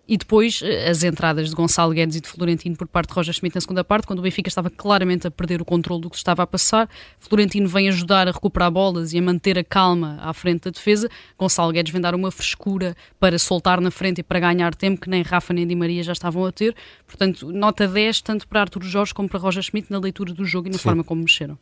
E 0.06 0.16
depois 0.18 0.60
eh, 0.62 0.88
as 0.88 1.02
entradas 1.02 1.48
de 1.48 1.54
Gonçalo 1.54 1.92
Guedes 1.92 2.16
e 2.16 2.20
de 2.20 2.28
Florentino 2.28 2.76
por 2.76 2.86
parte 2.86 3.08
de 3.08 3.14
Roger 3.14 3.32
Schmidt 3.32 3.54
na 3.54 3.60
segunda 3.60 3.82
parte, 3.82 4.06
quando 4.06 4.18
o 4.18 4.22
Benfica 4.22 4.48
estava 4.48 4.68
claramente 4.68 5.26
a 5.26 5.30
perder 5.30 5.62
o 5.62 5.64
controle 5.64 6.02
do 6.02 6.10
que 6.10 6.16
estava 6.16 6.42
a 6.42 6.46
passar. 6.46 6.88
Florentino 7.18 7.68
vem 7.68 7.88
ajudar 7.88 8.28
a 8.28 8.30
recuperar 8.32 8.70
bolas 8.70 9.12
e 9.12 9.18
a 9.18 9.22
manter 9.22 9.58
a 9.58 9.64
calma 9.64 10.18
à 10.20 10.32
frente 10.34 10.64
da 10.64 10.70
defesa. 10.70 11.08
Gonçalo 11.38 11.72
Guedes 11.72 11.92
vem 11.92 12.00
dar 12.00 12.14
uma 12.14 12.30
frescura 12.30 12.94
para 13.18 13.38
soltar 13.38 13.80
na 13.80 13.90
frente 13.90 14.18
e 14.18 14.22
para 14.22 14.40
ganhar 14.40 14.74
tempo 14.74 15.00
que 15.00 15.08
nem 15.08 15.22
Rafa 15.22 15.54
nem 15.54 15.66
Di 15.66 15.74
Maria 15.74 16.02
já 16.02 16.12
estavam 16.12 16.44
a 16.44 16.52
ter. 16.52 16.74
Portanto, 17.06 17.50
nota 17.50 17.88
10, 17.88 18.20
tanto 18.20 18.46
para 18.46 18.60
Arturo 18.60 18.86
Jorge 18.86 19.14
como 19.14 19.28
para 19.28 19.38
Roger 19.38 19.62
Schmidt 19.62 19.90
na 19.90 19.98
leitura 19.98 20.34
do 20.34 20.44
jogo 20.44 20.68
e 20.68 20.70
na 20.70 20.78
Sim. 20.78 20.82
forma 20.82 21.04
como 21.04 21.22
mexeram. 21.22 21.58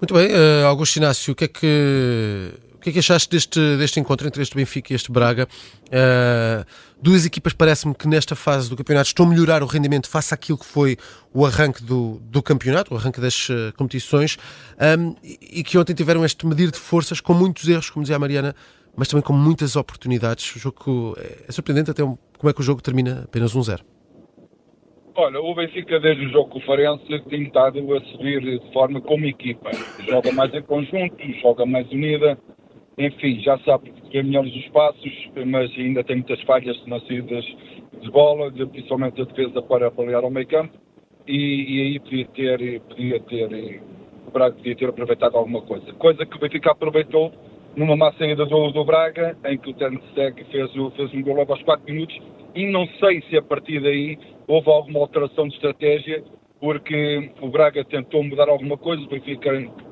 Muito 0.00 0.14
bem, 0.14 0.28
uh, 0.28 0.66
Augusto 0.66 0.96
Inácio, 0.96 1.32
o 1.32 1.36
que 1.36 1.44
é 1.44 1.48
que 1.48 2.50
que 2.84 2.90
é 2.90 2.92
que 2.92 2.98
achaste 2.98 3.30
deste, 3.30 3.58
deste 3.78 3.98
encontro 3.98 4.26
entre 4.26 4.42
este 4.42 4.54
Benfica 4.54 4.92
e 4.92 4.96
este 4.96 5.10
Braga? 5.10 5.48
Uh, 5.86 6.64
duas 7.00 7.24
equipas 7.24 7.54
parece-me 7.54 7.94
que 7.94 8.06
nesta 8.06 8.36
fase 8.36 8.68
do 8.68 8.76
campeonato 8.76 9.06
estão 9.06 9.24
a 9.24 9.28
melhorar 9.28 9.62
o 9.62 9.66
rendimento 9.66 10.06
face 10.08 10.34
àquilo 10.34 10.58
que 10.58 10.66
foi 10.66 10.98
o 11.32 11.46
arranque 11.46 11.82
do, 11.82 12.20
do 12.20 12.42
campeonato, 12.42 12.92
o 12.92 12.96
arranque 12.96 13.22
das 13.22 13.48
uh, 13.48 13.72
competições, 13.74 14.36
um, 14.98 15.16
e, 15.24 15.60
e 15.60 15.64
que 15.64 15.78
ontem 15.78 15.94
tiveram 15.94 16.26
este 16.26 16.46
medir 16.46 16.70
de 16.70 16.78
forças 16.78 17.22
com 17.22 17.32
muitos 17.32 17.66
erros, 17.66 17.88
como 17.88 18.02
dizia 18.02 18.16
a 18.16 18.18
Mariana, 18.18 18.54
mas 18.94 19.08
também 19.08 19.22
com 19.22 19.32
muitas 19.32 19.76
oportunidades. 19.76 20.54
O 20.54 20.58
jogo 20.58 21.16
é, 21.18 21.46
é 21.48 21.52
surpreendente 21.52 21.90
até 21.90 22.04
um, 22.04 22.18
como 22.38 22.50
é 22.50 22.52
que 22.52 22.60
o 22.60 22.62
jogo 22.62 22.82
termina 22.82 23.22
apenas 23.24 23.54
1-0. 23.54 23.80
Olha, 25.16 25.40
o 25.40 25.54
Benfica 25.54 25.98
desde 26.00 26.26
o 26.26 26.28
jogo 26.28 26.50
com 26.50 26.58
o 26.58 26.62
Farense 26.62 27.06
tem 27.30 27.44
estado 27.44 27.78
a 27.96 28.00
subir 28.10 28.40
de 28.42 28.72
forma 28.72 29.00
como 29.00 29.24
equipa. 29.24 29.70
Joga 30.06 30.32
mais 30.32 30.52
em 30.52 30.62
conjunto, 30.62 31.16
joga 31.40 31.64
mais 31.64 31.88
unida, 31.90 32.36
enfim, 32.96 33.40
já 33.40 33.58
sabe 33.58 33.92
que 34.10 34.18
é 34.18 34.22
melhores 34.22 34.54
os 34.54 35.46
mas 35.46 35.70
ainda 35.76 36.04
tem 36.04 36.16
muitas 36.16 36.40
falhas 36.42 36.80
nas 36.86 37.02
de 37.04 38.10
bola, 38.10 38.52
principalmente 38.52 39.20
a 39.20 39.24
defesa 39.24 39.62
para 39.62 39.86
avaliar 39.86 40.22
ao 40.22 40.30
meio 40.30 40.46
campo, 40.46 40.72
e, 41.26 41.36
e, 41.36 41.80
aí 41.80 42.00
podia 42.00 42.26
ter, 42.26 42.80
podia 42.82 43.20
ter, 43.20 43.82
o 44.26 44.30
Braga 44.30 44.54
podia 44.56 44.76
ter 44.76 44.88
aproveitado 44.88 45.36
alguma 45.36 45.62
coisa. 45.62 45.92
Coisa 45.94 46.24
que 46.26 46.36
o 46.36 46.40
Benfica 46.40 46.70
aproveitou 46.70 47.32
numa 47.74 47.96
má 47.96 48.12
saída 48.12 48.46
do, 48.46 48.70
do 48.70 48.84
Braga, 48.84 49.36
em 49.46 49.58
que 49.58 49.70
o 49.70 49.74
Tenseg 49.74 50.44
fez, 50.50 50.70
fez 50.96 51.14
um 51.14 51.22
gol 51.22 51.36
logo 51.36 51.52
aos 51.52 51.62
4 51.62 51.92
minutos, 51.92 52.16
e 52.54 52.66
não 52.66 52.86
sei 53.00 53.22
se 53.22 53.36
a 53.36 53.42
partir 53.42 53.80
daí 53.80 54.18
houve 54.46 54.70
alguma 54.70 55.00
alteração 55.00 55.48
de 55.48 55.54
estratégia, 55.54 56.22
porque 56.60 57.32
o 57.40 57.48
Braga 57.48 57.84
tentou 57.84 58.22
mudar 58.22 58.48
alguma 58.48 58.76
coisa, 58.76 59.02
o 59.02 59.08
Benfica 59.08 59.50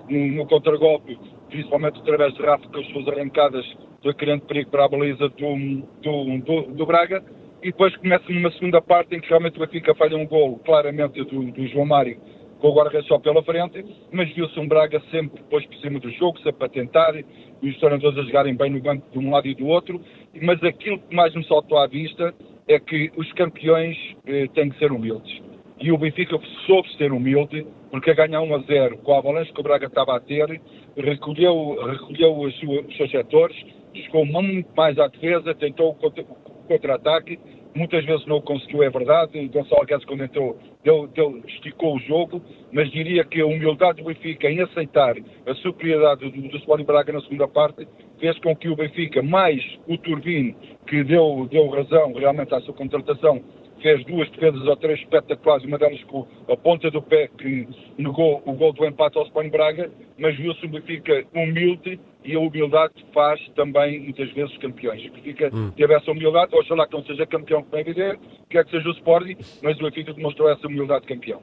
no, 0.09 0.29
no 0.29 0.47
contragolpe 0.47 1.19
principalmente 1.53 2.01
através 2.01 2.35
de 2.35 2.43
Rafa, 2.43 2.67
com 2.67 2.79
as 2.79 2.87
suas 2.89 3.07
arrancadas 3.09 3.65
foi 4.03 4.15
criando 4.15 4.43
perigo 4.47 4.71
para 4.71 4.87
a 4.87 4.89
baliza 4.89 5.29
do, 5.29 5.83
do, 6.03 6.39
do, 6.39 6.63
do, 6.75 6.87
Braga. 6.87 7.23
E 7.63 7.67
depois 7.67 7.95
começa 7.97 8.25
numa 8.29 8.51
segunda 8.53 8.81
parte 8.81 9.15
em 9.15 9.21
que 9.21 9.29
realmente 9.29 9.57
o 9.57 9.61
Benfica 9.61 9.95
falha 9.95 10.17
um 10.17 10.27
gol 10.27 10.59
claramente 10.65 11.23
do, 11.23 11.53
do 11.53 11.67
João 11.69 11.87
Mário 11.87 12.19
com 12.59 12.69
o 12.69 12.75
guarda-redes 12.75 13.09
só 13.09 13.19
pela 13.19 13.43
frente, 13.43 13.85
mas 14.13 14.33
viu-se 14.35 14.59
um 14.59 14.69
Braga 14.69 15.03
sempre 15.11 15.43
depois 15.43 15.67
por 15.67 15.77
cima 15.79 15.99
do 15.99 16.09
jogo, 16.13 16.39
sempre 16.41 16.65
a 16.65 16.69
tentar, 16.69 17.13
e 17.17 17.69
os 17.69 17.77
treinadores 17.79 18.17
a 18.17 18.23
jogarem 18.23 18.55
bem 18.55 18.71
no 18.71 18.81
banco 18.81 19.05
de 19.11 19.19
um 19.19 19.33
lado 19.33 19.49
e 19.49 19.55
do 19.55 19.67
outro, 19.67 20.01
mas 20.41 20.63
aquilo 20.63 21.01
que 21.01 21.15
mais 21.15 21.35
me 21.35 21.45
saltou 21.45 21.77
à 21.79 21.89
vista 21.89 22.33
é 22.69 22.79
que 22.79 23.11
os 23.17 23.31
campeões 23.33 23.97
eh, 24.27 24.47
têm 24.55 24.71
que 24.71 24.79
ser 24.79 24.93
humildes. 24.93 25.52
E 25.83 25.91
o 25.91 25.99
Benfica 25.99 26.39
soube 26.64 26.89
ser 26.97 27.12
humilde, 27.12 27.66
porque 27.91 28.12
a 28.12 28.14
ganhar 28.14 28.41
1 28.41 28.55
a 28.55 28.59
0 28.61 28.99
com 28.99 29.14
a 29.14 29.18
avalanche 29.18 29.53
que 29.53 29.59
o 29.59 29.64
Braga 29.64 29.87
estava 29.87 30.14
a 30.14 30.20
ter, 30.20 30.61
recolheu, 30.97 31.76
recolheu 31.91 32.39
os, 32.39 32.55
os 32.62 32.97
seus 32.97 33.11
setores, 33.11 33.57
chegou 33.93 34.24
muito 34.24 34.68
mais 34.76 34.97
à 34.97 35.09
defesa, 35.09 35.53
tentou 35.57 35.91
o 35.91 36.64
contra-ataque, 36.68 37.37
muitas 37.74 38.05
vezes 38.05 38.24
não 38.26 38.41
conseguiu, 38.41 38.85
é 38.85 38.91
verdade. 38.91 39.49
Gonçalo 39.49 39.85
Guedes, 39.85 40.05
quando 40.05 40.22
entrou, 40.22 40.57
deu, 40.85 41.09
deu, 41.09 41.43
esticou 41.49 41.97
o 41.97 41.99
jogo, 41.99 42.41
mas 42.70 42.89
diria 42.93 43.24
que 43.24 43.41
a 43.41 43.47
humildade 43.47 44.01
do 44.01 44.05
Benfica 44.05 44.49
em 44.49 44.61
aceitar 44.61 45.16
a 45.47 45.55
superioridade 45.57 46.30
do, 46.30 46.49
do 46.49 46.57
Sporting 46.59 46.85
Braga 46.85 47.12
na 47.12 47.20
segunda 47.22 47.49
parte 47.49 47.89
fez 48.20 48.39
com 48.39 48.55
que 48.55 48.68
o 48.68 48.76
Benfica, 48.76 49.20
mais 49.20 49.61
o 49.89 49.99
Turbino, 49.99 50.55
que 50.87 51.03
deu, 51.03 51.49
deu 51.51 51.68
razão 51.70 52.12
realmente 52.12 52.55
à 52.55 52.61
sua 52.61 52.72
contratação, 52.72 53.43
fez 53.83 54.05
duas 54.07 54.30
defesas 54.30 54.62
ou 54.62 54.76
três 54.76 55.01
espetaculares, 55.01 55.66
uma 55.66 55.76
delas 55.76 56.03
com 56.05 56.26
a 56.49 56.57
ponta 56.57 56.91
do 56.91 57.03
pé 57.03 57.28
que 57.28 57.68
negou 57.99 58.43
o 58.47 58.53
gol 58.53 58.72
do 58.72 58.87
empate 58.87 59.18
ao 59.18 59.24
Sporting 59.26 59.51
Braga, 59.51 59.91
mas 60.18 60.37
viu-se 60.37 60.64
o 60.64 60.68
Benfica 60.68 61.24
humilde 61.35 62.01
e 62.24 62.35
a 62.35 62.39
humildade 62.39 62.95
faz 63.12 63.41
também 63.57 64.01
muitas 64.01 64.33
vezes 64.33 64.57
campeões. 64.59 65.05
O 65.07 65.12
Benfica 65.12 65.51
hum. 65.53 65.70
teve 65.76 65.93
essa 65.95 66.11
humildade, 66.11 66.55
oxalá 66.55 66.87
que 66.87 66.95
não 66.95 67.05
seja 67.05 67.26
campeão, 67.26 67.62
como 67.62 67.76
é 67.76 67.80
evidente, 67.80 68.20
quer 68.49 68.64
que 68.64 68.70
seja 68.70 68.89
o 68.89 68.93
Sporting, 68.93 69.37
mas 69.62 69.78
o 69.78 69.83
Benfica 69.83 70.14
demonstrou 70.14 70.49
essa 70.49 70.66
humildade 70.66 71.03
de 71.03 71.14
campeão. 71.14 71.43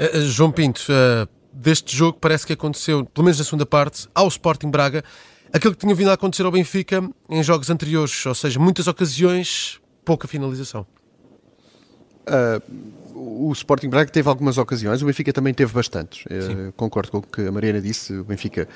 Uh, 0.00 0.20
João 0.22 0.50
Pinto, 0.50 0.80
uh, 0.90 1.28
deste 1.52 1.94
jogo 1.96 2.18
parece 2.20 2.46
que 2.46 2.54
aconteceu, 2.54 3.04
pelo 3.04 3.24
menos 3.24 3.38
na 3.38 3.44
segunda 3.44 3.66
parte, 3.66 4.08
ao 4.14 4.26
Sporting 4.28 4.70
Braga, 4.70 5.04
aquilo 5.52 5.74
que 5.74 5.80
tinha 5.80 5.94
vindo 5.94 6.10
a 6.10 6.14
acontecer 6.14 6.44
ao 6.44 6.50
Benfica 6.50 7.02
em 7.28 7.42
jogos 7.42 7.70
anteriores, 7.70 8.24
ou 8.26 8.34
seja, 8.34 8.58
muitas 8.58 8.88
ocasiões, 8.88 9.80
pouca 10.04 10.26
finalização. 10.26 10.86
Uh, 12.26 12.94
o 13.14 13.52
Sporting 13.52 13.88
Braga 13.88 14.10
teve 14.10 14.28
algumas 14.28 14.58
ocasiões, 14.58 15.02
o 15.02 15.06
Benfica 15.06 15.32
também 15.32 15.54
teve 15.54 15.72
bastantes. 15.72 16.24
Uh, 16.26 16.72
concordo 16.76 17.10
com 17.10 17.18
o 17.18 17.22
que 17.22 17.42
a 17.42 17.52
Mariana 17.52 17.80
disse. 17.80 18.12
O 18.14 18.24
Benfica 18.24 18.68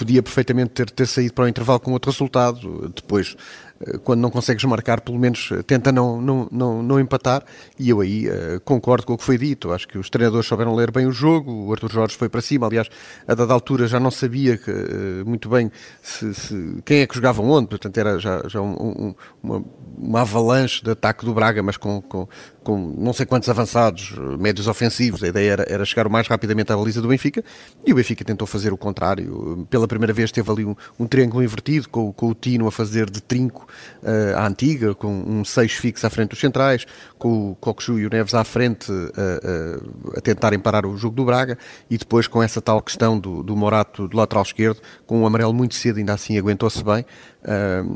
podia 0.00 0.22
perfeitamente 0.22 0.70
ter, 0.70 0.90
ter 0.90 1.06
saído 1.06 1.34
para 1.34 1.44
o 1.44 1.48
intervalo 1.48 1.78
com 1.78 1.92
outro 1.92 2.10
resultado. 2.10 2.90
Depois 2.96 3.36
eh, 3.80 3.98
quando 3.98 4.20
não 4.20 4.30
consegues 4.30 4.62
marcar, 4.64 5.00
pelo 5.00 5.18
menos 5.18 5.50
eh, 5.52 5.62
tenta 5.62 5.90
não, 5.90 6.20
não, 6.20 6.48
não, 6.50 6.82
não 6.82 7.00
empatar. 7.00 7.42
E 7.78 7.88
eu 7.88 8.00
aí 8.00 8.28
uh, 8.28 8.60
concordo 8.64 9.06
com 9.06 9.14
o 9.14 9.18
que 9.18 9.24
foi 9.24 9.38
dito. 9.38 9.72
Acho 9.72 9.88
que 9.88 9.98
os 9.98 10.10
treinadores 10.10 10.46
souberam 10.46 10.74
ler 10.74 10.90
bem 10.90 11.06
o 11.06 11.12
jogo. 11.12 11.50
O 11.66 11.72
Arthur 11.72 11.90
Jorge 11.90 12.16
foi 12.16 12.28
para 12.28 12.42
cima. 12.42 12.66
Aliás, 12.66 12.88
a 13.26 13.34
dada 13.34 13.52
altura 13.52 13.86
já 13.86 13.98
não 13.98 14.10
sabia 14.10 14.58
que, 14.58 14.70
uh, 14.70 15.24
muito 15.26 15.48
bem 15.48 15.70
se, 16.02 16.34
se, 16.34 16.82
quem 16.84 17.00
é 17.00 17.06
que 17.06 17.14
jogava 17.14 17.42
onde. 17.42 17.68
Portanto, 17.68 17.96
era 17.96 18.18
já, 18.18 18.42
já 18.48 18.60
um, 18.60 18.72
um, 18.72 19.14
uma, 19.42 19.64
uma 19.96 20.20
avalanche 20.20 20.82
de 20.82 20.90
ataque 20.90 21.24
do 21.24 21.32
Braga, 21.32 21.62
mas 21.62 21.76
com, 21.76 22.02
com, 22.02 22.28
com 22.62 22.94
não 22.98 23.12
sei 23.12 23.24
quantos 23.24 23.48
avançados, 23.48 24.12
médios 24.38 24.66
ofensivos. 24.68 25.22
A 25.22 25.28
ideia 25.28 25.52
era, 25.52 25.66
era 25.68 25.84
chegar 25.84 26.06
o 26.06 26.10
mais 26.10 26.28
rapidamente 26.28 26.70
à 26.70 26.76
baliza 26.76 27.00
do 27.00 27.08
Benfica. 27.08 27.42
E 27.86 27.92
o 27.92 27.96
Benfica 27.96 28.24
tentou 28.24 28.46
fazer 28.46 28.72
o 28.72 28.76
contrário. 28.76 29.66
Pela 29.70 29.88
primeira 29.90 30.12
vez 30.12 30.30
teve 30.32 30.50
ali 30.50 30.64
um, 30.64 30.74
um 30.98 31.06
triângulo 31.06 31.42
invertido, 31.42 31.88
com, 31.88 32.12
com, 32.12 32.28
o 32.28 32.34
Tino 32.34 32.66
a 32.66 32.72
fazer 32.72 33.10
de 33.10 33.20
trinco 33.20 33.66
uh, 34.02 34.36
à 34.36 34.46
antiga, 34.46 34.94
com 34.94 35.08
um 35.08 35.44
6 35.44 35.72
fixo 35.72 36.06
à 36.06 36.10
frente 36.10 36.30
dos 36.30 36.40
centrais, 36.40 36.86
com 37.18 37.50
o 37.50 37.54
Cocosu 37.56 37.98
e 37.98 38.06
o 38.06 38.10
Neves 38.10 38.34
à 38.34 38.44
frente 38.44 38.90
uh, 38.90 40.16
a 40.16 40.20
tentarem 40.20 40.58
parar 40.58 40.86
o 40.86 40.96
jogo 40.96 41.16
do 41.16 41.24
Braga, 41.24 41.58
e 41.90 41.98
depois 41.98 42.26
com 42.26 42.42
essa 42.42 42.60
tal 42.60 42.80
questão 42.80 43.18
do, 43.18 43.42
do 43.42 43.56
Morato 43.56 44.08
do 44.08 44.16
lateral 44.16 44.42
esquerdo, 44.42 44.80
com 45.06 45.20
um 45.20 45.26
amarelo 45.26 45.52
muito 45.52 45.74
cedo, 45.74 45.98
ainda 45.98 46.14
assim 46.14 46.38
aguentou-se 46.38 46.82
bem, 46.82 47.04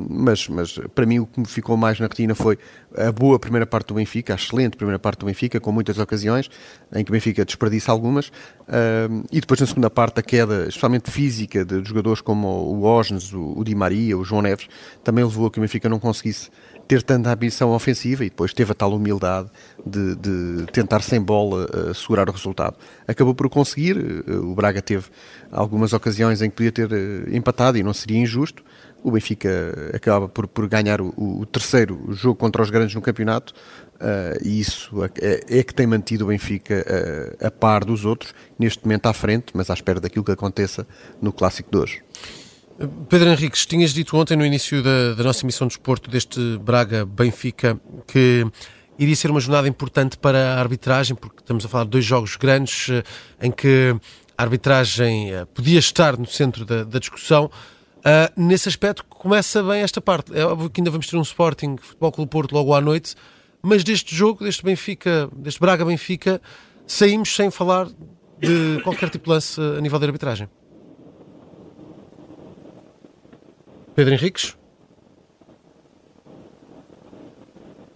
mas, 0.09 0.49
mas 0.49 0.79
para 0.95 1.05
mim 1.05 1.19
o 1.19 1.27
que 1.27 1.41
me 1.41 1.47
ficou 1.47 1.77
mais 1.77 2.01
na 2.01 2.07
retina 2.07 2.35
foi 2.35 2.59
a 2.97 3.11
boa 3.11 3.39
primeira 3.39 3.67
parte 3.67 3.89
do 3.89 3.95
Benfica, 3.95 4.33
a 4.33 4.37
excelente 4.37 4.77
primeira 4.77 4.99
parte 4.99 5.21
do 5.21 5.27
Benfica, 5.27 5.61
com 5.61 5.73
muitas 5.73 5.99
ocasiões 5.99 6.51
em 6.95 7.05
que 7.05 7.11
o 7.11 7.13
Benfica 7.13 7.45
desperdiça 7.45 7.91
algumas, 7.91 8.29
uh, 8.29 9.25
e 9.33 9.41
depois 9.41 9.61
na 9.61 9.67
segunda 9.67 9.91
parte 9.91 10.21
a 10.21 10.23
queda, 10.23 10.67
especialmente 10.69 11.11
física, 11.11 11.65
de 11.65 11.83
jogadores 11.85 12.21
como 12.21 12.49
o 12.49 12.85
Osnes, 12.85 13.33
o, 13.33 13.59
o 13.59 13.65
Di 13.65 13.75
Maria, 13.75 14.17
o 14.17 14.25
João 14.25 14.43
Neves, 14.43 14.69
também 15.03 15.25
levou 15.25 15.47
a 15.47 15.51
que 15.51 15.59
o 15.59 15.61
Benfica 15.61 15.89
não 15.89 15.99
conseguisse 15.99 16.51
ter 16.87 17.03
tanta 17.03 17.33
ambição 17.33 17.71
ofensiva 17.71 18.25
e 18.25 18.31
depois 18.31 18.53
teve 18.53 18.73
a 18.73 18.75
tal 18.75 18.93
humildade 18.93 19.49
de, 19.85 20.15
de 20.17 20.67
tentar 20.73 21.03
sem 21.03 21.21
bola 21.21 21.67
uh, 21.67 21.95
segurar 21.95 22.29
o 22.29 22.33
resultado. 22.33 22.77
Acabou 23.09 23.35
por 23.35 23.49
conseguir, 23.49 23.97
uh, 23.97 24.51
o 24.51 24.55
Braga 24.55 24.83
teve 24.83 25.07
algumas 25.51 25.93
ocasiões 25.93 26.43
em 26.43 26.51
que 26.51 26.57
podia 26.57 26.73
ter 26.73 26.93
uh, 26.93 27.35
empatado 27.35 27.79
e 27.79 27.83
não 27.83 27.95
seria 27.95 28.19
injusto, 28.19 28.63
o 29.05 29.11
Benfica 29.11 29.93
acaba 29.93 30.27
por, 30.27 30.49
por 30.49 30.67
ganhar 30.67 30.99
o, 31.03 31.13
o, 31.17 31.45
terceiro 31.45 32.07
jogo 32.11 32.37
contra 32.37 32.63
os 32.63 32.71
grandes 32.71 32.95
no 32.95 33.03
campeonato 33.03 33.53
uh, 33.97 34.43
e 34.43 34.59
isso 34.59 35.05
é, 35.21 35.59
é, 35.59 35.63
que 35.63 35.75
tem 35.75 35.87
mantido 35.87 36.25
o 36.25 36.29
Benfica 36.29 36.75
uh, 37.41 37.47
a 37.47 37.51
par 37.51 37.85
dos 37.85 38.07
outros, 38.07 38.35
neste 38.59 38.83
momento 38.83 39.05
à 39.05 39.13
frente, 39.13 39.53
mas 39.53 39.69
à 39.69 39.75
espera 39.75 40.01
daquilo 40.01 40.25
que 40.25 40.33
aconteça 40.33 40.87
no 41.21 41.35
Clássico 41.35 41.71
de 41.71 41.77
hoje. 41.77 42.03
Pedro 43.09 43.29
Henriques, 43.29 43.67
tinhas 43.67 43.93
dito 43.93 44.17
ontem 44.17 44.37
no 44.39 44.45
início 44.45 44.83
da, 44.83 45.13
da 45.13 45.23
nossa 45.23 45.45
emissão 45.45 45.69
de 45.69 45.75
esporto 45.75 46.11
deste 46.11 46.41
Braga-Benfica 46.59 47.79
que 48.07 48.47
iria 48.99 49.15
ser 49.15 49.31
uma 49.31 49.39
jornada 49.39 49.69
importante 49.69 50.17
para 50.17 50.55
a 50.55 50.61
arbitragem, 50.61 51.15
porque 51.15 51.41
estamos 51.41 51.67
a 51.67 51.69
falar 51.69 51.85
de 51.85 51.91
dois 51.91 52.05
jogos 52.07 52.37
grandes 52.37 52.89
uh, 52.89 53.03
em 53.43 53.51
que 53.51 53.95
a 54.37 54.43
arbitragem 54.43 55.31
podia 55.53 55.79
estar 55.79 56.17
no 56.17 56.27
centro 56.27 56.65
da, 56.65 56.85
da 56.85 56.99
discussão. 56.99 57.51
Uh, 58.05 58.29
nesse 58.37 58.69
aspecto, 58.69 59.03
começa 59.07 59.63
bem 59.63 59.81
esta 59.81 59.99
parte. 59.99 60.37
É 60.37 60.45
óbvio 60.45 60.69
que 60.69 60.79
ainda 60.79 60.91
vamos 60.91 61.07
ter 61.07 61.17
um 61.17 61.23
Sporting 61.23 61.79
Futebol 61.81 62.13
Clube 62.13 62.31
Porto 62.31 62.53
logo 62.53 62.75
à 62.75 62.81
noite, 62.81 63.15
mas 63.63 63.83
deste 63.83 64.15
jogo, 64.15 64.45
deste 64.45 64.63
Benfica, 64.63 65.31
deste 65.35 65.59
Braga-Benfica, 65.59 66.41
saímos 66.87 67.35
sem 67.35 67.51
falar 67.51 67.89
de 68.39 68.81
qualquer 68.83 69.09
tipo 69.09 69.25
de 69.25 69.31
lance 69.31 69.59
a 69.59 69.81
nível 69.81 69.99
de 69.99 70.05
arbitragem. 70.05 70.49
Pedro 73.95 74.13
Henriques? 74.13 74.55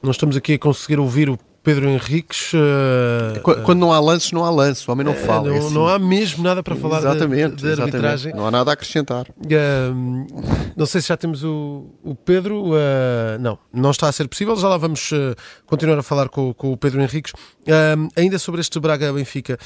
Nós 0.03 0.15
estamos 0.15 0.37
aqui 0.37 0.55
a 0.55 0.59
conseguir 0.59 0.99
ouvir 0.99 1.29
o 1.29 1.39
Pedro 1.69 1.91
Henriques. 1.91 2.55
Uh, 2.55 3.43
quando 3.63 3.79
não 3.79 3.93
há 3.93 4.01
lances, 4.01 4.33
não 4.33 4.43
há 4.43 4.49
lance, 4.49 4.89
o 4.89 4.91
homem 4.91 5.05
não 5.05 5.13
uh, 5.13 5.17
fala. 5.17 5.49
Não, 5.49 5.55
é 5.55 5.59
assim. 5.59 5.75
não, 5.75 5.87
há 5.87 5.99
mesmo 5.99 6.43
nada 6.43 6.63
para 6.63 6.75
falar 6.75 7.01
exatamente, 7.01 7.57
de, 7.57 7.75
de 7.75 7.83
arbitragem. 7.83 8.13
Exatamente. 8.31 8.37
Não 8.37 8.47
há 8.47 8.51
nada 8.51 8.71
a 8.71 8.73
acrescentar. 8.73 9.27
Não 10.75 10.87
sei 10.87 11.03
se 11.03 11.09
já 11.09 11.17
temos 11.19 11.45
o, 11.45 11.85
o 12.03 12.15
Pedro. 12.15 12.71
não, 13.39 13.59
não 13.71 13.91
está 13.91 14.09
a 14.09 14.13
ser 14.13 14.27
possível. 14.29 14.57
Já 14.57 14.67
lá 14.67 14.79
vamos 14.79 15.11
continuar 15.67 15.99
a 15.99 16.03
falar 16.03 16.31
com, 16.31 16.55
com 16.55 16.73
o 16.73 16.77
Pedro 16.79 17.03
Henriques. 17.03 17.35
ainda 18.17 18.39
sobre 18.39 18.63
este 18.63 18.81
Braga-Benfica. 18.81 19.59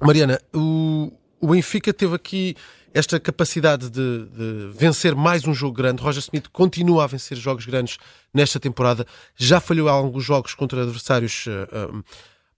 Mariana, 0.00 0.40
o, 0.54 1.12
o 1.42 1.48
Benfica 1.48 1.92
teve 1.92 2.14
aqui 2.14 2.56
esta 2.98 3.20
capacidade 3.20 3.88
de, 3.90 4.26
de, 4.26 4.70
vencer 4.76 5.14
mais 5.14 5.46
um 5.46 5.54
jogo 5.54 5.76
grande. 5.76 6.02
Roger 6.02 6.20
Smith 6.20 6.48
continua 6.52 7.04
a 7.04 7.06
vencer 7.06 7.36
jogos 7.36 7.64
grandes 7.64 7.96
nesta 8.34 8.58
temporada. 8.58 9.06
Já 9.36 9.60
falhou 9.60 9.88
alguns 9.88 10.24
jogos 10.24 10.52
contra 10.52 10.82
adversários 10.82 11.46
uh, 11.46 12.04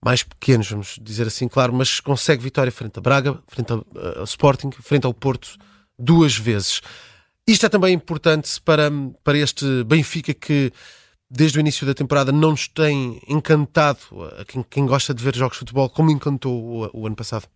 mais 0.03 0.23
pequenos, 0.23 0.71
vamos 0.71 0.99
dizer 1.03 1.27
assim, 1.27 1.47
claro, 1.47 1.75
mas 1.75 2.01
consegue 2.01 2.43
vitória 2.43 2.73
frente 2.73 2.99
a 2.99 3.03
Braga, 3.03 3.39
frente 3.49 3.71
ao 3.71 3.81
uh, 3.81 4.25
Sporting, 4.25 4.71
frente 4.81 5.05
ao 5.05 5.13
Porto, 5.13 5.59
duas 5.99 6.35
vezes. 6.35 6.81
Isto 7.47 7.67
é 7.67 7.69
também 7.69 7.93
importante 7.93 8.59
para, 8.63 8.91
para 9.23 9.37
este 9.37 9.85
Benfica 9.85 10.33
que 10.33 10.73
desde 11.31 11.59
o 11.59 11.61
início 11.61 11.87
da 11.87 11.93
temporada 11.93 12.33
não 12.33 12.53
nos 12.53 12.67
tem 12.67 13.21
encantado 13.29 14.01
a 14.39 14.45
quem, 14.47 14.63
quem 14.63 14.87
gosta 14.87 15.13
de 15.13 15.23
ver 15.23 15.37
jogos 15.37 15.57
de 15.57 15.61
futebol 15.61 15.91
como 15.91 16.11
encantou 16.11 16.89
o, 16.95 17.03
o 17.03 17.07
ano 17.07 17.15
passado. 17.15 17.47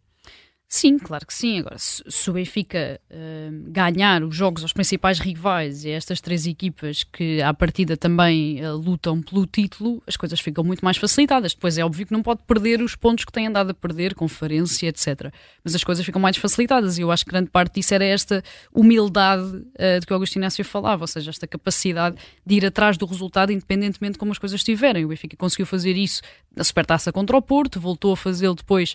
Sim, 0.75 0.99
claro 0.99 1.25
que 1.25 1.33
sim. 1.33 1.61
Agora, 1.61 1.77
se, 1.79 2.29
o 2.29 2.33
Benfica 2.33 3.01
uh, 3.09 3.70
ganhar 3.70 4.25
os 4.25 4.35
jogos 4.35 4.61
aos 4.64 4.72
principais 4.72 5.20
rivais 5.20 5.85
e 5.85 5.91
estas 5.91 6.20
três 6.20 6.49
equipas 6.49 7.05
que 7.05 7.41
à 7.41 7.55
partida 7.55 7.97
também 7.97 8.61
uh, 8.61 8.77
lutam 8.77 9.22
pelo 9.22 9.47
título, 9.47 10.03
as 10.05 10.16
coisas 10.16 10.41
ficam 10.41 10.64
muito 10.64 10.85
mais 10.85 10.97
facilitadas. 10.97 11.55
Depois 11.55 11.79
é 11.79 11.85
óbvio 11.85 12.05
que 12.05 12.12
não 12.12 12.25
pode 12.25 12.41
perder 12.45 12.83
os 12.83 12.97
pontos 12.97 13.25
que 13.25 13.31
tem 13.31 13.47
andado 13.47 13.70
a 13.70 13.75
perder, 13.75 14.16
conferência, 14.16 14.89
etc. 14.89 15.33
Mas 15.62 15.77
as 15.77 15.85
coisas 15.85 16.05
ficam 16.05 16.20
mais 16.20 16.37
facilitadas 16.37 16.99
e 16.99 17.03
eu 17.03 17.12
acho 17.12 17.25
que 17.25 17.31
grande 17.31 17.51
parte 17.51 17.75
disso 17.75 17.95
era 17.95 18.05
esta 18.05 18.43
humildade 18.75 19.45
uh, 19.45 20.01
de 20.01 20.05
que 20.05 20.12
o 20.12 20.14
Augusto 20.14 20.35
Inácio 20.35 20.64
falava, 20.64 21.05
ou 21.05 21.07
seja, 21.07 21.31
esta 21.31 21.47
capacidade 21.47 22.16
de 22.45 22.57
ir 22.57 22.66
atrás 22.66 22.99
do 22.99 23.07
resultado 23.07 23.53
independentemente 23.53 24.14
de 24.14 24.18
como 24.18 24.33
as 24.33 24.39
coisas 24.39 24.59
estiverem. 24.59 25.05
O 25.05 25.09
Benfica 25.09 25.37
conseguiu 25.37 25.66
fazer 25.66 25.97
isso 25.97 26.20
na 26.57 26.65
Supertaça 26.65 27.13
contra 27.13 27.37
o 27.37 27.43
Porto, 27.43 27.81
voltou 27.81 28.13
a 28.13 28.17
fazê-lo 28.17 28.55
depois 28.55 28.95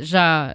já 0.00 0.54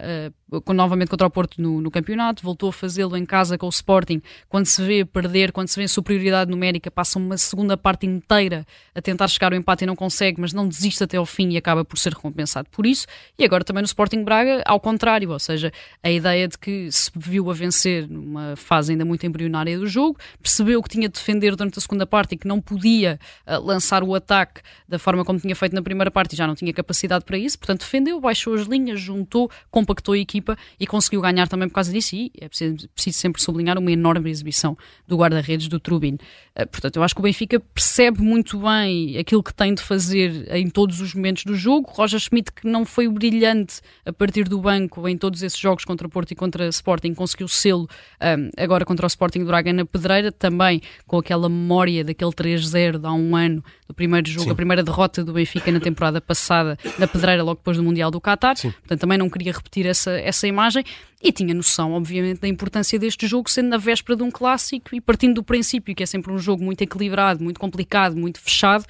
novamente 0.74 1.08
contra 1.08 1.26
o 1.26 1.30
Porto 1.30 1.60
no, 1.60 1.80
no 1.80 1.90
campeonato, 1.90 2.42
voltou 2.42 2.70
a 2.70 2.72
fazê-lo 2.72 3.16
em 3.16 3.26
casa 3.26 3.58
com 3.58 3.66
o 3.66 3.68
Sporting, 3.68 4.22
quando 4.48 4.66
se 4.66 4.82
vê 4.82 5.04
perder, 5.04 5.52
quando 5.52 5.68
se 5.68 5.78
vê 5.78 5.86
superioridade 5.86 6.50
numérica, 6.50 6.90
passa 6.90 7.18
uma 7.18 7.36
segunda 7.36 7.76
parte 7.76 8.06
inteira 8.06 8.66
a 8.94 9.02
tentar 9.02 9.28
chegar 9.28 9.52
ao 9.52 9.58
empate 9.58 9.84
e 9.84 9.86
não 9.86 9.94
consegue, 9.94 10.40
mas 10.40 10.52
não 10.52 10.66
desiste 10.66 11.04
até 11.04 11.16
ao 11.16 11.26
fim 11.26 11.50
e 11.50 11.56
acaba 11.56 11.84
por 11.84 11.98
ser 11.98 12.14
recompensado 12.14 12.68
por 12.70 12.86
isso. 12.86 13.06
E 13.38 13.44
agora 13.44 13.62
também 13.62 13.82
no 13.82 13.86
Sporting 13.86 14.24
Braga, 14.24 14.62
ao 14.64 14.80
contrário, 14.80 15.30
ou 15.30 15.38
seja, 15.38 15.70
a 16.02 16.10
ideia 16.10 16.48
de 16.48 16.56
que 16.56 16.90
se 16.90 17.10
viu 17.14 17.50
a 17.50 17.54
vencer 17.54 18.08
numa 18.08 18.56
fase 18.56 18.92
ainda 18.92 19.04
muito 19.04 19.26
embrionária 19.26 19.78
do 19.78 19.86
jogo, 19.86 20.18
percebeu 20.42 20.82
que 20.82 20.88
tinha 20.88 21.08
de 21.08 21.14
defender 21.14 21.54
durante 21.54 21.78
a 21.78 21.82
segunda 21.82 22.06
parte 22.06 22.34
e 22.34 22.38
que 22.38 22.48
não 22.48 22.60
podia 22.60 23.18
uh, 23.46 23.60
lançar 23.60 24.02
o 24.02 24.14
ataque 24.14 24.62
da 24.88 24.98
forma 24.98 25.24
como 25.24 25.38
tinha 25.38 25.54
feito 25.54 25.74
na 25.74 25.82
primeira 25.82 26.10
parte 26.10 26.34
já 26.38 26.46
não 26.46 26.54
tinha 26.54 26.72
capacidade 26.72 27.24
para 27.24 27.36
isso, 27.36 27.58
portanto 27.58 27.80
defendeu, 27.80 28.20
baixou 28.20 28.54
as 28.54 28.62
linhas, 28.66 29.00
juntou, 29.00 29.50
compactou 29.70 30.14
a 30.14 30.18
equipa 30.18 30.56
e 30.78 30.86
conseguiu 30.86 31.20
ganhar 31.20 31.48
também 31.48 31.68
por 31.68 31.74
causa 31.74 31.92
disso. 31.92 32.16
E 32.16 32.32
é 32.40 32.48
preciso, 32.48 32.88
preciso 32.94 33.18
sempre 33.18 33.42
sublinhar 33.42 33.78
uma 33.78 33.90
enorme 33.92 34.30
exibição 34.30 34.76
do 35.06 35.16
guarda-redes 35.16 35.68
do 35.68 35.78
Trubin. 35.78 36.18
Uh, 36.58 36.66
portanto, 36.66 36.96
eu 36.96 37.02
acho 37.02 37.14
que 37.14 37.20
o 37.20 37.22
Benfica 37.22 37.60
percebe 37.60 38.20
muito 38.20 38.58
bem 38.58 39.16
aquilo 39.16 39.42
que 39.42 39.54
tem 39.54 39.74
de 39.74 39.82
fazer 39.82 40.48
em 40.56 40.68
todos 40.68 41.00
os 41.00 41.14
momentos 41.14 41.44
do 41.44 41.54
jogo. 41.54 41.88
Roger 41.90 42.18
Schmidt, 42.18 42.52
que 42.52 42.66
não 42.66 42.84
foi 42.84 43.08
brilhante 43.08 43.80
a 44.04 44.12
partir 44.12 44.48
do 44.48 44.58
banco 44.58 45.06
em 45.08 45.16
todos 45.16 45.42
esses 45.42 45.58
jogos 45.58 45.84
contra 45.84 46.08
Porto 46.08 46.32
e 46.32 46.34
contra 46.34 46.68
Sporting, 46.68 47.14
conseguiu 47.14 47.46
sê-lo 47.46 47.82
um, 47.82 47.86
ah, 48.20 48.36
agora 48.62 48.84
contra 48.84 49.06
o 49.06 49.08
Sporting 49.08 49.44
Braga 49.44 49.72
na 49.72 49.84
Pedreira, 49.84 50.32
também 50.32 50.80
com 51.06 51.18
aquela 51.18 51.48
memória 51.48 52.02
daquele 52.02 52.32
3-0 52.32 52.98
de 52.98 53.06
há 53.06 53.12
um 53.12 53.36
ano, 53.36 53.62
do 53.86 53.94
primeiro 53.94 54.28
jogo, 54.28 54.44
Sim. 54.44 54.50
a 54.50 54.54
primeira 54.54 54.82
derrota 54.82 55.24
do 55.24 55.32
Benfica 55.32 55.70
na 55.70 55.80
temporada 55.80 56.20
passada 56.20 56.76
na 56.98 57.06
Pedreira, 57.06 57.42
logo 57.42 57.58
depois 57.58 57.76
do 57.76 57.82
Mundial 57.82 58.10
do 58.10 58.20
Qatar. 58.20 58.56
Sim. 58.56 58.70
Portanto, 58.70 59.00
também 59.00 59.16
não 59.16 59.30
queria 59.30 59.52
repetir 59.52 59.86
essa, 59.86 60.10
essa 60.12 60.46
imagem 60.46 60.84
e 61.22 61.32
tinha 61.32 61.52
noção, 61.54 61.92
obviamente, 61.92 62.40
da 62.40 62.48
importância 62.48 62.98
deste 62.98 63.26
jogo, 63.26 63.50
sendo 63.50 63.68
na 63.68 63.76
véspera 63.76 64.16
de 64.16 64.22
um 64.22 64.30
clássico 64.30 64.94
e 64.94 65.00
partindo 65.00 65.36
do 65.36 65.42
princípio 65.42 65.94
que 65.94 66.02
é 66.02 66.06
sempre 66.06 66.32
um 66.32 66.38
jogo 66.38 66.47
muito 66.56 66.82
equilibrado, 66.82 67.42
muito 67.42 67.60
complicado, 67.60 68.16
muito 68.16 68.40
fechado. 68.40 68.84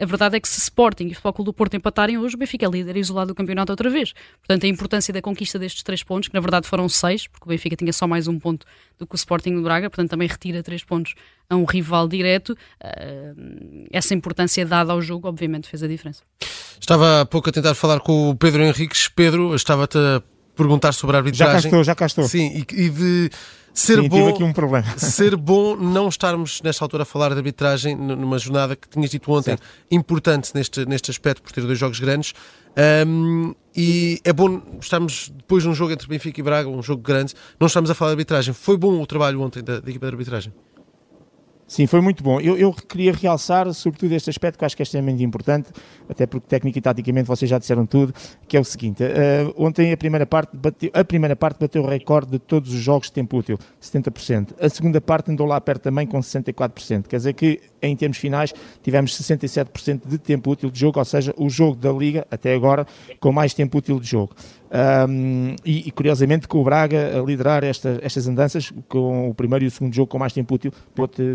A 0.00 0.06
verdade 0.06 0.36
é 0.36 0.40
que 0.40 0.48
se 0.48 0.58
Sporting 0.58 1.04
e 1.04 1.12
o 1.12 1.14
Futebol 1.14 1.32
Clube 1.32 1.46
do 1.50 1.52
Porto 1.52 1.74
empatarem 1.74 2.18
hoje, 2.18 2.34
o 2.34 2.38
Benfica 2.38 2.66
é 2.66 2.68
líder 2.68 2.96
isolado 2.96 3.28
do 3.28 3.34
campeonato 3.34 3.72
outra 3.72 3.88
vez. 3.90 4.12
Portanto, 4.38 4.64
a 4.64 4.68
importância 4.68 5.12
da 5.12 5.20
conquista 5.20 5.58
destes 5.58 5.82
três 5.82 6.02
pontos, 6.02 6.28
que 6.28 6.34
na 6.34 6.40
verdade 6.40 6.66
foram 6.66 6.88
seis, 6.88 7.26
porque 7.26 7.44
o 7.44 7.48
Benfica 7.48 7.76
tinha 7.76 7.92
só 7.92 8.08
mais 8.08 8.26
um 8.26 8.38
ponto 8.38 8.66
do 8.98 9.06
que 9.06 9.14
o 9.14 9.16
Sporting 9.16 9.54
do 9.54 9.62
Braga, 9.62 9.90
portanto 9.90 10.10
também 10.10 10.26
retira 10.26 10.62
três 10.62 10.82
pontos 10.82 11.14
a 11.48 11.56
um 11.56 11.64
rival 11.64 12.08
direto. 12.08 12.56
Uh, 12.82 13.86
essa 13.92 14.14
importância 14.14 14.64
dada 14.64 14.92
ao 14.92 15.00
jogo, 15.00 15.28
obviamente, 15.28 15.68
fez 15.68 15.82
a 15.82 15.86
diferença. 15.86 16.22
Estava 16.80 17.20
há 17.20 17.26
pouco 17.26 17.50
a 17.50 17.52
tentar 17.52 17.74
falar 17.74 18.00
com 18.00 18.30
o 18.30 18.34
Pedro 18.34 18.62
Henriques. 18.62 19.08
Pedro, 19.08 19.54
estava-te 19.54 19.98
a 19.98 20.22
perguntar 20.56 20.92
sobre 20.92 21.16
a 21.16 21.20
arbitragem. 21.20 21.54
Já 21.54 21.60
cá 21.60 21.68
estou, 21.68 21.84
já 21.84 21.94
cá 21.94 22.06
estou. 22.06 22.24
Sim, 22.24 22.64
e, 22.72 22.86
e 22.86 22.90
de 22.90 23.30
ser 23.72 24.00
Sim, 24.00 24.08
bom 24.08 24.44
um 24.44 24.52
ser 24.98 25.36
bom 25.36 25.76
não 25.76 26.08
estarmos 26.08 26.60
nesta 26.62 26.84
altura 26.84 27.02
a 27.04 27.06
falar 27.06 27.30
de 27.30 27.36
arbitragem 27.36 27.96
numa 27.96 28.38
jornada 28.38 28.76
que 28.76 28.88
tinhas 28.88 29.10
dito 29.10 29.30
ontem 29.32 29.52
certo. 29.52 29.62
importante 29.90 30.50
neste, 30.54 30.84
neste 30.84 31.10
aspecto 31.10 31.42
por 31.42 31.52
ter 31.52 31.62
dois 31.62 31.78
jogos 31.78 31.98
grandes. 31.98 32.34
Um, 33.06 33.54
e 33.76 34.20
é 34.24 34.32
bom 34.32 34.60
estarmos 34.80 35.30
depois 35.34 35.62
de 35.62 35.68
um 35.68 35.74
jogo 35.74 35.92
entre 35.92 36.06
Benfica 36.06 36.40
e 36.40 36.42
Braga 36.42 36.68
um 36.68 36.82
jogo 36.82 37.02
grande, 37.02 37.34
não 37.58 37.66
estamos 37.66 37.90
a 37.90 37.94
falar 37.94 38.10
de 38.10 38.14
arbitragem. 38.14 38.52
Foi 38.54 38.76
bom 38.76 39.00
o 39.00 39.06
trabalho 39.06 39.40
ontem 39.40 39.62
da, 39.62 39.80
da 39.80 39.90
equipa 39.90 40.06
de 40.06 40.12
arbitragem 40.12 40.52
Sim, 41.72 41.86
foi 41.86 42.02
muito 42.02 42.22
bom. 42.22 42.38
Eu, 42.38 42.58
eu, 42.58 42.70
queria 42.70 43.14
realçar, 43.14 43.72
sobretudo, 43.72 44.12
este 44.12 44.28
aspecto 44.28 44.58
que 44.58 44.64
acho 44.66 44.76
que 44.76 44.82
é 44.82 44.84
extremamente 44.84 45.24
importante, 45.24 45.70
até 46.06 46.26
porque 46.26 46.46
técnica 46.46 46.78
e 46.78 46.82
taticamente 46.82 47.26
vocês 47.26 47.48
já 47.48 47.58
disseram 47.58 47.86
tudo, 47.86 48.12
que 48.46 48.58
é 48.58 48.60
o 48.60 48.64
seguinte: 48.64 49.02
uh, 49.02 49.54
ontem 49.56 49.90
a 49.90 49.96
primeira, 49.96 50.26
parte 50.26 50.54
bateu, 50.54 50.90
a 50.92 51.02
primeira 51.02 51.34
parte 51.34 51.58
bateu 51.58 51.82
o 51.82 51.86
recorde 51.86 52.32
de 52.32 52.38
todos 52.38 52.74
os 52.74 52.78
jogos 52.78 53.06
de 53.06 53.14
tempo 53.14 53.38
útil, 53.38 53.58
70%. 53.80 54.48
A 54.60 54.68
segunda 54.68 55.00
parte 55.00 55.30
andou 55.30 55.46
lá 55.46 55.58
perto 55.62 55.84
também 55.84 56.06
com 56.06 56.20
64%. 56.20 57.06
Quer 57.08 57.16
dizer 57.16 57.32
que, 57.32 57.58
em 57.82 57.96
termos 57.96 58.16
finais, 58.18 58.54
tivemos 58.82 59.18
67% 59.18 60.02
de 60.06 60.18
tempo 60.18 60.50
útil 60.50 60.70
de 60.70 60.78
jogo, 60.78 60.98
ou 60.98 61.04
seja, 61.04 61.34
o 61.36 61.50
jogo 61.50 61.76
da 61.76 61.90
Liga, 61.90 62.26
até 62.30 62.54
agora, 62.54 62.86
com 63.18 63.32
mais 63.32 63.52
tempo 63.52 63.78
útil 63.78 63.98
de 63.98 64.06
jogo. 64.08 64.34
Um, 65.08 65.54
e, 65.64 65.88
e, 65.88 65.90
curiosamente 65.90 66.48
com 66.48 66.58
o 66.58 66.64
Braga 66.64 67.18
a 67.18 67.22
liderar 67.22 67.62
esta, 67.62 67.98
estas 68.02 68.26
andanças 68.26 68.72
com 68.88 69.28
o 69.28 69.34
primeiro 69.34 69.66
e 69.66 69.68
o 69.68 69.70
segundo 69.70 69.94
jogo 69.94 70.06
com 70.06 70.18
mais 70.18 70.32
tempo 70.32 70.54
útil, 70.54 70.72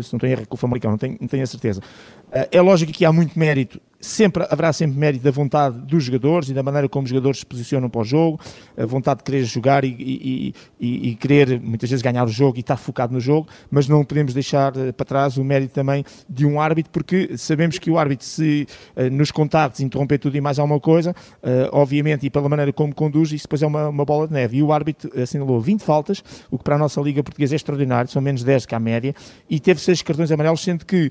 se 0.02 0.12
não 0.12 0.18
tenho 0.18 0.32
erro, 0.32 0.48
com 0.48 0.56
o 0.56 0.58
Famalicão, 0.58 0.90
não 0.90 0.98
tenho, 0.98 1.16
não 1.20 1.28
tenho 1.28 1.44
a 1.44 1.46
certeza. 1.46 1.80
Uh, 1.80 2.48
é 2.50 2.60
lógico 2.60 2.90
que 2.90 3.04
há 3.04 3.12
muito 3.12 3.38
mérito 3.38 3.80
sempre 4.00 4.46
haverá 4.48 4.72
sempre 4.72 4.96
mérito 4.96 5.24
da 5.24 5.30
vontade 5.30 5.78
dos 5.78 6.04
jogadores 6.04 6.48
e 6.48 6.54
da 6.54 6.62
maneira 6.62 6.88
como 6.88 7.04
os 7.04 7.10
jogadores 7.10 7.40
se 7.40 7.46
posicionam 7.46 7.90
para 7.90 8.00
o 8.00 8.04
jogo, 8.04 8.38
a 8.76 8.86
vontade 8.86 9.18
de 9.18 9.24
querer 9.24 9.44
jogar 9.44 9.84
e, 9.84 9.88
e, 9.88 10.54
e, 10.78 11.10
e, 11.10 11.14
querer 11.16 11.60
muitas 11.60 11.90
vezes 11.90 12.02
ganhar 12.02 12.24
o 12.24 12.28
jogo 12.28 12.58
e 12.58 12.60
estar 12.60 12.76
focado 12.76 13.12
no 13.12 13.20
jogo, 13.20 13.48
mas 13.70 13.88
não 13.88 14.04
podemos 14.04 14.32
deixar 14.32 14.76
eh, 14.76 14.92
para 14.92 15.04
trás 15.04 15.36
o 15.36 15.44
mérito 15.44 15.74
também 15.74 16.04
de 16.28 16.46
um 16.46 16.60
árbitro, 16.60 16.92
porque 16.92 17.36
sabemos 17.36 17.78
que 17.78 17.90
o 17.90 17.98
árbitro, 17.98 18.26
se 18.26 18.66
uh, 18.96 19.10
nos 19.10 19.30
contactos 19.30 19.80
interromper 19.80 20.18
tudo 20.18 20.36
e 20.36 20.40
mais 20.40 20.58
alguma 20.58 20.78
coisa, 20.78 21.10
uh, 21.10 21.68
obviamente, 21.72 22.26
e 22.26 22.30
pela 22.30 22.48
maneira 22.48 22.72
como 22.72 22.94
conduz, 22.94 23.32
isso 23.32 23.44
depois 23.44 23.62
é 23.62 23.66
uma, 23.66 23.88
uma, 23.88 24.04
bola 24.04 24.26
de 24.26 24.32
neve. 24.32 24.58
E 24.58 24.62
o 24.62 24.72
árbitro 24.72 25.10
assinalou 25.20 25.60
20 25.60 25.82
faltas, 25.82 26.22
o 26.50 26.58
que 26.58 26.64
para 26.64 26.76
a 26.76 26.78
nossa 26.78 27.00
Liga 27.00 27.22
Portuguesa 27.22 27.54
é 27.54 27.56
extraordinário, 27.56 28.10
são 28.10 28.22
menos 28.22 28.44
10 28.44 28.66
que 28.66 28.74
a 28.74 28.80
média, 28.80 29.14
e 29.50 29.58
teve 29.58 29.80
6 29.80 30.02
cartões 30.02 30.30
amarelos, 30.30 30.62
sendo 30.62 30.84
que 30.84 31.10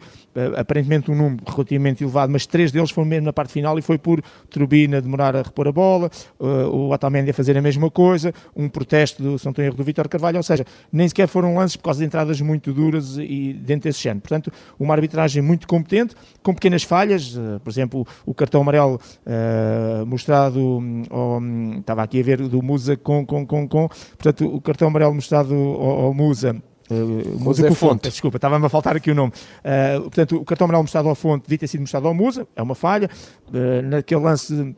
aparentemente 0.55 1.11
um 1.11 1.15
número 1.15 1.43
relativamente 1.47 2.03
elevado, 2.03 2.31
mas 2.31 2.45
3 2.45 2.71
deles 2.77 2.91
foram 2.91 3.07
mesmo 3.07 3.25
na 3.25 3.33
parte 3.33 3.51
final 3.51 3.77
e 3.77 3.81
foi 3.81 3.97
por 3.97 4.21
Turbina 4.49 5.01
demorar 5.01 5.35
a 5.35 5.41
repor 5.41 5.67
a 5.67 5.71
bola, 5.71 6.09
uh, 6.39 6.45
o 6.45 6.91
Otamendi 6.91 7.31
a 7.31 7.33
fazer 7.33 7.57
a 7.57 7.61
mesma 7.61 7.89
coisa, 7.89 8.33
um 8.55 8.69
protesto 8.69 9.21
do 9.21 9.39
São 9.39 9.53
Erro 9.57 9.75
do 9.75 9.83
Vitor 9.83 10.07
Carvalho, 10.07 10.37
ou 10.37 10.43
seja, 10.43 10.65
nem 10.91 11.07
sequer 11.07 11.27
foram 11.27 11.55
lances 11.55 11.75
por 11.75 11.83
causa 11.83 11.99
de 11.99 12.05
entradas 12.05 12.39
muito 12.41 12.71
duras 12.71 13.17
e 13.17 13.53
dentro 13.53 13.89
desse 13.89 14.01
género. 14.01 14.21
Portanto, 14.21 14.51
uma 14.79 14.93
arbitragem 14.93 15.41
muito 15.41 15.67
competente, 15.67 16.15
com 16.43 16.53
pequenas 16.53 16.83
falhas, 16.83 17.35
uh, 17.35 17.59
por 17.63 17.69
exemplo, 17.69 18.07
o 18.25 18.33
cartão 18.33 18.61
amarelo 18.61 18.99
uh, 19.25 20.05
mostrado, 20.05 20.59
um, 20.59 21.77
estava 21.79 22.03
aqui 22.03 22.19
a 22.19 22.23
ver 22.23 22.47
do 22.47 22.61
Musa 22.61 22.95
com, 22.95 23.25
com, 23.25 23.45
com, 23.45 23.67
com, 23.67 23.87
portanto, 23.87 24.45
o 24.45 24.61
cartão 24.61 24.87
amarelo 24.87 25.13
mostrado 25.13 25.53
ao, 25.53 26.05
ao 26.05 26.13
Musa 26.13 26.61
Uh, 26.89 27.39
Musa 27.39 27.71
Fonte, 27.73 28.09
desculpa, 28.09 28.37
estava-me 28.37 28.65
a 28.65 28.69
faltar 28.69 28.95
aqui 28.95 29.11
o 29.11 29.15
nome. 29.15 29.33
Uh, 29.59 30.01
portanto, 30.03 30.37
o 30.37 30.45
cartão 30.45 30.65
amarelo 30.65 30.83
mostrado 30.83 31.09
ao 31.09 31.15
Fonte 31.15 31.43
devia 31.43 31.57
ter 31.57 31.67
sido 31.67 31.81
mostrado 31.81 32.07
ao 32.07 32.13
Musa, 32.13 32.47
é 32.55 32.61
uma 32.61 32.75
falha. 32.75 33.09
Uh, 33.49 33.81
naquele 33.83 34.21
lance 34.21 34.75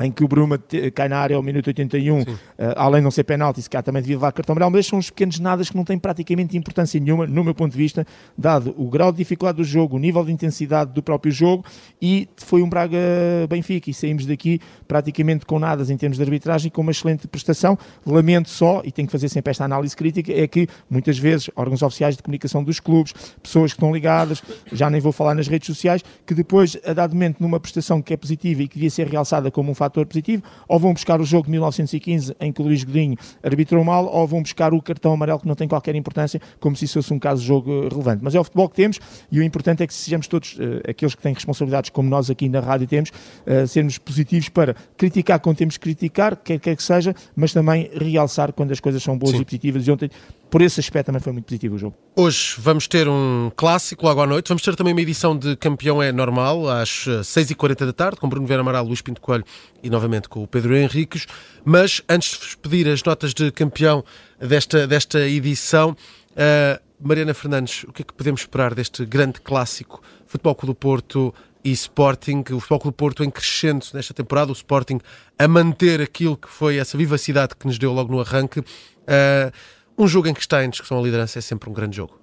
em 0.00 0.12
que 0.12 0.22
o 0.22 0.28
Bruma 0.28 0.58
cai 0.94 1.08
na 1.08 1.18
área 1.18 1.36
ao 1.36 1.42
minuto 1.42 1.66
81, 1.66 2.20
uh, 2.20 2.24
eh, 2.56 2.74
além 2.76 3.00
de 3.00 3.04
não 3.04 3.10
ser 3.10 3.24
penalti, 3.24 3.60
se 3.60 3.68
cá 3.68 3.82
também 3.82 4.00
devia 4.00 4.16
levar 4.16 4.32
cartão 4.32 4.52
amarelo, 4.52 4.70
mas 4.70 4.86
são 4.86 4.98
uns 4.98 5.10
pequenos 5.10 5.38
nadas 5.40 5.70
que 5.70 5.76
não 5.76 5.84
têm 5.84 5.98
praticamente 5.98 6.56
importância 6.56 7.00
nenhuma, 7.00 7.26
no 7.26 7.42
meu 7.42 7.54
ponto 7.54 7.72
de 7.72 7.78
vista, 7.78 8.06
dado 8.36 8.74
o 8.78 8.88
grau 8.88 9.10
de 9.10 9.18
dificuldade 9.18 9.56
do 9.56 9.64
jogo, 9.64 9.96
o 9.96 9.98
nível 9.98 10.24
de 10.24 10.32
intensidade 10.32 10.92
do 10.92 11.02
próprio 11.02 11.32
jogo, 11.32 11.64
e 12.00 12.28
foi 12.36 12.62
um 12.62 12.68
Braga-Benfica, 12.68 13.90
e 13.90 13.94
saímos 13.94 14.26
daqui 14.26 14.60
praticamente 14.86 15.44
com 15.44 15.58
nadas 15.58 15.90
em 15.90 15.96
termos 15.96 16.16
de 16.16 16.22
arbitragem, 16.22 16.70
com 16.70 16.82
uma 16.82 16.92
excelente 16.92 17.26
prestação. 17.26 17.76
Lamento 18.06 18.50
só, 18.50 18.82
e 18.84 18.92
tenho 18.92 19.08
que 19.08 19.12
fazer 19.12 19.28
sempre 19.28 19.50
esta 19.50 19.64
análise 19.64 19.96
crítica, 19.96 20.32
é 20.32 20.46
que 20.46 20.68
muitas 20.88 21.18
vezes 21.18 21.50
órgãos 21.56 21.82
oficiais 21.82 22.16
de 22.16 22.22
comunicação 22.22 22.62
dos 22.62 22.78
clubes, 22.78 23.14
pessoas 23.42 23.72
que 23.72 23.76
estão 23.76 23.92
ligadas, 23.92 24.42
já 24.72 24.88
nem 24.88 25.00
vou 25.00 25.12
falar 25.12 25.34
nas 25.34 25.48
redes 25.48 25.66
sociais, 25.66 26.02
que 26.24 26.34
depois, 26.34 26.76
a 26.84 26.92
dado 26.92 27.14
momento, 27.14 27.40
numa 27.40 27.58
prestação 27.58 28.00
que 28.00 28.14
é 28.14 28.16
positiva 28.16 28.62
e 28.62 28.68
que 28.68 28.74
devia 28.74 28.90
ser 28.90 29.08
realçada 29.08 29.50
como 29.50 29.72
um 29.72 29.74
fato 29.74 29.87
fator 29.88 30.06
positivo, 30.06 30.42
ou 30.68 30.78
vão 30.78 30.92
buscar 30.92 31.20
o 31.20 31.24
jogo 31.24 31.44
de 31.44 31.50
1915 31.50 32.36
em 32.40 32.52
que 32.52 32.60
o 32.60 32.64
Luís 32.64 32.84
Godinho 32.84 33.16
arbitrou 33.42 33.82
mal, 33.84 34.06
ou 34.06 34.26
vão 34.26 34.42
buscar 34.42 34.72
o 34.72 34.80
cartão 34.80 35.12
amarelo 35.12 35.40
que 35.40 35.48
não 35.48 35.54
tem 35.54 35.66
qualquer 35.66 35.94
importância, 35.94 36.40
como 36.60 36.76
se 36.76 36.84
isso 36.84 36.94
fosse 36.94 37.12
um 37.12 37.18
caso 37.18 37.40
de 37.40 37.48
jogo 37.48 37.88
relevante. 37.88 38.22
Mas 38.22 38.34
é 38.34 38.40
o 38.40 38.44
futebol 38.44 38.68
que 38.68 38.76
temos 38.76 39.00
e 39.30 39.40
o 39.40 39.42
importante 39.42 39.82
é 39.82 39.86
que 39.86 39.94
sejamos 39.94 40.28
todos, 40.28 40.54
uh, 40.54 40.88
aqueles 40.88 41.14
que 41.14 41.22
têm 41.22 41.34
responsabilidades, 41.34 41.90
como 41.90 42.08
nós 42.08 42.30
aqui 42.30 42.48
na 42.48 42.60
rádio 42.60 42.86
temos, 42.86 43.10
uh, 43.10 43.66
sermos 43.66 43.98
positivos 43.98 44.48
para 44.48 44.74
criticar 44.96 45.40
quando 45.40 45.56
temos 45.56 45.76
que 45.76 45.82
criticar, 45.82 46.36
quer 46.36 46.58
quer 46.58 46.76
que 46.76 46.82
seja, 46.82 47.14
mas 47.34 47.52
também 47.52 47.90
realçar 47.94 48.52
quando 48.52 48.72
as 48.72 48.80
coisas 48.80 49.02
são 49.02 49.16
boas 49.16 49.32
Sim. 49.32 49.42
e 49.42 49.44
positivas. 49.44 49.86
E 49.86 49.90
ontem 49.90 50.10
por 50.50 50.62
esse 50.62 50.80
aspecto 50.80 51.06
também 51.06 51.20
foi 51.20 51.32
muito 51.32 51.44
positivo 51.44 51.74
o 51.74 51.78
jogo. 51.78 51.96
Hoje 52.16 52.54
vamos 52.58 52.88
ter 52.88 53.08
um 53.08 53.50
clássico 53.54 54.04
logo 54.04 54.20
à 54.20 54.26
noite, 54.26 54.48
vamos 54.48 54.62
ter 54.62 54.74
também 54.74 54.92
uma 54.92 55.00
edição 55.00 55.36
de 55.36 55.56
Campeão 55.56 56.02
é 56.02 56.10
Normal 56.10 56.68
às 56.68 56.88
6h40 56.90 57.86
da 57.86 57.92
tarde, 57.92 58.16
com 58.18 58.28
Bruno 58.28 58.46
Vera 58.46 58.62
Amaral, 58.62 58.84
Luís 58.84 59.02
Pinto 59.02 59.20
Coelho 59.20 59.44
e 59.82 59.90
novamente 59.90 60.28
com 60.28 60.42
o 60.42 60.46
Pedro 60.46 60.76
Henriques, 60.76 61.26
mas 61.64 62.02
antes 62.08 62.32
de 62.32 62.38
vos 62.38 62.54
pedir 62.54 62.88
as 62.88 63.02
notas 63.02 63.34
de 63.34 63.50
campeão 63.50 64.04
desta, 64.40 64.86
desta 64.86 65.20
edição, 65.20 65.90
uh, 65.90 66.80
Mariana 67.00 67.34
Fernandes, 67.34 67.84
o 67.84 67.92
que 67.92 68.02
é 68.02 68.04
que 68.04 68.12
podemos 68.12 68.40
esperar 68.40 68.74
deste 68.74 69.04
grande 69.04 69.40
clássico 69.40 70.02
Futebol 70.26 70.54
Clube 70.54 70.72
do 70.72 70.74
Porto 70.74 71.34
e 71.64 71.70
Sporting, 71.72 72.42
o 72.52 72.60
Futebol 72.60 72.80
Clube 72.80 72.94
do 72.94 72.98
Porto 72.98 73.24
em 73.24 73.30
crescendo 73.30 73.84
nesta 73.92 74.14
temporada, 74.14 74.50
o 74.50 74.54
Sporting 74.54 74.98
a 75.38 75.46
manter 75.46 76.00
aquilo 76.00 76.36
que 76.36 76.48
foi 76.48 76.78
essa 76.78 76.96
vivacidade 76.96 77.54
que 77.54 77.66
nos 77.66 77.78
deu 77.78 77.92
logo 77.92 78.10
no 78.10 78.20
arranque. 78.20 78.60
Uh, 78.60 79.52
um 79.98 80.06
jogo 80.06 80.28
em 80.28 80.34
que 80.34 80.40
está 80.40 80.64
em 80.64 80.70
discussão 80.70 80.98
a 80.98 81.02
liderança 81.02 81.38
é 81.38 81.42
sempre 81.42 81.68
um 81.68 81.72
grande 81.72 81.96
jogo. 81.96 82.18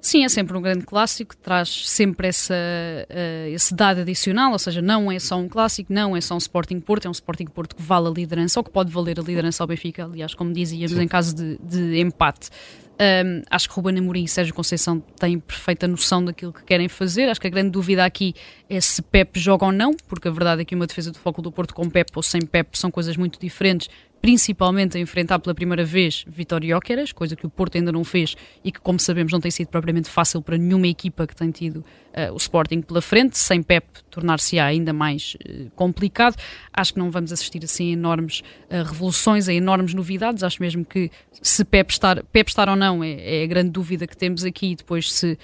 Sim, 0.00 0.24
é 0.24 0.28
sempre 0.28 0.56
um 0.56 0.62
grande 0.62 0.84
clássico, 0.84 1.36
traz 1.36 1.88
sempre 1.88 2.28
essa, 2.28 2.54
uh, 2.54 3.48
esse 3.48 3.74
dado 3.74 4.02
adicional, 4.02 4.52
ou 4.52 4.58
seja, 4.58 4.80
não 4.80 5.10
é 5.10 5.18
só 5.18 5.36
um 5.36 5.48
clássico, 5.48 5.92
não 5.92 6.16
é 6.16 6.20
só 6.20 6.36
um 6.36 6.38
Sporting 6.38 6.78
Porto, 6.78 7.06
é 7.06 7.08
um 7.08 7.12
Sporting 7.12 7.46
Porto 7.46 7.74
que 7.74 7.82
vale 7.82 8.06
a 8.06 8.10
liderança, 8.10 8.60
ou 8.60 8.64
que 8.64 8.70
pode 8.70 8.92
valer 8.92 9.18
a 9.18 9.22
liderança 9.22 9.64
ao 9.64 9.66
Benfica, 9.66 10.04
aliás, 10.04 10.32
como 10.32 10.52
dizíamos, 10.52 10.92
Sim. 10.92 11.02
em 11.02 11.08
caso 11.08 11.34
de, 11.34 11.58
de 11.58 11.98
empate. 11.98 12.50
Um, 12.98 13.42
acho 13.50 13.68
que 13.68 13.74
Ruben 13.74 13.98
Amorim 13.98 14.24
e 14.24 14.28
Sérgio 14.28 14.54
Conceição 14.54 15.00
têm 15.00 15.38
perfeita 15.38 15.86
noção 15.86 16.24
daquilo 16.24 16.52
que 16.52 16.64
querem 16.64 16.88
fazer. 16.88 17.28
Acho 17.28 17.40
que 17.40 17.46
a 17.46 17.50
grande 17.50 17.70
dúvida 17.70 18.04
aqui 18.04 18.34
é 18.70 18.80
se 18.80 19.02
Pep 19.02 19.38
joga 19.38 19.66
ou 19.66 19.72
não, 19.72 19.94
porque 20.08 20.28
a 20.28 20.30
verdade 20.30 20.62
é 20.62 20.64
que 20.64 20.74
uma 20.74 20.86
defesa 20.86 21.12
do 21.12 21.18
Foco 21.18 21.42
do 21.42 21.52
Porto 21.52 21.74
com 21.74 21.90
Pep 21.90 22.10
ou 22.14 22.22
sem 22.22 22.40
Pep 22.40 22.78
são 22.78 22.90
coisas 22.90 23.16
muito 23.16 23.38
diferentes 23.38 23.88
principalmente 24.26 24.98
a 24.98 25.00
enfrentar 25.00 25.38
pela 25.38 25.54
primeira 25.54 25.84
vez 25.84 26.24
Vitória 26.26 26.74
Jóqueras, 26.74 27.12
coisa 27.12 27.36
que 27.36 27.46
o 27.46 27.48
Porto 27.48 27.78
ainda 27.78 27.92
não 27.92 28.02
fez 28.02 28.34
e 28.64 28.72
que, 28.72 28.80
como 28.80 28.98
sabemos, 28.98 29.32
não 29.32 29.38
tem 29.38 29.52
sido 29.52 29.68
propriamente 29.68 30.10
fácil 30.10 30.42
para 30.42 30.58
nenhuma 30.58 30.88
equipa 30.88 31.28
que 31.28 31.36
tem 31.36 31.52
tido 31.52 31.84
uh, 32.16 32.32
o 32.32 32.36
Sporting 32.36 32.80
pela 32.80 33.02
frente, 33.02 33.36
sem 33.38 33.62
Pep 33.62 33.86
tornar-se 34.10 34.58
ainda 34.58 34.92
mais 34.92 35.36
uh, 35.46 35.70
complicado. 35.76 36.36
Acho 36.72 36.94
que 36.94 36.98
não 36.98 37.10
vamos 37.10 37.32
assistir 37.32 37.62
assim 37.64 37.90
a 37.90 37.92
enormes 37.92 38.40
uh, 38.40 38.82
revoluções, 38.84 39.48
a 39.48 39.52
enormes 39.52 39.94
novidades. 39.94 40.42
Acho 40.42 40.60
mesmo 40.62 40.84
que 40.84 41.10
se 41.42 41.64
Pep 41.64 41.92
estar, 41.92 42.22
Pep 42.24 42.48
estar 42.48 42.68
ou 42.68 42.76
não 42.76 43.04
é, 43.04 43.40
é 43.40 43.44
a 43.44 43.46
grande 43.46 43.70
dúvida 43.70 44.06
que 44.06 44.16
temos 44.16 44.44
aqui. 44.44 44.74
Depois, 44.74 45.12
se 45.12 45.38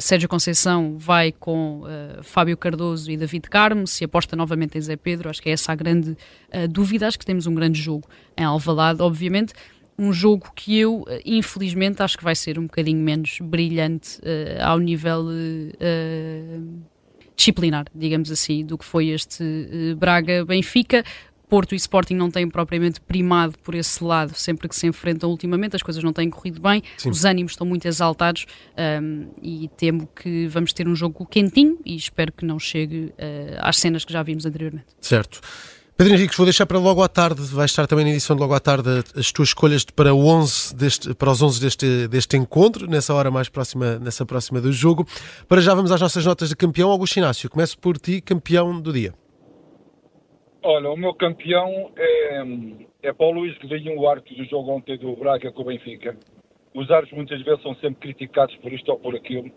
Sérgio 0.00 0.28
Conceição 0.28 0.96
vai 0.98 1.32
com 1.32 1.82
Fábio 2.22 2.56
Cardoso 2.56 3.10
e 3.10 3.16
David 3.16 3.48
Carmo, 3.48 3.86
se 3.86 4.04
aposta 4.04 4.36
novamente 4.36 4.76
em 4.76 4.80
Zé 4.80 4.96
Pedro, 4.96 5.30
acho 5.30 5.40
que 5.40 5.48
é 5.48 5.52
essa 5.52 5.72
a 5.72 5.74
grande 5.74 6.16
dúvida. 6.70 7.06
Acho 7.06 7.18
que 7.18 7.24
temos 7.24 7.46
um 7.46 7.54
grande 7.54 7.80
jogo 7.80 8.06
em 8.36 8.44
Alvalade, 8.44 9.00
obviamente 9.00 9.54
um 9.98 10.12
jogo 10.12 10.52
que 10.54 10.78
eu, 10.78 11.04
eh, 11.08 11.20
infelizmente, 11.26 12.02
acho 12.02 12.16
que 12.16 12.22
vai 12.22 12.36
ser 12.36 12.58
um 12.58 12.62
bocadinho 12.62 13.02
menos 13.02 13.38
brilhante 13.42 14.18
uh, 14.20 14.62
ao 14.62 14.78
nível 14.78 15.26
uh, 15.26 16.82
disciplinar, 17.34 17.86
digamos 17.92 18.30
assim, 18.30 18.64
do 18.64 18.78
que 18.78 18.84
foi 18.84 19.08
este 19.08 19.42
uh, 19.42 19.96
Braga-Benfica. 19.96 21.04
Porto 21.48 21.72
e 21.72 21.76
Sporting 21.76 22.14
não 22.14 22.30
têm 22.30 22.46
propriamente 22.46 23.00
primado 23.00 23.58
por 23.60 23.74
esse 23.74 24.04
lado 24.04 24.34
sempre 24.34 24.68
que 24.68 24.76
se 24.76 24.86
enfrentam 24.86 25.30
ultimamente, 25.30 25.74
as 25.74 25.82
coisas 25.82 26.04
não 26.04 26.12
têm 26.12 26.28
corrido 26.28 26.60
bem, 26.60 26.82
Sim. 26.98 27.08
os 27.08 27.24
ânimos 27.24 27.52
estão 27.52 27.66
muito 27.66 27.88
exaltados 27.88 28.44
um, 28.76 28.82
ehm, 28.82 29.28
e 29.40 29.70
temo 29.74 30.06
que 30.14 30.46
vamos 30.46 30.74
ter 30.74 30.86
um 30.86 30.94
jogo 30.94 31.24
quentinho 31.24 31.78
e 31.86 31.96
espero 31.96 32.32
que 32.32 32.44
não 32.44 32.58
chegue 32.58 33.14
às 33.60 33.78
cenas 33.78 34.04
que 34.04 34.12
já 34.12 34.22
vimos 34.22 34.44
anteriormente. 34.44 34.88
Certo. 35.00 35.40
Pedro 35.98 36.14
Henriques, 36.14 36.36
vou 36.36 36.46
deixar 36.46 36.64
para 36.64 36.78
logo 36.78 37.02
à 37.02 37.08
tarde, 37.08 37.42
vai 37.52 37.64
estar 37.64 37.84
também 37.88 38.04
na 38.04 38.12
edição 38.12 38.36
de 38.36 38.40
logo 38.40 38.54
à 38.54 38.60
tarde 38.60 38.88
as 39.16 39.32
tuas 39.32 39.48
escolhas 39.48 39.84
para, 39.84 40.14
o 40.14 40.28
11 40.28 40.76
deste, 40.76 41.12
para 41.12 41.28
os 41.28 41.42
11 41.42 41.60
deste, 41.60 42.06
deste 42.06 42.36
encontro, 42.36 42.88
nessa 42.88 43.12
hora 43.12 43.32
mais 43.32 43.48
próxima, 43.48 43.98
nessa 43.98 44.24
próxima 44.24 44.60
do 44.60 44.72
jogo. 44.72 45.04
Para 45.48 45.60
já 45.60 45.74
vamos 45.74 45.90
às 45.90 46.00
nossas 46.00 46.24
notas 46.24 46.50
de 46.50 46.56
campeão. 46.56 46.88
Augusto 46.88 47.16
Inácio, 47.16 47.50
começo 47.50 47.76
por 47.80 47.98
ti, 47.98 48.20
campeão 48.20 48.80
do 48.80 48.92
dia. 48.92 49.12
Olha, 50.62 50.88
o 50.88 50.96
meu 50.96 51.12
campeão 51.14 51.90
é, 51.96 52.44
é 53.02 53.12
para 53.12 53.26
o 53.26 53.32
Luís 53.32 53.58
Godinho, 53.58 53.98
o 53.98 54.08
árbitro 54.08 54.36
do 54.36 54.44
jogo 54.44 54.70
ontem 54.70 54.96
do 54.98 55.16
Braga 55.16 55.50
com 55.50 55.62
o 55.62 55.64
Benfica. 55.64 56.16
Os 56.74 56.88
árbitros 56.92 57.16
muitas 57.16 57.42
vezes 57.42 57.60
são 57.60 57.74
sempre 57.74 57.98
criticados 58.02 58.54
por 58.58 58.72
isto 58.72 58.88
ou 58.88 59.00
por 59.00 59.16
aquilo 59.16 59.50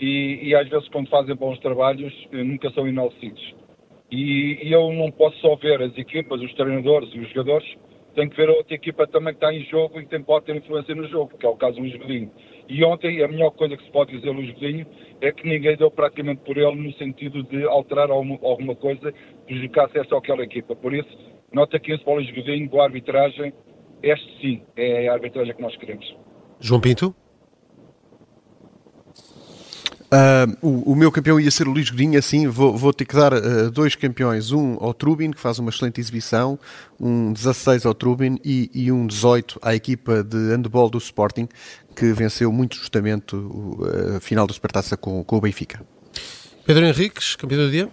e, 0.00 0.48
e 0.48 0.54
às 0.56 0.68
vezes 0.68 0.88
quando 0.88 1.08
fazem 1.08 1.36
bons 1.36 1.60
trabalhos 1.60 2.12
eh, 2.32 2.42
nunca 2.42 2.72
são 2.72 2.88
enaltecidos 2.88 3.54
e, 4.10 4.58
e 4.62 4.72
eu 4.72 4.92
não 4.92 5.10
posso 5.10 5.36
só 5.38 5.56
ver 5.56 5.82
as 5.82 5.96
equipas, 5.96 6.40
os 6.40 6.52
treinadores 6.54 7.08
e 7.14 7.20
os 7.20 7.28
jogadores, 7.28 7.66
tem 8.14 8.28
que 8.28 8.36
ver 8.36 8.48
a 8.48 8.52
outra 8.52 8.74
equipa 8.74 9.06
também 9.06 9.34
que 9.34 9.44
está 9.44 9.52
em 9.52 9.62
jogo 9.64 10.00
e 10.00 10.06
tem, 10.06 10.22
pode 10.22 10.46
ter 10.46 10.56
influência 10.56 10.94
no 10.94 11.06
jogo, 11.06 11.36
que 11.36 11.44
é 11.44 11.48
o 11.48 11.56
caso 11.56 11.76
do 11.76 11.82
Luís 11.82 11.94
Godinho. 11.96 12.30
E 12.66 12.82
ontem 12.82 13.22
a 13.22 13.28
melhor 13.28 13.50
coisa 13.50 13.76
que 13.76 13.84
se 13.84 13.90
pode 13.90 14.16
dizer 14.16 14.30
Luís 14.30 14.50
Godinho 14.52 14.86
é 15.20 15.30
que 15.30 15.46
ninguém 15.46 15.76
deu 15.76 15.90
praticamente 15.90 16.40
por 16.42 16.56
ele 16.56 16.74
no 16.74 16.92
sentido 16.94 17.42
de 17.42 17.64
alterar 17.64 18.10
alguma 18.10 18.74
coisa, 18.74 19.12
prejudicasse 19.44 19.98
essa 19.98 20.14
ou 20.14 20.18
aquela 20.18 20.42
equipa. 20.42 20.74
Por 20.74 20.94
isso, 20.94 21.08
nota 21.52 21.78
15 21.78 22.02
para 22.02 22.12
o 22.14 22.16
Luís 22.16 22.30
Godinho, 22.34 22.68
boa 22.70 22.84
arbitragem. 22.84 23.52
Este 24.02 24.40
sim 24.40 24.62
é 24.76 25.08
a 25.08 25.12
arbitragem 25.12 25.54
que 25.54 25.62
nós 25.62 25.76
queremos. 25.76 26.16
João 26.58 26.80
Pinto? 26.80 27.14
Uh, 30.06 30.56
o, 30.62 30.92
o, 30.92 30.94
meu 30.94 31.10
campeão 31.10 31.40
ia 31.40 31.50
ser 31.50 31.66
o 31.66 31.72
Luís 31.72 31.90
Godinho, 31.90 32.16
assim 32.16 32.46
vou, 32.46 32.76
vou 32.76 32.92
ter 32.92 33.04
que 33.04 33.16
dar 33.16 33.32
uh, 33.32 33.70
dois 33.72 33.96
campeões, 33.96 34.52
um 34.52 34.76
ao 34.80 34.94
Trubin, 34.94 35.32
que 35.32 35.40
faz 35.40 35.58
uma 35.58 35.70
excelente 35.70 36.00
exibição, 36.00 36.56
um 36.98 37.32
16 37.32 37.84
ao 37.84 37.92
Trubin 37.92 38.38
e, 38.44 38.70
e 38.72 38.92
um 38.92 39.04
18 39.04 39.58
à 39.60 39.74
equipa 39.74 40.22
de 40.22 40.36
handball 40.36 40.88
do 40.88 40.98
Sporting, 40.98 41.48
que 41.96 42.12
venceu 42.12 42.52
muito 42.52 42.76
justamente 42.76 43.34
a 44.16 44.20
final 44.20 44.46
do 44.46 44.52
Supertaça 44.52 44.96
com, 44.96 45.24
com 45.24 45.36
o 45.38 45.40
Benfica. 45.40 45.84
Pedro 46.64 46.84
Henriques, 46.84 47.34
campeão 47.34 47.64
do 47.64 47.70
dia? 47.70 47.88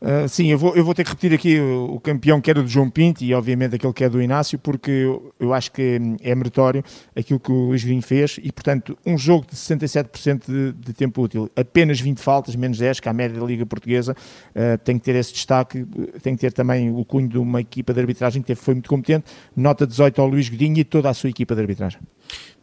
Uh, 0.00 0.28
sim, 0.28 0.46
eu 0.46 0.58
vou, 0.58 0.76
eu 0.76 0.84
vou 0.84 0.94
ter 0.94 1.02
que 1.02 1.10
repetir 1.10 1.34
aqui 1.34 1.58
o, 1.58 1.94
o, 1.94 2.00
campeão 2.00 2.40
que 2.40 2.48
era 2.48 2.62
do 2.62 2.68
João 2.68 2.88
Pinto 2.88 3.24
e 3.24 3.34
obviamente 3.34 3.74
aquele 3.74 3.92
que 3.92 4.04
é 4.04 4.08
do 4.08 4.22
Inácio, 4.22 4.56
porque 4.58 4.90
eu, 4.90 5.34
eu 5.40 5.52
acho 5.52 5.72
que 5.72 6.00
é 6.20 6.34
meritório 6.36 6.84
aquilo 7.16 7.40
que 7.40 7.50
o 7.50 7.66
Luís 7.66 7.82
Vinho 7.82 8.00
fez 8.00 8.38
e, 8.40 8.52
portanto, 8.52 8.96
um 9.04 9.18
jogo 9.18 9.46
de 9.50 9.56
67% 9.56 10.46
de, 10.46 10.72
de, 10.72 10.92
tempo 10.92 11.20
útil, 11.20 11.50
apenas 11.56 12.00
20 12.00 12.20
faltas, 12.20 12.54
menos 12.54 12.78
10, 12.78 13.00
que 13.00 13.08
é 13.08 13.10
a 13.10 13.14
média 13.14 13.40
da 13.40 13.44
Liga 13.44 13.66
Portuguesa, 13.66 14.12
uh, 14.54 14.78
tem 14.84 14.98
que 14.98 15.04
ter 15.04 15.16
esse 15.16 15.32
destaque, 15.32 15.84
tem 16.22 16.34
que 16.36 16.40
ter 16.40 16.52
também 16.52 16.90
o 16.90 17.04
cunho 17.04 17.28
de 17.28 17.38
uma 17.38 17.60
equipa 17.60 17.92
de 17.92 18.00
arbitragem 18.00 18.40
que 18.40 18.54
foi 18.54 18.74
muito 18.74 18.88
competente. 18.88 19.24
Nota 19.56 19.84
18 19.84 20.20
ao 20.20 20.28
Luís 20.28 20.48
Godinho 20.48 20.78
e 20.78 20.84
toda 20.84 21.10
a 21.10 21.14
sua 21.14 21.28
equipa 21.28 21.54
de 21.56 21.60
arbitragem. 21.60 22.00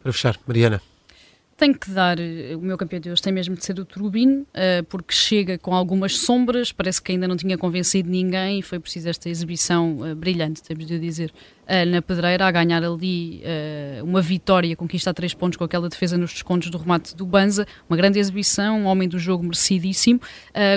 Para 0.02 0.12
fechar, 0.12 0.36
Mariana. 0.46 0.80
Tenho 1.56 1.78
que 1.78 1.90
dar, 1.90 2.20
eh, 2.20 2.54
o 2.54 2.60
meu 2.60 2.76
campeão 2.76 3.00
de 3.00 3.10
hoje 3.10 3.22
tem 3.22 3.32
mesmo 3.32 3.54
de 3.54 3.64
ser 3.64 3.80
o 3.80 3.84
Turbin, 3.84 4.44
eh, 4.52 4.82
porque 4.82 5.14
chega 5.14 5.56
com 5.56 5.74
algumas 5.74 6.18
sombras, 6.18 6.70
parece 6.70 7.00
que 7.00 7.12
ainda 7.12 7.26
não 7.26 7.34
tinha 7.34 7.56
convencido 7.56 8.10
ninguém 8.10 8.58
e 8.58 8.62
foi 8.62 8.78
preciso 8.78 9.08
esta 9.08 9.30
exibição 9.30 10.06
eh, 10.06 10.14
brilhante, 10.14 10.62
temos 10.62 10.86
de 10.86 10.98
dizer, 10.98 11.32
na 11.88 12.00
pedreira, 12.00 12.46
a 12.46 12.50
ganhar 12.50 12.82
ali 12.84 13.42
uma 14.02 14.20
vitória, 14.20 14.74
conquista 14.76 15.10
a 15.10 15.14
três 15.14 15.34
pontos 15.34 15.56
com 15.56 15.64
aquela 15.64 15.88
defesa 15.88 16.16
nos 16.16 16.32
descontos 16.32 16.70
do 16.70 16.78
remate 16.78 17.14
do 17.16 17.26
Banza, 17.26 17.66
uma 17.88 17.96
grande 17.96 18.18
exibição, 18.18 18.82
um 18.82 18.86
homem 18.86 19.08
do 19.08 19.18
jogo 19.18 19.42
merecidíssimo, 19.42 20.20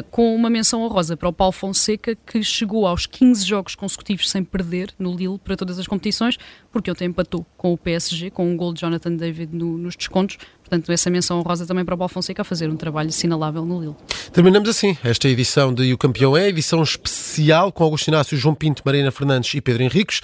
com 0.10 0.36
uma 0.36 0.50
menção 0.50 0.82
honrosa 0.82 1.16
para 1.16 1.30
o 1.30 1.34
Paulo 1.34 1.52
Fonseca, 1.52 2.16
que 2.16 2.42
chegou 2.44 2.88
aos 2.88 3.06
15 3.06 3.46
jogos 3.46 3.76
consecutivos 3.76 4.30
sem 4.30 4.44
perder 4.44 4.92
no 4.98 5.16
Lille 5.16 5.38
para 5.38 5.56
todas 5.56 5.78
as 5.78 5.88
competições, 5.88 6.38
porque 6.72 6.90
ontem 6.90 7.06
empatou 7.06 7.46
com 7.58 7.74
o 7.74 7.78
PSG, 7.78 8.32
com 8.32 8.50
um 8.50 8.58
gol 8.58 8.74
de 8.74 8.82
Jonathan 8.82 9.16
David 9.16 9.56
no, 9.56 9.78
nos 9.78 9.96
descontos, 9.96 10.38
Portanto, 10.70 10.92
essa 10.92 11.10
menção 11.10 11.40
honrosa 11.40 11.66
também 11.66 11.84
para 11.84 11.96
o 11.96 11.98
Paulo 11.98 12.14
Fonseca 12.14 12.44
a 12.44 12.46
fazer 12.46 12.70
um 12.70 12.78
trabalho 12.78 13.10
assinalável 13.10 13.66
no 13.66 13.82
Lille. 13.82 13.96
Terminamos 14.32 14.70
assim 14.70 14.96
esta 15.04 15.28
edição 15.28 15.74
de 15.74 15.92
O 15.92 15.98
Campeão 15.98 16.38
é, 16.38 16.48
edição 16.48 16.84
especial 16.84 17.72
com 17.72 17.84
Augusto 17.84 18.10
Inácio, 18.10 18.38
João 18.38 18.54
Pinto, 18.54 18.84
Marina 18.86 19.10
Fernandes 19.10 19.52
e 19.56 19.62
Pedro 19.62 19.82
Henriques. 19.82 20.22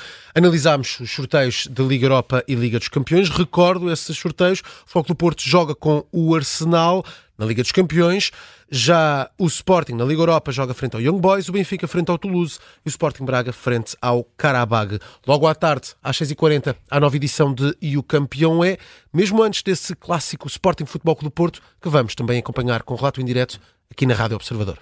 Analisámos 0.56 1.01
os 1.01 1.12
sorteios 1.12 1.68
da 1.68 1.84
Liga 1.84 2.06
Europa 2.06 2.41
e 2.47 2.56
Liga 2.56 2.80
dos 2.80 2.88
Campeões. 2.88 3.28
Recordo 3.30 3.91
esses 3.91 4.18
sorteios. 4.18 4.62
O 4.62 4.89
Foco 4.89 5.10
do 5.10 5.16
Porto 5.16 5.43
joga 5.43 5.76
com 5.76 6.06
o 6.14 6.34
Arsenal 6.34 7.03
na 7.38 7.45
Liga 7.45 7.62
dos 7.62 7.74
Campeões. 7.74 8.32
Já 8.72 9.30
o 9.38 9.47
Sporting 9.47 9.95
na 9.95 10.06
Liga 10.06 10.22
Europa 10.22 10.53
joga 10.53 10.74
frente 10.74 10.95
ao 10.95 11.01
Young 11.01 11.20
Boys, 11.20 11.49
o 11.49 11.51
Benfica 11.51 11.89
frente 11.89 12.10
ao 12.10 12.18
Toulouse 12.18 12.58
e 12.86 12.88
o 12.88 12.89
Sporting 12.89 13.26
Braga 13.26 13.51
frente 13.51 13.97
ao 14.01 14.24
Karabag. 14.38 14.97
Logo 15.28 15.45
à 15.45 15.53
tarde, 15.53 15.89
às 16.01 16.18
6h40, 16.18 16.74
a 16.89 16.99
nova 17.01 17.18
edição 17.18 17.53
de 17.53 17.76
E 17.82 17.97
o 17.97 18.03
Campeão 18.03 18.64
é, 18.64 18.78
mesmo 19.14 19.43
antes 19.43 19.62
desse 19.62 19.93
clássico 19.93 20.47
Sporting 20.47 20.86
Futebol 20.86 21.18
Clube 21.18 21.32
do 21.32 21.36
Porto, 21.36 21.62
que 21.82 21.89
vamos 21.89 22.16
também 22.16 22.39
acompanhar 22.39 22.82
com 22.84 22.95
relato 22.95 23.20
em 23.20 23.26
direto 23.26 23.60
aqui 23.91 24.06
na 24.06 24.14
Rádio 24.14 24.38
Observador. 24.38 24.80